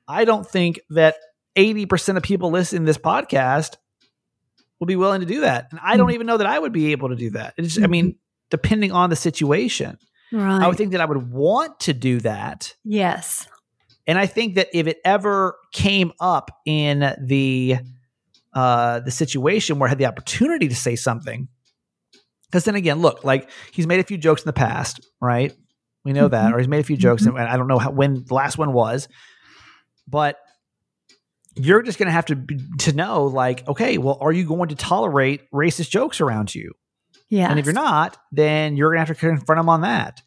I 0.07 0.23
don't 0.25 0.47
think 0.49 0.79
that 0.91 1.15
80% 1.55 2.17
of 2.17 2.23
people 2.23 2.49
listening 2.51 2.83
to 2.83 2.85
this 2.85 2.97
podcast 2.97 3.75
will 4.79 4.87
be 4.87 4.95
willing 4.95 5.21
to 5.21 5.27
do 5.27 5.41
that. 5.41 5.67
And 5.71 5.79
I 5.83 5.97
don't 5.97 6.11
even 6.11 6.27
know 6.27 6.37
that 6.37 6.47
I 6.47 6.57
would 6.57 6.73
be 6.73 6.91
able 6.91 7.09
to 7.09 7.15
do 7.15 7.29
that. 7.31 7.53
It's, 7.57 7.81
I 7.81 7.87
mean, 7.87 8.15
depending 8.49 8.91
on 8.91 9.09
the 9.09 9.15
situation, 9.15 9.97
Right. 10.31 10.63
I 10.63 10.67
would 10.67 10.77
think 10.77 10.93
that 10.93 11.01
I 11.01 11.05
would 11.05 11.31
want 11.31 11.79
to 11.81 11.93
do 11.93 12.19
that. 12.21 12.73
yes. 12.83 13.47
And 14.07 14.17
I 14.19 14.25
think 14.25 14.55
that 14.55 14.67
if 14.73 14.87
it 14.87 14.97
ever 15.05 15.55
came 15.71 16.11
up 16.19 16.51
in 16.65 17.15
the 17.25 17.77
uh, 18.53 18.99
the 18.99 19.11
situation 19.11 19.79
where 19.79 19.87
I 19.87 19.91
had 19.91 19.97
the 19.97 20.07
opportunity 20.07 20.67
to 20.67 20.75
say 20.75 20.95
something, 20.97 21.47
because 22.47 22.65
then 22.65 22.75
again, 22.75 22.99
look, 22.99 23.23
like 23.23 23.49
he's 23.71 23.87
made 23.87 23.99
a 24.01 24.03
few 24.03 24.17
jokes 24.17 24.41
in 24.41 24.47
the 24.47 24.53
past, 24.53 24.99
right? 25.21 25.53
We 26.03 26.11
know 26.13 26.27
that, 26.27 26.51
Mhm. 26.51 26.53
or 26.55 26.57
he's 26.59 26.67
made 26.67 26.81
a 26.81 26.83
few 26.83 26.97
jokes, 26.97 27.25
and 27.25 27.37
I 27.39 27.55
don't 27.55 27.67
know 27.69 27.79
how, 27.79 27.91
when 27.91 28.25
the 28.25 28.33
last 28.33 28.57
one 28.57 28.73
was, 28.73 29.07
but 30.07 30.37
you're 31.55 31.81
just 31.81 31.97
going 31.99 32.07
to 32.07 32.11
have 32.13 32.25
to 32.27 32.35
to 32.79 32.93
know, 32.93 33.25
like, 33.25 33.67
okay, 33.67 33.97
well, 33.97 34.17
are 34.21 34.31
you 34.31 34.45
going 34.45 34.69
to 34.69 34.75
tolerate 34.75 35.41
racist 35.51 35.89
jokes 35.89 36.19
around 36.21 36.53
you? 36.53 36.71
yeah 37.29 37.49
And 37.49 37.59
if 37.59 37.65
you're 37.65 37.73
not, 37.73 38.17
then 38.31 38.75
you're 38.77 38.89
going 38.93 39.03
to 39.03 39.07
have 39.07 39.17
to 39.17 39.27
confront 39.27 39.59
him 39.59 39.69
on 39.69 39.81
that. 39.81 40.21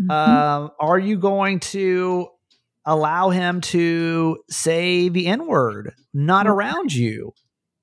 Mhm. 0.00 0.10
Um, 0.10 0.70
are 0.80 0.98
you 0.98 1.18
going 1.18 1.60
to 1.60 2.28
allow 2.86 3.30
him 3.30 3.60
to 3.60 4.38
say 4.48 5.08
the 5.08 5.26
N 5.26 5.46
word 5.46 5.92
not 6.14 6.46
Right. 6.46 6.52
around 6.52 6.92
you? 6.94 7.32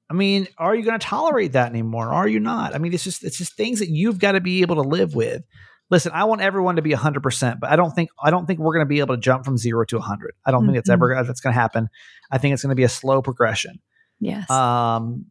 I 0.10 0.14
mean, 0.14 0.48
are 0.58 0.74
you 0.74 0.84
going 0.84 0.98
to 1.00 1.06
tolerate 1.06 1.52
that 1.52 1.70
anymore? 1.70 2.14
Are 2.14 2.28
you 2.28 2.40
not? 2.40 2.74
I 2.74 2.78
mean, 2.78 2.94
it's 2.94 3.04
just 3.04 3.24
it's 3.24 3.38
just 3.38 3.56
things 3.58 3.80
that 3.80 3.90
you've 3.90 4.20
got 4.20 4.32
to 4.34 4.42
be 4.42 4.62
able 4.62 4.76
to 4.76 4.82
live 4.90 5.14
with. 5.16 5.44
Listen, 5.90 6.12
I 6.14 6.26
want 6.26 6.42
everyone 6.42 6.76
to 6.76 6.82
be 6.82 6.92
100%, 6.92 7.60
but 7.60 7.70
I 7.70 7.76
don't 7.76 7.92
think 7.92 8.10
I 8.22 8.30
don't 8.30 8.46
think 8.46 8.60
we're 8.60 8.74
going 8.74 8.86
to 8.86 8.90
be 8.90 9.00
able 9.00 9.16
to 9.16 9.22
jump 9.22 9.46
from 9.46 9.58
0 9.58 9.86
to 9.86 9.98
100. 9.98 10.36
I 10.46 10.52
don't 10.52 10.66
think 10.66 10.78
it's 10.78 10.90
ever 10.90 11.24
that's 11.26 11.40
going 11.40 11.54
to 11.54 11.60
happen. 11.60 11.88
I 12.32 12.38
think 12.38 12.54
it's 12.54 12.62
going 12.62 12.72
to 12.72 12.76
be 12.76 12.84
a 12.84 12.90
slow 12.90 13.22
progression. 13.22 13.80
Yes. 14.20 14.50
Um 14.50 15.28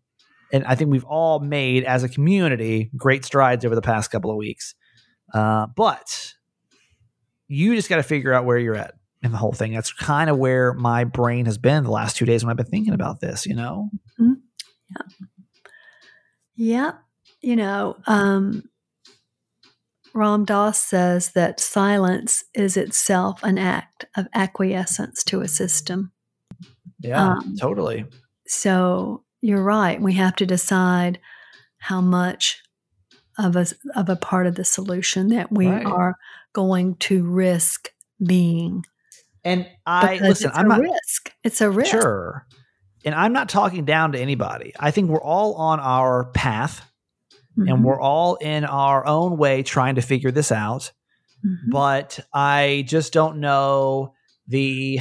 and 0.52 0.64
I 0.64 0.74
think 0.74 0.90
we've 0.90 1.04
all 1.04 1.40
made 1.40 1.84
as 1.84 2.02
a 2.02 2.08
community 2.08 2.90
great 2.96 3.24
strides 3.24 3.64
over 3.64 3.74
the 3.74 3.82
past 3.82 4.10
couple 4.10 4.30
of 4.30 4.36
weeks. 4.36 4.74
Uh, 5.34 5.66
but 5.76 6.34
you 7.48 7.74
just 7.74 7.88
got 7.88 7.96
to 7.96 8.02
figure 8.02 8.32
out 8.32 8.44
where 8.44 8.58
you're 8.58 8.76
at 8.76 8.94
in 9.22 9.32
the 9.32 9.38
whole 9.38 9.52
thing. 9.52 9.72
That's 9.72 9.92
kind 9.92 10.30
of 10.30 10.38
where 10.38 10.72
my 10.72 11.04
brain 11.04 11.46
has 11.46 11.58
been 11.58 11.84
the 11.84 11.90
last 11.90 12.16
two 12.16 12.26
days 12.26 12.44
when 12.44 12.50
I've 12.50 12.56
been 12.56 12.66
thinking 12.66 12.94
about 12.94 13.20
this, 13.20 13.44
you 13.44 13.54
know? 13.54 13.90
Yeah. 14.90 15.02
Yep. 16.56 16.98
You 17.42 17.56
know, 17.56 17.96
um, 18.06 18.62
Ram 20.16 20.44
Dass 20.44 20.80
says 20.80 21.32
that 21.32 21.60
silence 21.60 22.42
is 22.54 22.76
itself 22.76 23.42
an 23.42 23.58
act 23.58 24.06
of 24.16 24.26
acquiescence 24.34 25.22
to 25.24 25.40
a 25.42 25.48
system. 25.48 26.12
Yeah, 27.00 27.32
Um, 27.32 27.56
totally. 27.60 28.06
So 28.46 29.24
you're 29.42 29.62
right. 29.62 30.00
We 30.00 30.14
have 30.14 30.34
to 30.36 30.46
decide 30.46 31.20
how 31.78 32.00
much 32.00 32.62
of 33.38 33.54
a 33.54 33.66
of 33.94 34.08
a 34.08 34.16
part 34.16 34.46
of 34.46 34.54
the 34.54 34.64
solution 34.64 35.28
that 35.28 35.52
we 35.52 35.68
Right. 35.68 35.84
are 35.84 36.14
going 36.54 36.96
to 36.96 37.22
risk 37.22 37.90
being. 38.26 38.84
And 39.44 39.68
I 39.84 40.14
Because 40.14 40.28
listen, 40.28 40.48
it's 40.48 40.58
I'm 40.58 40.66
a 40.66 40.68
not 40.68 40.80
risk. 40.80 41.32
It's 41.44 41.60
a 41.60 41.70
risk. 41.70 41.90
sure. 41.90 42.46
And 43.04 43.14
I'm 43.14 43.32
not 43.34 43.48
talking 43.50 43.84
down 43.84 44.12
to 44.12 44.18
anybody. 44.18 44.72
I 44.80 44.90
think 44.90 45.10
we're 45.10 45.20
all 45.22 45.54
on 45.54 45.78
our 45.78 46.24
path 46.32 46.80
Mhm. 47.58 47.68
and 47.70 47.84
we're 47.84 48.00
all 48.00 48.36
in 48.36 48.64
our 48.64 49.06
own 49.06 49.36
way 49.38 49.62
trying 49.62 49.94
to 49.96 50.02
figure 50.02 50.30
this 50.30 50.52
out. 50.52 50.92
Mhm. 51.44 51.70
but 51.70 52.18
I 52.32 52.84
just 52.88 53.12
don't 53.12 53.38
know 53.40 54.14
the. 54.48 55.00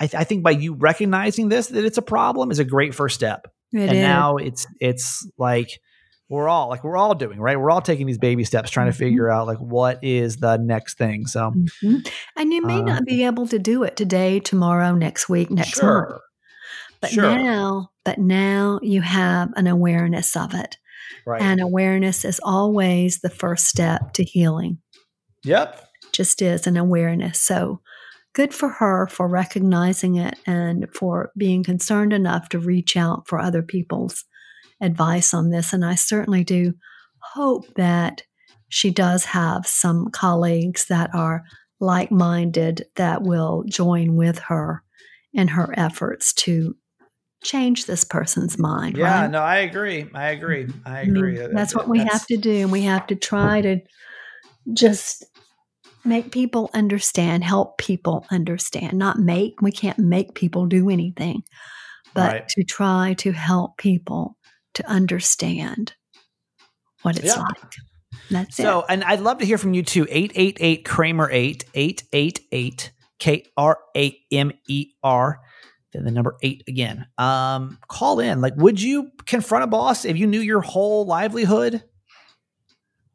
I, 0.00 0.08
I 0.14 0.24
think 0.24 0.42
by 0.42 0.50
you 0.50 0.74
recognizing 0.74 1.48
this 1.48 1.68
that 1.68 1.84
it's 1.84 1.98
a 1.98 2.02
problem 2.02 2.50
is 2.50 2.58
a 2.58 2.64
great 2.64 2.94
first 2.94 3.14
step, 3.14 3.46
It 3.72 3.80
and 3.88 3.92
is. 3.92 4.02
now 4.02 4.36
it's 4.36 4.66
it's 4.80 5.26
like 5.38 5.80
we're 6.28 6.48
all 6.48 6.68
like 6.68 6.84
we're 6.84 6.96
all 6.96 7.14
doing 7.14 7.40
right. 7.40 7.58
We're 7.58 7.70
all 7.70 7.80
taking 7.80 8.06
these 8.06 8.18
baby 8.18 8.44
steps, 8.44 8.70
trying 8.70 8.88
to 8.90 8.92
figure 8.96 9.30
out 9.30 9.46
like 9.46 9.58
what 9.58 10.02
is 10.02 10.36
the 10.36 10.56
next 10.58 10.98
thing. 10.98 11.26
So 11.26 11.52
Mhm. 11.82 12.06
And 12.36 12.52
you 12.52 12.62
may 12.66 12.78
Uh, 12.80 12.82
not 12.82 13.04
be 13.06 13.24
able 13.24 13.46
to 13.48 13.58
do 13.58 13.82
it 13.82 13.96
today, 13.96 14.40
tomorrow, 14.40 14.94
next 14.94 15.28
week, 15.28 15.50
next 15.50 15.82
month. 15.82 16.20
But 17.00 17.10
sure. 17.10 17.36
now, 17.36 17.90
but 18.04 18.18
now 18.18 18.80
you 18.82 19.02
have 19.02 19.52
an 19.56 19.66
awareness 19.66 20.36
of 20.36 20.54
it. 20.54 20.76
right, 21.26 21.42
And 21.42 21.60
awareness 21.60 22.24
is 22.24 22.40
always 22.42 23.20
the 23.20 23.30
first 23.30 23.66
step 23.66 24.12
to 24.14 24.24
healing. 24.24 24.78
yep, 25.44 25.88
Just 26.12 26.40
is 26.42 26.66
an 26.66 26.76
awareness. 26.76 27.40
So 27.40 27.80
good 28.32 28.52
for 28.54 28.68
her 28.68 29.06
for 29.08 29.28
recognizing 29.28 30.16
it 30.16 30.38
and 30.46 30.86
for 30.94 31.30
being 31.36 31.62
concerned 31.64 32.12
enough 32.12 32.48
to 32.50 32.58
reach 32.58 32.96
out 32.96 33.26
for 33.28 33.38
other 33.38 33.62
people's 33.62 34.24
advice 34.80 35.32
on 35.32 35.50
this. 35.50 35.72
And 35.72 35.84
I 35.84 35.94
certainly 35.94 36.44
do 36.44 36.74
hope 37.20 37.66
that 37.76 38.22
she 38.68 38.90
does 38.90 39.24
have 39.26 39.66
some 39.66 40.08
colleagues 40.10 40.86
that 40.86 41.14
are 41.14 41.44
like 41.80 42.10
minded 42.10 42.84
that 42.96 43.22
will 43.22 43.64
join 43.68 44.16
with 44.16 44.38
her 44.38 44.82
in 45.32 45.48
her 45.48 45.72
efforts 45.76 46.32
to 46.32 46.74
change 47.42 47.86
this 47.86 48.04
person's 48.04 48.58
mind. 48.58 48.96
yeah. 48.96 49.22
right? 49.22 49.30
No, 49.30 49.40
I 49.42 49.58
agree. 49.58 50.08
I 50.14 50.30
agree. 50.30 50.64
Mm-hmm. 50.64 50.88
I 50.88 51.00
I 51.00 51.04
mean, 51.04 51.16
agree. 51.16 51.46
that's 51.52 51.74
what 51.74 51.88
we 51.88 51.98
have 51.98 52.26
to 52.26 52.36
do. 52.36 52.52
And 52.62 52.72
we 52.72 52.82
have 52.82 53.06
to 53.08 53.14
try 53.16 53.60
to 53.60 53.78
just 54.72 55.24
make 56.04 56.30
people 56.32 56.70
understand, 56.74 57.44
help 57.44 57.78
people 57.78 58.26
understand, 58.30 58.98
not 58.98 59.18
make, 59.18 59.60
we 59.60 59.72
can't 59.72 59.98
make 59.98 60.34
people 60.34 60.66
do 60.66 60.88
anything, 60.90 61.42
but 62.14 62.32
Right. 62.32 62.48
to 62.50 62.64
try 62.64 63.14
to 63.18 63.32
help 63.32 63.76
people 63.78 64.36
to 64.74 64.86
understand 64.88 65.94
what 67.02 67.16
it's 67.18 67.26
Yeah. 67.36 67.42
like. 67.42 67.72
That's 68.30 68.56
So, 68.56 68.80
it. 68.80 68.86
and 68.88 69.04
I'd 69.04 69.20
love 69.20 69.38
to 69.38 69.46
hear 69.46 69.58
from 69.58 69.74
you 69.74 69.82
too. 69.82 70.06
888 70.10 70.84
Kramer 70.84 71.28
8, 71.30 71.64
888 71.74 72.92
K 73.18 73.44
R 73.56 73.78
A 73.96 74.16
M 74.32 74.52
E 74.68 74.92
R, 75.02 75.40
the 76.04 76.10
number 76.10 76.36
eight 76.42 76.64
again. 76.68 77.06
Um, 77.18 77.78
call 77.88 78.20
in. 78.20 78.40
Like, 78.40 78.54
would 78.56 78.80
you 78.80 79.10
confront 79.26 79.64
a 79.64 79.66
boss 79.66 80.04
if 80.04 80.16
you 80.16 80.26
knew 80.26 80.40
your 80.40 80.60
whole 80.60 81.06
livelihood 81.06 81.82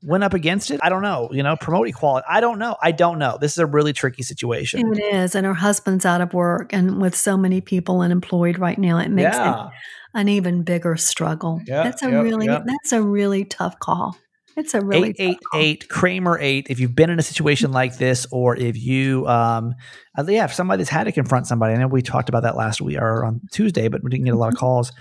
went 0.04 0.24
up 0.24 0.34
against 0.34 0.72
it? 0.72 0.80
I 0.82 0.90
don't 0.90 1.02
know. 1.02 1.30
You 1.32 1.44
know, 1.44 1.56
promote 1.56 1.88
equality. 1.88 2.26
I 2.30 2.40
don't 2.40 2.60
know. 2.60 2.76
I 2.82 2.92
don't 2.92 3.20
know. 3.20 3.38
This 3.40 3.54
is 3.54 3.58
a 3.60 3.66
really 3.66 3.94
tricky 3.94 4.24
situation. 4.24 4.94
It 4.94 5.14
is. 5.14 5.36
And 5.36 5.46
her 5.46 5.54
husband's 5.54 6.06
out 6.06 6.22
of 6.22 6.34
work. 6.34 6.74
And 6.74 7.02
with 7.02 7.16
so 7.16 7.38
many 7.38 7.62
people 7.62 8.02
unemployed 8.02 8.58
right 8.58 8.78
now, 8.78 8.98
it 8.98 9.10
makes 9.10 9.36
yeah. 9.36 9.68
it 9.68 9.72
an 10.14 10.28
even 10.28 10.64
bigger 10.64 10.98
struggle. 10.98 11.62
That's 11.66 12.02
a 12.04 12.10
really 12.10 12.48
that's 12.48 12.92
a 12.92 13.02
really 13.02 13.46
tough 13.46 13.80
call. 13.80 14.18
It's 14.58 14.74
a 14.74 14.82
really 14.82 15.16
888 15.18 15.90
Kramer 15.90 16.38
8 16.40 16.68
if 16.70 16.80
you've 16.80 16.96
been 16.96 17.10
in 17.10 17.20
a 17.20 17.24
situation 17.24 17.72
like 17.82 17.98
this 17.98 18.28
or 18.32 18.56
if 18.56 18.78
you 18.78 19.28
um 19.28 19.74
uh, 20.18 20.26
yeah 20.28 20.46
if 20.46 20.54
somebody's 20.54 20.90
had 20.90 21.06
to 21.06 21.12
confront 21.12 21.48
somebody 21.48 21.74
I 21.74 21.78
know 21.78 21.88
we 21.88 22.02
talked 22.02 22.30
about 22.30 22.44
that 22.44 22.56
last 22.58 22.82
week 22.82 22.98
or 23.00 23.24
on 23.26 23.42
Tuesday 23.52 23.88
but 23.88 24.04
we 24.04 24.10
didn't 24.10 24.26
get 24.26 24.34
a 24.34 24.38
lot 24.38 24.54
of 24.54 24.60
calls 24.60 24.92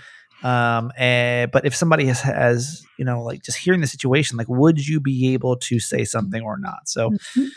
um 0.43 0.91
eh, 0.97 1.45
but 1.47 1.65
if 1.65 1.75
somebody 1.75 2.05
has 2.05 2.21
has 2.21 2.83
you 2.97 3.05
know 3.05 3.21
like 3.23 3.43
just 3.43 3.57
hearing 3.57 3.81
the 3.81 3.87
situation 3.87 4.37
like 4.37 4.47
would 4.49 4.85
you 4.87 4.99
be 4.99 5.33
able 5.33 5.55
to 5.57 5.79
say 5.79 6.03
something 6.03 6.41
or 6.41 6.57
not 6.57 6.87
so 6.87 7.11
Mhm. 7.37 7.47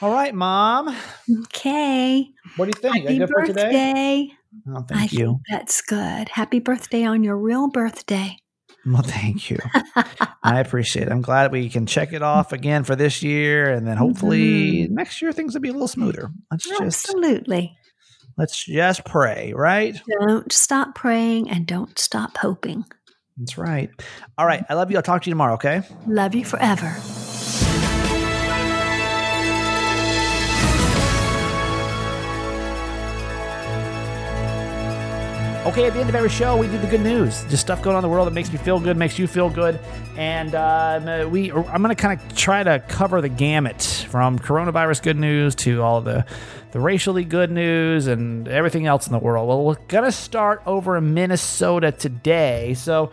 all 0.00 0.10
right 0.10 0.34
mom 0.34 0.96
Okay. 1.44 2.28
what 2.56 2.66
do 2.66 2.70
you 2.76 2.80
think 2.80 3.04
Happy 3.06 3.18
for 3.26 3.42
today 3.46 3.62
birthday. 3.62 4.28
oh 4.68 4.78
I 4.78 4.82
thank 4.82 5.12
you 5.12 5.26
think 5.26 5.40
that's 5.50 5.80
good. 5.82 6.28
Happy 6.28 6.60
birthday 6.60 7.04
on 7.04 7.22
your 7.24 7.36
real 7.36 7.68
birthday. 7.68 8.36
Well 8.86 9.02
thank 9.02 9.50
you 9.50 9.58
I 10.42 10.60
appreciate 10.60 11.06
it 11.06 11.12
I'm 11.12 11.22
glad 11.22 11.52
we 11.52 11.68
can 11.68 11.86
check 11.86 12.12
it 12.12 12.22
off 12.22 12.52
again 12.52 12.84
for 12.84 12.96
this 12.96 13.22
year 13.22 13.70
and 13.70 13.86
then 13.86 13.96
hopefully 13.96 14.84
mm-hmm. 14.84 14.94
next 14.94 15.22
year 15.22 15.32
things 15.32 15.54
will 15.54 15.60
be 15.60 15.70
a 15.70 15.72
little 15.72 15.88
smoother 15.88 16.30
let's 16.50 16.66
just 16.66 16.80
Absolutely. 16.80 17.76
Let's 18.36 18.64
just 18.64 19.04
pray, 19.04 19.52
right? 19.54 20.00
Don't 20.20 20.50
stop 20.52 20.94
praying 20.94 21.50
and 21.50 21.66
don't 21.66 21.96
stop 21.98 22.36
hoping. 22.36 22.84
That's 23.36 23.58
right. 23.58 23.90
All 24.38 24.46
right. 24.46 24.64
I 24.68 24.74
love 24.74 24.90
you. 24.90 24.96
I'll 24.96 25.02
talk 25.02 25.22
to 25.22 25.30
you 25.30 25.32
tomorrow, 25.32 25.54
okay? 25.54 25.82
Love 26.06 26.34
you 26.34 26.44
forever. 26.44 26.96
Okay, 35.66 35.86
at 35.86 35.94
the 35.94 36.00
end 36.00 36.10
of 36.10 36.14
every 36.14 36.28
show, 36.28 36.58
we 36.58 36.66
do 36.66 36.76
the 36.76 36.86
good 36.86 37.00
news. 37.00 37.42
Just 37.44 37.62
stuff 37.62 37.80
going 37.80 37.96
on 37.96 38.04
in 38.04 38.08
the 38.08 38.14
world 38.14 38.26
that 38.26 38.34
makes 38.34 38.52
me 38.52 38.58
feel 38.58 38.78
good, 38.78 38.98
makes 38.98 39.18
you 39.18 39.26
feel 39.26 39.48
good. 39.48 39.80
And 40.14 40.54
um, 40.54 41.30
we, 41.30 41.50
I'm 41.50 41.82
going 41.82 41.88
to 41.88 41.94
kind 41.94 42.20
of 42.20 42.36
try 42.36 42.62
to 42.62 42.80
cover 42.80 43.22
the 43.22 43.30
gamut 43.30 44.06
from 44.10 44.38
coronavirus 44.38 45.02
good 45.02 45.16
news 45.16 45.54
to 45.54 45.80
all 45.80 46.02
the, 46.02 46.26
the 46.72 46.80
racially 46.80 47.24
good 47.24 47.50
news 47.50 48.08
and 48.08 48.46
everything 48.46 48.84
else 48.84 49.06
in 49.06 49.12
the 49.14 49.18
world. 49.18 49.48
Well, 49.48 49.64
we're 49.64 49.76
going 49.88 50.04
to 50.04 50.12
start 50.12 50.62
over 50.66 50.98
in 50.98 51.14
Minnesota 51.14 51.92
today. 51.92 52.74
So 52.74 53.10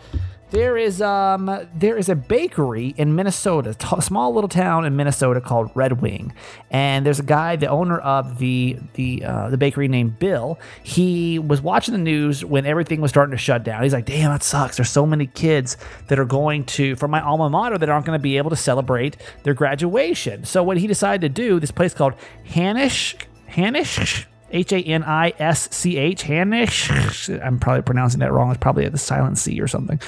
there 0.52 0.78
is 0.78 1.02
um 1.02 1.68
there 1.74 1.98
is 1.98 2.10
a 2.10 2.16
bakery 2.16 2.94
in 2.98 3.16
Minnesota, 3.16 3.76
a 3.96 4.02
small 4.02 4.34
little 4.34 4.50
town 4.50 4.86
in 4.86 4.96
Minnesota 4.96 5.42
called 5.42 5.72
Red 5.74 6.02
Wing, 6.02 6.34
and 6.70 7.06
there's 7.06 7.20
a 7.20 7.24
guy, 7.24 7.56
the 7.56 7.68
owner 7.68 7.98
of 8.00 8.38
the 8.38 8.78
the 8.94 9.24
uh, 9.26 9.50
the 9.50 9.58
bakery 9.58 9.88
named 9.88 10.20
Bill. 10.20 10.60
He 10.84 11.40
was 11.40 11.62
watching 11.62 11.94
the 11.94 12.00
news 12.00 12.46
when 12.46 12.66
everything 12.66 13.02
was 13.02 13.10
starting 13.10 13.32
to 13.32 13.38
shut 13.38 13.64
down. 13.64 13.82
He's 13.82 13.94
like, 13.94 14.06
"Damn, 14.06 14.32
that 14.32 14.44
sucks. 14.44 14.78
There's 14.78 14.90
so 14.90 15.06
many 15.06 15.28
kids 15.28 15.78
that 16.10 16.20
are 16.20 16.26
going 16.26 16.66
to 16.66 16.96
from 16.98 17.12
my 17.12 17.22
alma 17.22 17.50
mater 17.50 17.78
that 17.78 17.90
aren't 17.90 18.06
going 18.06 18.20
to 18.20 18.22
be 18.22 18.38
able 18.38 18.50
to 18.50 18.56
celebrate 18.56 19.18
their 19.44 19.54
graduation." 19.54 20.44
So 20.44 20.64
what 20.64 20.78
he 20.78 20.86
decided 20.86 21.22
to 21.22 21.30
do, 21.30 21.60
this 21.60 21.72
place 21.72 21.94
called 21.94 22.14
Hanisch 22.46 23.16
Hanisch. 23.50 24.26
H 24.52 24.72
A 24.74 24.80
N 24.80 25.04
I 25.04 25.34
S 25.40 25.70
C 25.72 25.98
H, 25.98 26.24
Hanisch. 26.24 27.42
I'm 27.46 27.60
probably 27.60 27.82
pronouncing 27.82 28.20
that 28.20 28.32
wrong. 28.32 28.52
It's 28.52 28.60
probably 28.60 28.88
the 28.88 28.98
silent 28.98 29.38
C 29.38 29.60
or 29.60 29.68
something. 29.68 30.00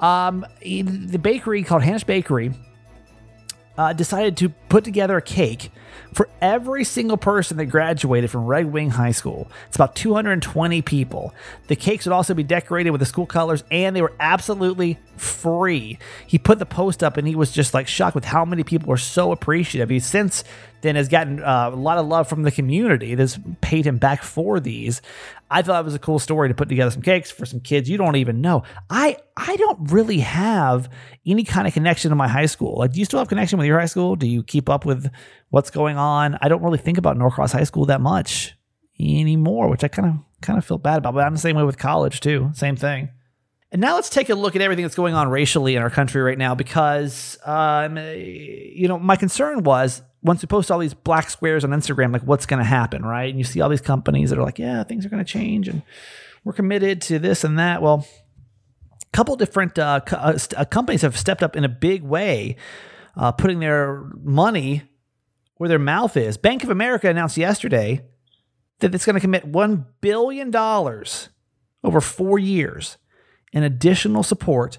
Um, 0.00 0.46
the 0.60 1.18
bakery 1.18 1.62
called 1.62 1.82
Hanisch 1.82 2.06
Bakery 2.06 2.52
uh, 3.76 3.92
decided 3.92 4.36
to 4.36 4.48
put 4.68 4.84
together 4.84 5.16
a 5.16 5.22
cake 5.22 5.70
for 6.12 6.28
every 6.40 6.84
single 6.84 7.16
person 7.16 7.56
that 7.56 7.66
graduated 7.66 8.30
from 8.30 8.46
Red 8.46 8.72
Wing 8.72 8.90
High 8.90 9.10
School. 9.10 9.50
It's 9.66 9.76
about 9.76 9.96
220 9.96 10.82
people. 10.82 11.34
The 11.66 11.76
cakes 11.76 12.06
would 12.06 12.12
also 12.12 12.34
be 12.34 12.44
decorated 12.44 12.90
with 12.90 13.00
the 13.00 13.06
school 13.06 13.26
colors 13.26 13.64
and 13.70 13.96
they 13.96 14.02
were 14.02 14.12
absolutely 14.20 14.98
free. 15.16 15.98
He 16.26 16.38
put 16.38 16.58
the 16.58 16.66
post 16.66 17.02
up 17.02 17.16
and 17.16 17.26
he 17.26 17.34
was 17.34 17.50
just 17.50 17.74
like 17.74 17.88
shocked 17.88 18.14
with 18.14 18.24
how 18.24 18.44
many 18.44 18.62
people 18.62 18.88
were 18.88 18.96
so 18.96 19.32
appreciative. 19.32 19.90
He 19.90 19.98
since 19.98 20.44
then 20.84 20.94
has 20.96 21.08
gotten 21.08 21.42
uh, 21.42 21.70
a 21.72 21.76
lot 21.76 21.98
of 21.98 22.06
love 22.06 22.28
from 22.28 22.42
the 22.42 22.52
community 22.52 23.14
that's 23.14 23.38
paid 23.60 23.86
him 23.86 23.98
back 23.98 24.22
for 24.22 24.60
these. 24.60 25.02
I 25.50 25.62
thought 25.62 25.80
it 25.80 25.84
was 25.84 25.94
a 25.94 25.98
cool 25.98 26.18
story 26.18 26.48
to 26.48 26.54
put 26.54 26.68
together 26.68 26.90
some 26.90 27.02
cakes 27.02 27.30
for 27.30 27.46
some 27.46 27.60
kids 27.60 27.88
you 27.88 27.96
don't 27.96 28.16
even 28.16 28.40
know. 28.40 28.62
I 28.90 29.16
I 29.36 29.56
don't 29.56 29.90
really 29.90 30.20
have 30.20 30.88
any 31.26 31.44
kind 31.44 31.66
of 31.66 31.74
connection 31.74 32.10
to 32.10 32.14
my 32.16 32.28
high 32.28 32.46
school. 32.46 32.78
Like, 32.78 32.92
do 32.92 32.98
you 33.00 33.04
still 33.04 33.18
have 33.18 33.28
connection 33.28 33.58
with 33.58 33.66
your 33.66 33.80
high 33.80 33.86
school? 33.86 34.14
Do 34.14 34.26
you 34.26 34.42
keep 34.42 34.68
up 34.68 34.84
with 34.84 35.10
what's 35.50 35.70
going 35.70 35.96
on? 35.96 36.38
I 36.40 36.48
don't 36.48 36.62
really 36.62 36.78
think 36.78 36.98
about 36.98 37.16
Norcross 37.16 37.52
High 37.52 37.64
School 37.64 37.86
that 37.86 38.00
much 38.00 38.56
anymore, 39.00 39.68
which 39.68 39.82
I 39.84 39.88
kind 39.88 40.08
of 40.08 40.40
kind 40.40 40.58
of 40.58 40.64
feel 40.64 40.78
bad 40.78 40.98
about. 40.98 41.14
But 41.14 41.24
I'm 41.24 41.34
the 41.34 41.40
same 41.40 41.56
way 41.56 41.64
with 41.64 41.78
college 41.78 42.20
too. 42.20 42.50
Same 42.54 42.76
thing. 42.76 43.10
And 43.74 43.80
now 43.80 43.96
let's 43.96 44.08
take 44.08 44.30
a 44.30 44.36
look 44.36 44.54
at 44.54 44.62
everything 44.62 44.84
that's 44.84 44.94
going 44.94 45.14
on 45.14 45.28
racially 45.28 45.74
in 45.74 45.82
our 45.82 45.90
country 45.90 46.22
right 46.22 46.38
now, 46.38 46.54
because 46.54 47.36
um, 47.44 47.96
you 47.96 48.86
know 48.86 49.00
my 49.00 49.16
concern 49.16 49.64
was 49.64 50.00
once 50.24 50.42
we 50.42 50.46
post 50.46 50.70
all 50.70 50.78
these 50.78 50.94
black 50.94 51.28
squares 51.28 51.64
on 51.64 51.70
Instagram, 51.70 52.12
like 52.12 52.22
what's 52.22 52.46
going 52.46 52.58
to 52.58 52.64
happen, 52.64 53.04
right? 53.04 53.28
And 53.28 53.38
you 53.38 53.44
see 53.44 53.60
all 53.60 53.68
these 53.68 53.82
companies 53.82 54.30
that 54.30 54.38
are 54.38 54.42
like, 54.42 54.58
yeah, 54.58 54.82
things 54.82 55.04
are 55.04 55.10
going 55.10 55.24
to 55.24 55.30
change, 55.30 55.68
and 55.68 55.82
we're 56.44 56.54
committed 56.54 57.00
to 57.02 57.18
this 57.18 57.44
and 57.44 57.58
that. 57.58 57.82
Well, 57.82 58.06
a 59.00 59.16
couple 59.16 59.36
different 59.36 59.78
uh, 59.78 60.00
co- 60.00 60.16
uh, 60.16 60.38
uh, 60.56 60.64
companies 60.64 61.02
have 61.02 61.16
stepped 61.16 61.42
up 61.42 61.56
in 61.56 61.64
a 61.64 61.68
big 61.68 62.02
way, 62.02 62.56
uh, 63.16 63.32
putting 63.32 63.60
their 63.60 64.02
money 64.22 64.82
where 65.56 65.68
their 65.68 65.78
mouth 65.78 66.16
is. 66.16 66.36
Bank 66.36 66.64
of 66.64 66.70
America 66.70 67.08
announced 67.08 67.36
yesterday 67.36 68.04
that 68.80 68.94
it's 68.94 69.04
going 69.06 69.14
to 69.14 69.20
commit 69.20 69.50
$1 69.50 69.86
billion 70.00 70.54
over 71.84 72.00
four 72.00 72.38
years 72.38 72.96
in 73.52 73.62
additional 73.62 74.22
support 74.22 74.78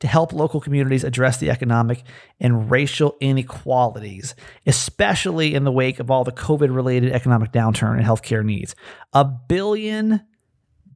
to 0.00 0.06
help 0.06 0.32
local 0.32 0.60
communities 0.60 1.04
address 1.04 1.38
the 1.38 1.50
economic 1.50 2.02
and 2.40 2.70
racial 2.70 3.16
inequalities, 3.20 4.34
especially 4.66 5.54
in 5.54 5.64
the 5.64 5.72
wake 5.72 6.00
of 6.00 6.10
all 6.10 6.24
the 6.24 6.32
COVID 6.32 6.74
related 6.74 7.12
economic 7.12 7.52
downturn 7.52 7.96
and 7.96 8.04
healthcare 8.04 8.44
needs. 8.44 8.74
A 9.12 9.24
billion 9.24 10.22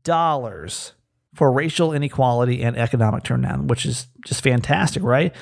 dollars 0.02 0.92
for 1.34 1.52
racial 1.52 1.92
inequality 1.92 2.62
and 2.62 2.76
economic 2.76 3.22
turndown, 3.22 3.68
which 3.68 3.86
is 3.86 4.08
just 4.26 4.42
fantastic, 4.42 5.02
right? 5.02 5.34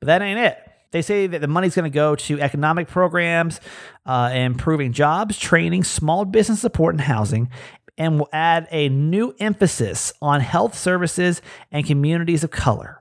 But 0.00 0.06
that 0.06 0.22
ain't 0.22 0.40
it. 0.40 0.58
They 0.90 1.02
say 1.02 1.26
that 1.26 1.40
the 1.40 1.48
money's 1.48 1.74
going 1.74 1.90
to 1.90 1.94
go 1.94 2.14
to 2.14 2.40
economic 2.40 2.88
programs, 2.88 3.60
uh, 4.06 4.30
improving 4.32 4.92
jobs, 4.92 5.38
training, 5.38 5.84
small 5.84 6.24
business 6.24 6.60
support, 6.60 6.94
and 6.94 7.00
housing, 7.00 7.50
and 7.98 8.18
will 8.18 8.28
add 8.32 8.68
a 8.70 8.88
new 8.88 9.34
emphasis 9.40 10.12
on 10.22 10.40
health 10.40 10.76
services 10.76 11.42
and 11.70 11.86
communities 11.86 12.44
of 12.44 12.50
color. 12.50 13.00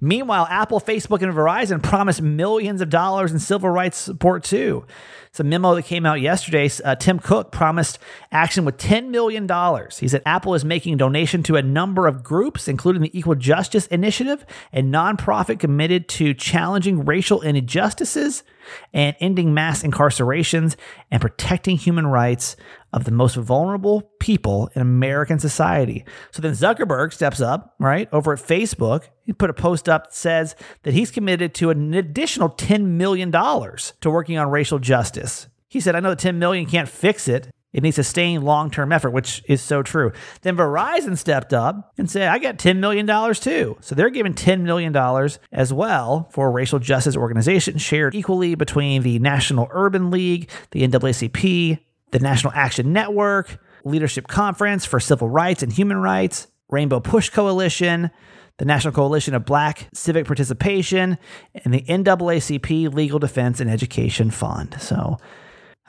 Meanwhile, 0.00 0.46
Apple, 0.50 0.80
Facebook, 0.80 1.22
and 1.22 1.32
Verizon 1.32 1.82
promised 1.82 2.22
millions 2.22 2.80
of 2.80 2.90
dollars 2.90 3.32
in 3.32 3.38
civil 3.38 3.70
rights 3.70 3.98
support 3.98 4.44
too. 4.44 4.84
It's 5.30 5.38
a 5.38 5.44
memo 5.44 5.76
that 5.76 5.84
came 5.84 6.04
out 6.04 6.20
yesterday. 6.20 6.68
Uh, 6.84 6.96
Tim 6.96 7.20
Cook 7.20 7.52
promised 7.52 8.00
action 8.32 8.64
with 8.64 8.78
$10 8.78 9.10
million. 9.10 9.48
He 9.98 10.08
said 10.08 10.22
Apple 10.26 10.54
is 10.54 10.64
making 10.64 10.94
a 10.94 10.96
donation 10.96 11.44
to 11.44 11.54
a 11.54 11.62
number 11.62 12.08
of 12.08 12.24
groups, 12.24 12.66
including 12.66 13.02
the 13.02 13.16
Equal 13.16 13.36
Justice 13.36 13.86
Initiative, 13.86 14.44
a 14.72 14.82
nonprofit 14.82 15.60
committed 15.60 16.08
to 16.08 16.34
challenging 16.34 17.04
racial 17.04 17.42
injustices 17.42 18.42
and 18.92 19.16
ending 19.20 19.54
mass 19.54 19.82
incarcerations 19.82 20.76
and 21.10 21.20
protecting 21.20 21.76
human 21.76 22.06
rights 22.06 22.56
of 22.92 23.04
the 23.04 23.10
most 23.10 23.36
vulnerable 23.36 24.10
people 24.18 24.70
in 24.74 24.82
American 24.82 25.38
society. 25.38 26.04
So 26.30 26.42
then 26.42 26.52
Zuckerberg 26.52 27.12
steps 27.12 27.40
up, 27.40 27.74
right, 27.78 28.08
over 28.12 28.32
at 28.32 28.38
Facebook. 28.38 29.04
He 29.24 29.32
put 29.32 29.50
a 29.50 29.54
post 29.54 29.88
up 29.88 30.04
that 30.04 30.14
says 30.14 30.56
that 30.82 30.94
he's 30.94 31.10
committed 31.10 31.54
to 31.54 31.70
an 31.70 31.94
additional 31.94 32.50
$10 32.50 32.84
million 32.84 33.30
to 33.30 34.10
working 34.10 34.38
on 34.38 34.50
racial 34.50 34.78
justice. 34.78 35.46
He 35.68 35.78
said, 35.80 35.94
I 35.94 36.00
know 36.00 36.10
that 36.10 36.18
10 36.18 36.38
million 36.38 36.66
can't 36.66 36.88
fix 36.88 37.28
it. 37.28 37.48
It 37.72 37.82
needs 37.84 37.96
sustained 37.96 38.44
long 38.44 38.70
term 38.70 38.92
effort, 38.92 39.10
which 39.10 39.42
is 39.46 39.62
so 39.62 39.82
true. 39.82 40.12
Then 40.42 40.56
Verizon 40.56 41.16
stepped 41.16 41.52
up 41.52 41.92
and 41.96 42.10
said, 42.10 42.28
I 42.28 42.38
got 42.38 42.58
$10 42.58 42.78
million 42.78 43.06
too. 43.34 43.76
So 43.80 43.94
they're 43.94 44.10
giving 44.10 44.34
$10 44.34 44.62
million 44.62 44.94
as 45.52 45.72
well 45.72 46.28
for 46.32 46.50
racial 46.50 46.80
justice 46.80 47.16
organizations 47.16 47.80
shared 47.80 48.14
equally 48.14 48.54
between 48.56 49.02
the 49.02 49.18
National 49.20 49.68
Urban 49.70 50.10
League, 50.10 50.50
the 50.72 50.86
NAACP, 50.86 51.78
the 52.10 52.18
National 52.18 52.52
Action 52.54 52.92
Network, 52.92 53.58
Leadership 53.84 54.26
Conference 54.26 54.84
for 54.84 54.98
Civil 54.98 55.28
Rights 55.28 55.62
and 55.62 55.72
Human 55.72 55.98
Rights, 55.98 56.48
Rainbow 56.68 57.00
Push 57.00 57.30
Coalition, 57.30 58.10
the 58.58 58.64
National 58.64 58.92
Coalition 58.92 59.34
of 59.34 59.44
Black 59.44 59.88
Civic 59.94 60.26
Participation, 60.26 61.18
and 61.64 61.72
the 61.72 61.82
NAACP 61.82 62.92
Legal 62.92 63.18
Defense 63.18 63.60
and 63.60 63.70
Education 63.70 64.30
Fund. 64.30 64.76
So, 64.80 65.16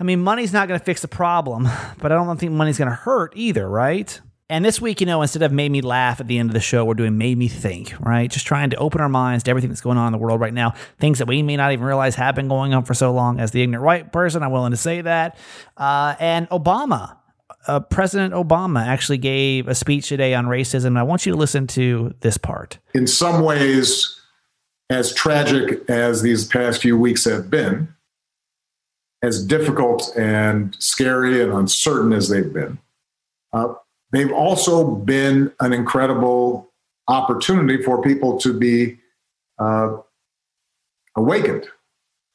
I 0.01 0.03
mean, 0.03 0.19
money's 0.19 0.51
not 0.51 0.67
going 0.67 0.79
to 0.79 0.83
fix 0.83 1.01
the 1.03 1.07
problem, 1.07 1.69
but 1.99 2.11
I 2.11 2.15
don't 2.15 2.37
think 2.37 2.51
money's 2.53 2.79
going 2.79 2.89
to 2.89 2.95
hurt 2.95 3.33
either, 3.35 3.69
right? 3.69 4.19
And 4.49 4.65
this 4.65 4.81
week, 4.81 4.99
you 4.99 5.05
know, 5.05 5.21
instead 5.21 5.43
of 5.43 5.51
made 5.51 5.71
me 5.71 5.81
laugh 5.81 6.19
at 6.19 6.27
the 6.27 6.39
end 6.39 6.49
of 6.49 6.55
the 6.55 6.59
show, 6.59 6.83
we're 6.83 6.95
doing 6.95 7.19
made 7.19 7.37
me 7.37 7.47
think, 7.47 7.93
right? 7.99 8.29
Just 8.29 8.47
trying 8.47 8.71
to 8.71 8.77
open 8.77 8.99
our 8.99 9.07
minds 9.07 9.43
to 9.43 9.51
everything 9.51 9.69
that's 9.69 9.79
going 9.79 9.99
on 9.99 10.07
in 10.07 10.11
the 10.11 10.17
world 10.17 10.41
right 10.41 10.55
now, 10.55 10.73
things 10.99 11.19
that 11.19 11.27
we 11.27 11.43
may 11.43 11.55
not 11.55 11.71
even 11.71 11.85
realize 11.85 12.15
have 12.15 12.33
been 12.33 12.47
going 12.47 12.73
on 12.73 12.83
for 12.83 12.95
so 12.95 13.13
long. 13.13 13.39
As 13.39 13.51
the 13.51 13.61
ignorant 13.61 13.85
white 13.85 14.11
person, 14.11 14.41
I'm 14.41 14.51
willing 14.51 14.71
to 14.71 14.77
say 14.77 15.01
that. 15.01 15.37
Uh, 15.77 16.15
and 16.19 16.49
Obama, 16.49 17.17
uh, 17.67 17.79
President 17.79 18.33
Obama 18.33 18.83
actually 18.83 19.19
gave 19.19 19.67
a 19.67 19.75
speech 19.75 20.09
today 20.09 20.33
on 20.33 20.47
racism. 20.47 20.97
I 20.97 21.03
want 21.03 21.27
you 21.27 21.31
to 21.31 21.37
listen 21.37 21.67
to 21.67 22.15
this 22.21 22.37
part. 22.39 22.79
In 22.95 23.05
some 23.05 23.43
ways, 23.43 24.19
as 24.89 25.13
tragic 25.13 25.87
as 25.89 26.23
these 26.23 26.45
past 26.45 26.81
few 26.81 26.97
weeks 26.97 27.23
have 27.25 27.51
been, 27.51 27.93
as 29.21 29.43
difficult 29.45 30.15
and 30.17 30.75
scary 30.79 31.41
and 31.41 31.53
uncertain 31.53 32.13
as 32.13 32.29
they've 32.29 32.53
been, 32.53 32.79
uh, 33.53 33.73
they've 34.11 34.31
also 34.31 34.95
been 34.95 35.51
an 35.59 35.73
incredible 35.73 36.71
opportunity 37.07 37.81
for 37.81 38.01
people 38.01 38.39
to 38.39 38.57
be 38.57 38.97
uh, 39.59 39.97
awakened 41.15 41.67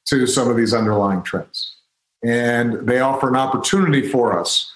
to 0.07 0.27
some 0.27 0.49
of 0.49 0.57
these 0.57 0.73
underlying 0.73 1.23
trends. 1.23 1.77
And 2.25 2.87
they 2.87 3.01
offer 3.01 3.29
an 3.29 3.37
opportunity 3.37 4.09
for 4.09 4.39
us 4.39 4.73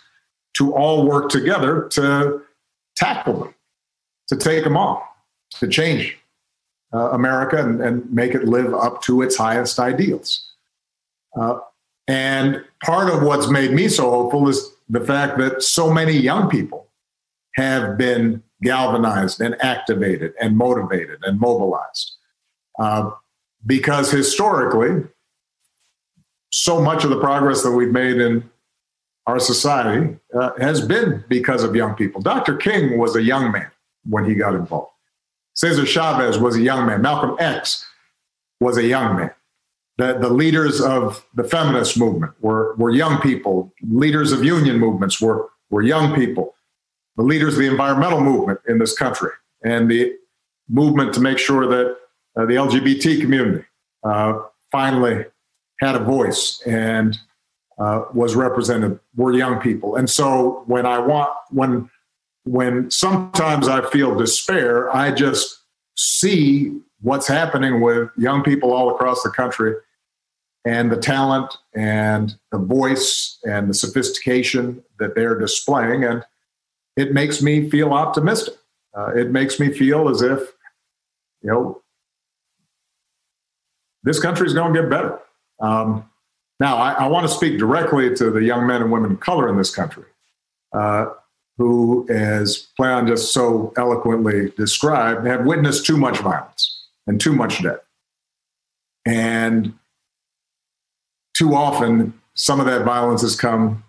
to 0.56 0.74
all 0.74 1.06
work 1.06 1.30
together 1.30 1.88
to 1.92 2.42
tackle 2.96 3.38
them, 3.40 3.54
to 4.28 4.36
take 4.36 4.64
them 4.64 4.76
on, 4.76 5.00
to 5.58 5.68
change 5.68 6.18
uh, 6.92 7.10
America 7.10 7.56
and, 7.56 7.80
and, 7.80 8.12
make 8.12 8.34
it 8.34 8.44
live 8.44 8.74
up 8.74 9.00
to 9.02 9.22
its 9.22 9.36
highest 9.36 9.78
ideals. 9.78 10.52
Uh, 11.38 11.58
and 12.10 12.64
part 12.82 13.08
of 13.08 13.22
what's 13.22 13.48
made 13.48 13.70
me 13.70 13.86
so 13.86 14.10
hopeful 14.10 14.48
is 14.48 14.74
the 14.88 15.00
fact 15.00 15.38
that 15.38 15.62
so 15.62 15.92
many 15.92 16.12
young 16.12 16.50
people 16.50 16.88
have 17.54 17.96
been 17.96 18.42
galvanized 18.64 19.40
and 19.40 19.56
activated 19.62 20.32
and 20.40 20.56
motivated 20.56 21.20
and 21.22 21.38
mobilized. 21.38 22.16
Uh, 22.80 23.12
because 23.64 24.10
historically, 24.10 25.04
so 26.50 26.82
much 26.82 27.04
of 27.04 27.10
the 27.10 27.20
progress 27.20 27.62
that 27.62 27.70
we've 27.70 27.92
made 27.92 28.16
in 28.16 28.50
our 29.28 29.38
society 29.38 30.16
uh, 30.34 30.50
has 30.58 30.84
been 30.84 31.22
because 31.28 31.62
of 31.62 31.76
young 31.76 31.94
people. 31.94 32.20
Dr. 32.20 32.56
King 32.56 32.98
was 32.98 33.14
a 33.14 33.22
young 33.22 33.52
man 33.52 33.70
when 34.08 34.24
he 34.24 34.34
got 34.34 34.56
involved. 34.56 34.90
Cesar 35.54 35.86
Chavez 35.86 36.38
was 36.38 36.56
a 36.56 36.60
young 36.60 36.86
man. 36.86 37.02
Malcolm 37.02 37.36
X 37.38 37.86
was 38.58 38.78
a 38.78 38.84
young 38.84 39.14
man. 39.14 39.30
The, 40.00 40.14
the 40.14 40.30
leaders 40.30 40.80
of 40.80 41.26
the 41.34 41.44
feminist 41.44 41.98
movement 41.98 42.32
were, 42.40 42.74
were 42.76 42.88
young 42.88 43.20
people. 43.20 43.70
Leaders 43.82 44.32
of 44.32 44.42
union 44.42 44.78
movements 44.78 45.20
were, 45.20 45.50
were 45.68 45.82
young 45.82 46.14
people. 46.14 46.54
The 47.18 47.22
leaders 47.22 47.52
of 47.52 47.60
the 47.60 47.66
environmental 47.66 48.22
movement 48.22 48.60
in 48.66 48.78
this 48.78 48.96
country 48.96 49.32
and 49.62 49.90
the 49.90 50.14
movement 50.70 51.12
to 51.14 51.20
make 51.20 51.36
sure 51.36 51.66
that 51.66 51.98
uh, 52.34 52.46
the 52.46 52.54
LGBT 52.54 53.20
community 53.20 53.66
uh, 54.02 54.38
finally 54.72 55.26
had 55.80 55.96
a 55.96 55.98
voice 55.98 56.62
and 56.64 57.18
uh, 57.78 58.04
was 58.14 58.34
represented 58.34 58.98
were 59.16 59.34
young 59.34 59.60
people. 59.60 59.96
And 59.96 60.08
so 60.08 60.62
when 60.64 60.86
I 60.86 60.98
want 60.98 61.28
when 61.50 61.90
when 62.44 62.90
sometimes 62.90 63.68
I 63.68 63.86
feel 63.90 64.14
despair, 64.14 64.94
I 64.96 65.10
just 65.10 65.58
see 65.94 66.80
what's 67.02 67.26
happening 67.26 67.82
with 67.82 68.08
young 68.16 68.42
people 68.42 68.72
all 68.72 68.94
across 68.94 69.22
the 69.22 69.30
country 69.30 69.74
and 70.64 70.90
the 70.92 70.96
talent 70.96 71.56
and 71.74 72.36
the 72.52 72.58
voice 72.58 73.38
and 73.44 73.68
the 73.68 73.74
sophistication 73.74 74.82
that 74.98 75.14
they're 75.14 75.38
displaying. 75.38 76.04
And 76.04 76.24
it 76.96 77.12
makes 77.12 77.40
me 77.40 77.70
feel 77.70 77.92
optimistic. 77.92 78.54
Uh, 78.96 79.12
it 79.14 79.30
makes 79.30 79.58
me 79.58 79.72
feel 79.72 80.08
as 80.08 80.20
if, 80.20 80.40
you 81.42 81.50
know, 81.50 81.82
this 84.02 84.20
country 84.20 84.46
is 84.46 84.54
going 84.54 84.74
to 84.74 84.80
get 84.80 84.90
better. 84.90 85.18
Um, 85.60 86.08
now, 86.58 86.76
I, 86.76 86.92
I, 86.92 87.06
want 87.06 87.26
to 87.26 87.34
speak 87.34 87.58
directly 87.58 88.14
to 88.16 88.30
the 88.30 88.42
young 88.42 88.66
men 88.66 88.82
and 88.82 88.90
women 88.90 89.12
of 89.12 89.20
color 89.20 89.48
in 89.48 89.56
this 89.56 89.74
country, 89.74 90.04
uh, 90.72 91.06
who, 91.56 92.06
as 92.10 92.68
Plan 92.76 93.06
just 93.06 93.32
so 93.32 93.72
eloquently 93.76 94.50
described, 94.56 95.26
have 95.26 95.44
witnessed 95.46 95.86
too 95.86 95.96
much 95.96 96.18
violence 96.18 96.88
and 97.06 97.20
too 97.20 97.34
much 97.34 97.62
death. 97.62 97.80
And 99.06 99.74
too 101.40 101.54
often, 101.54 102.12
some 102.34 102.60
of 102.60 102.66
that 102.66 102.84
violence 102.84 103.22
has 103.22 103.34
come 103.34 103.82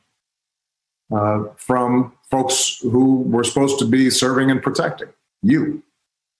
uh, 1.13 1.43
from 1.57 2.13
folks 2.29 2.79
who 2.81 3.23
were 3.23 3.43
supposed 3.43 3.77
to 3.77 3.85
be 3.85 4.09
serving 4.09 4.49
and 4.49 4.63
protecting 4.63 5.09
you. 5.41 5.83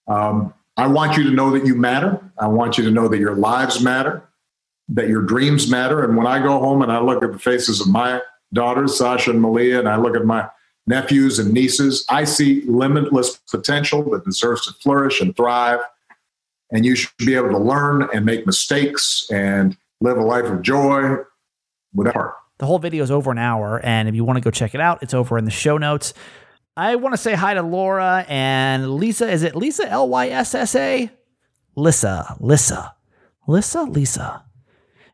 Um, 0.08 0.54
I 0.78 0.86
want 0.86 1.18
you 1.18 1.24
to 1.24 1.30
know 1.30 1.50
that 1.50 1.66
you 1.66 1.74
matter. 1.74 2.18
I 2.38 2.46
want 2.46 2.78
you 2.78 2.84
to 2.84 2.90
know 2.90 3.08
that 3.08 3.18
your 3.18 3.34
lives 3.34 3.82
matter, 3.82 4.26
that 4.88 5.08
your 5.08 5.20
dreams 5.20 5.70
matter. 5.70 6.02
And 6.02 6.16
when 6.16 6.26
I 6.26 6.42
go 6.42 6.58
home 6.58 6.80
and 6.80 6.90
I 6.90 6.98
look 6.98 7.22
at 7.22 7.30
the 7.30 7.38
faces 7.38 7.82
of 7.82 7.88
my 7.88 8.22
daughters, 8.54 8.96
Sasha 8.96 9.32
and 9.32 9.42
Malia, 9.42 9.80
and 9.80 9.90
I 9.90 9.96
look 9.96 10.16
at 10.16 10.24
my 10.24 10.48
nephews 10.86 11.38
and 11.38 11.52
nieces, 11.52 12.06
I 12.08 12.24
see 12.24 12.62
limitless 12.62 13.36
potential 13.50 14.02
that 14.12 14.24
deserves 14.24 14.64
to 14.64 14.72
flourish 14.72 15.20
and 15.20 15.36
thrive. 15.36 15.80
And 16.70 16.86
you 16.86 16.96
should 16.96 17.10
be 17.18 17.34
able 17.34 17.50
to 17.50 17.58
learn 17.58 18.08
and 18.14 18.24
make 18.24 18.46
mistakes 18.46 19.26
and 19.30 19.76
live 20.02 20.18
a 20.18 20.22
life 20.22 20.46
of 20.46 20.62
joy 20.62 21.16
with 21.94 22.12
heart. 22.12 22.34
The 22.58 22.66
whole 22.66 22.78
video 22.78 23.02
is 23.02 23.10
over 23.10 23.30
an 23.30 23.38
hour, 23.38 23.80
and 23.84 24.08
if 24.08 24.14
you 24.14 24.24
want 24.24 24.36
to 24.36 24.40
go 24.40 24.50
check 24.50 24.74
it 24.74 24.80
out, 24.80 25.02
it's 25.02 25.14
over 25.14 25.38
in 25.38 25.44
the 25.44 25.50
show 25.50 25.78
notes. 25.78 26.12
I 26.76 26.96
want 26.96 27.12
to 27.12 27.16
say 27.16 27.34
hi 27.34 27.54
to 27.54 27.62
Laura 27.62 28.24
and 28.28 28.96
Lisa. 28.96 29.30
Is 29.30 29.42
it 29.42 29.54
Lisa 29.54 29.88
L 29.88 30.08
Y 30.08 30.28
S 30.28 30.54
S 30.54 30.74
A? 30.74 31.10
Lissa, 31.76 32.36
Lissa, 32.40 32.94
Lissa, 33.46 33.82
Lisa 33.84 34.44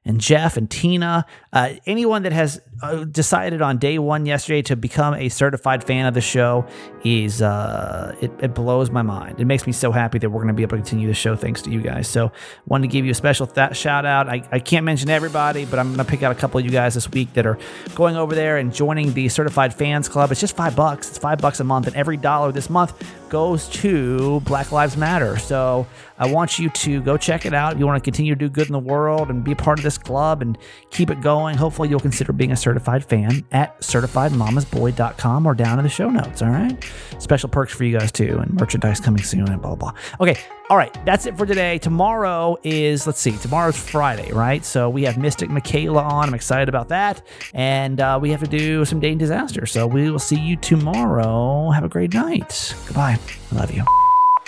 and 0.04 0.20
Jeff 0.20 0.56
and 0.56 0.70
Tina, 0.70 1.26
uh, 1.52 1.70
anyone 1.86 2.22
that 2.22 2.32
has 2.32 2.60
uh, 2.82 3.04
decided 3.04 3.62
on 3.62 3.78
day 3.78 3.98
one 3.98 4.26
yesterday 4.26 4.62
to 4.62 4.76
become 4.76 5.14
a 5.14 5.28
certified 5.28 5.82
fan 5.82 6.06
of 6.06 6.14
the 6.14 6.20
show 6.20 6.66
is 7.04 7.40
uh, 7.40 8.14
it, 8.20 8.30
it, 8.40 8.54
blows 8.54 8.90
my 8.90 9.02
mind. 9.02 9.40
It 9.40 9.46
makes 9.46 9.66
me 9.66 9.72
so 9.72 9.90
happy 9.90 10.18
that 10.18 10.28
we're 10.30 10.42
going 10.42 10.48
to 10.48 10.54
be 10.54 10.62
able 10.62 10.76
to 10.76 10.82
continue 10.82 11.08
the 11.08 11.14
show 11.14 11.36
thanks 11.36 11.62
to 11.62 11.70
you 11.70 11.80
guys. 11.80 12.06
So, 12.06 12.32
wanted 12.66 12.88
to 12.88 12.92
give 12.92 13.04
you 13.04 13.12
a 13.12 13.14
special 13.14 13.46
th- 13.46 13.76
shout 13.76 14.04
out. 14.04 14.28
I, 14.28 14.42
I 14.52 14.58
can't 14.58 14.84
mention 14.84 15.08
everybody, 15.08 15.64
but 15.64 15.78
I'm 15.78 15.88
going 15.88 15.98
to 15.98 16.04
pick 16.04 16.22
out 16.22 16.32
a 16.32 16.34
couple 16.34 16.58
of 16.58 16.66
you 16.66 16.70
guys 16.70 16.94
this 16.94 17.10
week 17.10 17.32
that 17.34 17.46
are 17.46 17.58
going 17.94 18.16
over 18.16 18.34
there 18.34 18.58
and 18.58 18.74
joining 18.74 19.12
the 19.12 19.28
certified 19.28 19.72
fans 19.72 20.08
club. 20.08 20.30
It's 20.30 20.40
just 20.40 20.56
five 20.56 20.76
bucks. 20.76 21.08
It's 21.08 21.18
five 21.18 21.38
bucks 21.38 21.60
a 21.60 21.64
month, 21.64 21.86
and 21.86 21.96
every 21.96 22.16
dollar 22.16 22.52
this 22.52 22.68
month 22.68 22.92
goes 23.28 23.68
to 23.68 24.40
Black 24.40 24.72
Lives 24.72 24.96
Matter. 24.96 25.38
So 25.38 25.86
I 26.18 26.30
want 26.30 26.58
you 26.58 26.70
to 26.70 27.00
go 27.00 27.16
check 27.16 27.46
it 27.46 27.54
out. 27.54 27.74
If 27.74 27.78
you 27.78 27.86
want 27.86 28.02
to 28.02 28.04
continue 28.04 28.34
to 28.34 28.38
do 28.38 28.48
good 28.48 28.66
in 28.66 28.72
the 28.72 28.78
world 28.78 29.30
and 29.30 29.44
be 29.44 29.52
a 29.52 29.56
part 29.56 29.78
of 29.78 29.84
this 29.84 29.98
club 29.98 30.42
and 30.42 30.58
keep 30.90 31.10
it 31.10 31.20
going, 31.20 31.37
hopefully 31.46 31.88
you'll 31.88 32.00
consider 32.00 32.32
being 32.32 32.52
a 32.52 32.56
certified 32.56 33.04
fan 33.04 33.44
at 33.52 33.78
certifiedmamasboy.com 33.80 35.46
or 35.46 35.54
down 35.54 35.78
in 35.78 35.82
the 35.82 35.88
show 35.88 36.10
notes. 36.10 36.42
All 36.42 36.50
right. 36.50 36.76
Special 37.18 37.48
perks 37.48 37.72
for 37.74 37.84
you 37.84 37.98
guys 37.98 38.12
too, 38.12 38.38
and 38.38 38.54
merchandise 38.54 39.00
coming 39.00 39.22
soon 39.22 39.48
and 39.48 39.60
blah, 39.60 39.74
blah, 39.74 39.92
blah. 39.92 40.00
Okay. 40.20 40.40
All 40.70 40.76
right. 40.76 40.96
That's 41.04 41.26
it 41.26 41.36
for 41.36 41.46
today. 41.46 41.78
Tomorrow 41.78 42.58
is, 42.62 43.06
let's 43.06 43.20
see, 43.20 43.36
tomorrow's 43.38 43.78
Friday, 43.78 44.30
right? 44.32 44.64
So 44.64 44.90
we 44.90 45.04
have 45.04 45.16
Mystic 45.16 45.48
Michaela 45.50 46.02
on. 46.02 46.28
I'm 46.28 46.34
excited 46.34 46.68
about 46.68 46.88
that. 46.88 47.22
And 47.54 48.00
uh, 48.00 48.18
we 48.20 48.30
have 48.30 48.40
to 48.40 48.46
do 48.48 48.84
some 48.84 49.00
Dane 49.00 49.18
disaster. 49.18 49.66
So 49.66 49.86
we 49.86 50.10
will 50.10 50.18
see 50.18 50.38
you 50.38 50.56
tomorrow. 50.56 51.70
Have 51.70 51.84
a 51.84 51.88
great 51.88 52.12
night. 52.12 52.74
Goodbye. 52.86 53.18
I 53.52 53.54
love 53.54 53.72
you. 53.72 53.84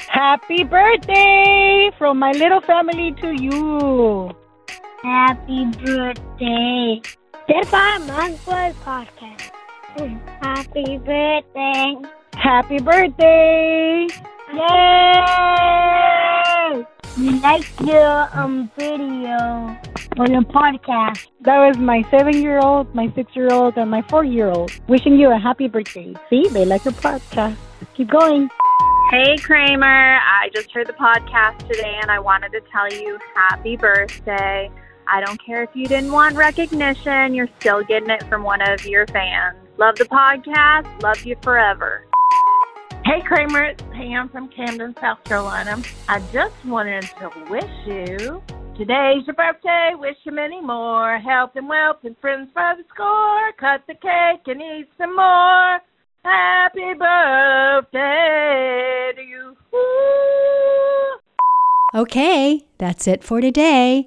Happy 0.09 0.65
birthday 0.65 1.91
from 1.97 2.19
my 2.19 2.33
little 2.33 2.61
family 2.61 3.13
to 3.13 3.33
you. 3.33 4.35
Happy 5.03 5.65
birthday. 5.83 7.01
Certified 7.49 8.07
Mom's 8.07 8.39
Boy 8.45 8.75
Podcast. 8.85 9.51
Happy 10.43 10.99
birthday. 10.99 11.97
Happy 12.35 12.79
birthday. 12.81 14.07
Yay! 14.53 15.65
We 17.17 17.31
liked 17.41 17.81
your 17.81 18.29
um 18.35 18.71
video 18.77 19.75
for 20.17 20.29
your 20.29 20.43
podcast. 20.43 21.29
That 21.41 21.67
was 21.67 21.79
my 21.79 22.03
seven-year-old, 22.11 22.95
my 22.95 23.11
six-year-old, 23.15 23.79
and 23.79 23.91
my 23.91 24.03
four-year-old. 24.03 24.71
Wishing 24.87 25.17
you 25.17 25.31
a 25.33 25.39
happy 25.39 25.69
birthday. 25.69 26.15
See, 26.29 26.47
they 26.49 26.67
like 26.67 26.85
your 26.85 26.93
podcast. 26.93 27.57
Keep 27.95 28.11
going. 28.11 28.51
Hey 29.11 29.39
Kramer, 29.39 30.19
I 30.19 30.51
just 30.55 30.71
heard 30.73 30.87
the 30.87 30.93
podcast 30.93 31.67
today 31.67 31.99
and 32.03 32.11
I 32.13 32.21
wanted 32.21 32.53
to 32.53 32.61
tell 32.71 32.87
you 32.93 33.19
happy 33.35 33.77
birthday. 33.77 34.71
I 35.13 35.21
don't 35.21 35.45
care 35.45 35.65
if 35.65 35.71
you 35.75 35.89
didn't 35.89 36.13
want 36.13 36.37
recognition, 36.37 37.35
you're 37.35 37.49
still 37.59 37.83
getting 37.83 38.11
it 38.11 38.23
from 38.29 38.45
one 38.45 38.63
of 38.63 38.87
your 38.87 39.09
fans. 39.09 39.57
Love 39.77 39.97
the 39.97 40.05
podcast, 40.05 41.03
love 41.03 41.27
you 41.27 41.35
forever. 41.43 42.07
Hey 43.05 43.21
Kramer, 43.21 43.65
it's 43.65 43.83
Pam 43.93 44.29
from 44.29 44.49
Camden, 44.51 44.95
South 45.01 45.25
Carolina. 45.25 45.83
I 46.09 46.21
just 46.33 46.55
wanted 46.65 47.03
to 47.19 47.29
wish 47.51 47.69
you 47.87 48.41
today's 48.77 49.27
your 49.27 49.35
birthday. 49.35 49.95
Wish 49.99 50.17
you 50.23 50.31
many 50.31 50.61
more 50.61 51.19
health 51.19 51.57
and 51.57 51.69
wealth 51.69 52.05
and 52.05 52.17
friends 52.19 52.49
by 52.55 52.77
the 52.77 52.85
score. 52.95 53.53
Cut 53.59 53.83
the 53.89 53.95
cake 53.95 54.47
and 54.47 54.63
eat 54.63 54.87
some 54.97 55.17
more. 55.17 55.81
Happy 56.23 56.95
birthday 56.95 57.91
to 59.17 59.23
you. 59.23 59.57
Okay, 61.97 62.65
that's 62.79 63.09
it 63.09 63.25
for 63.25 63.41
today. 63.41 64.07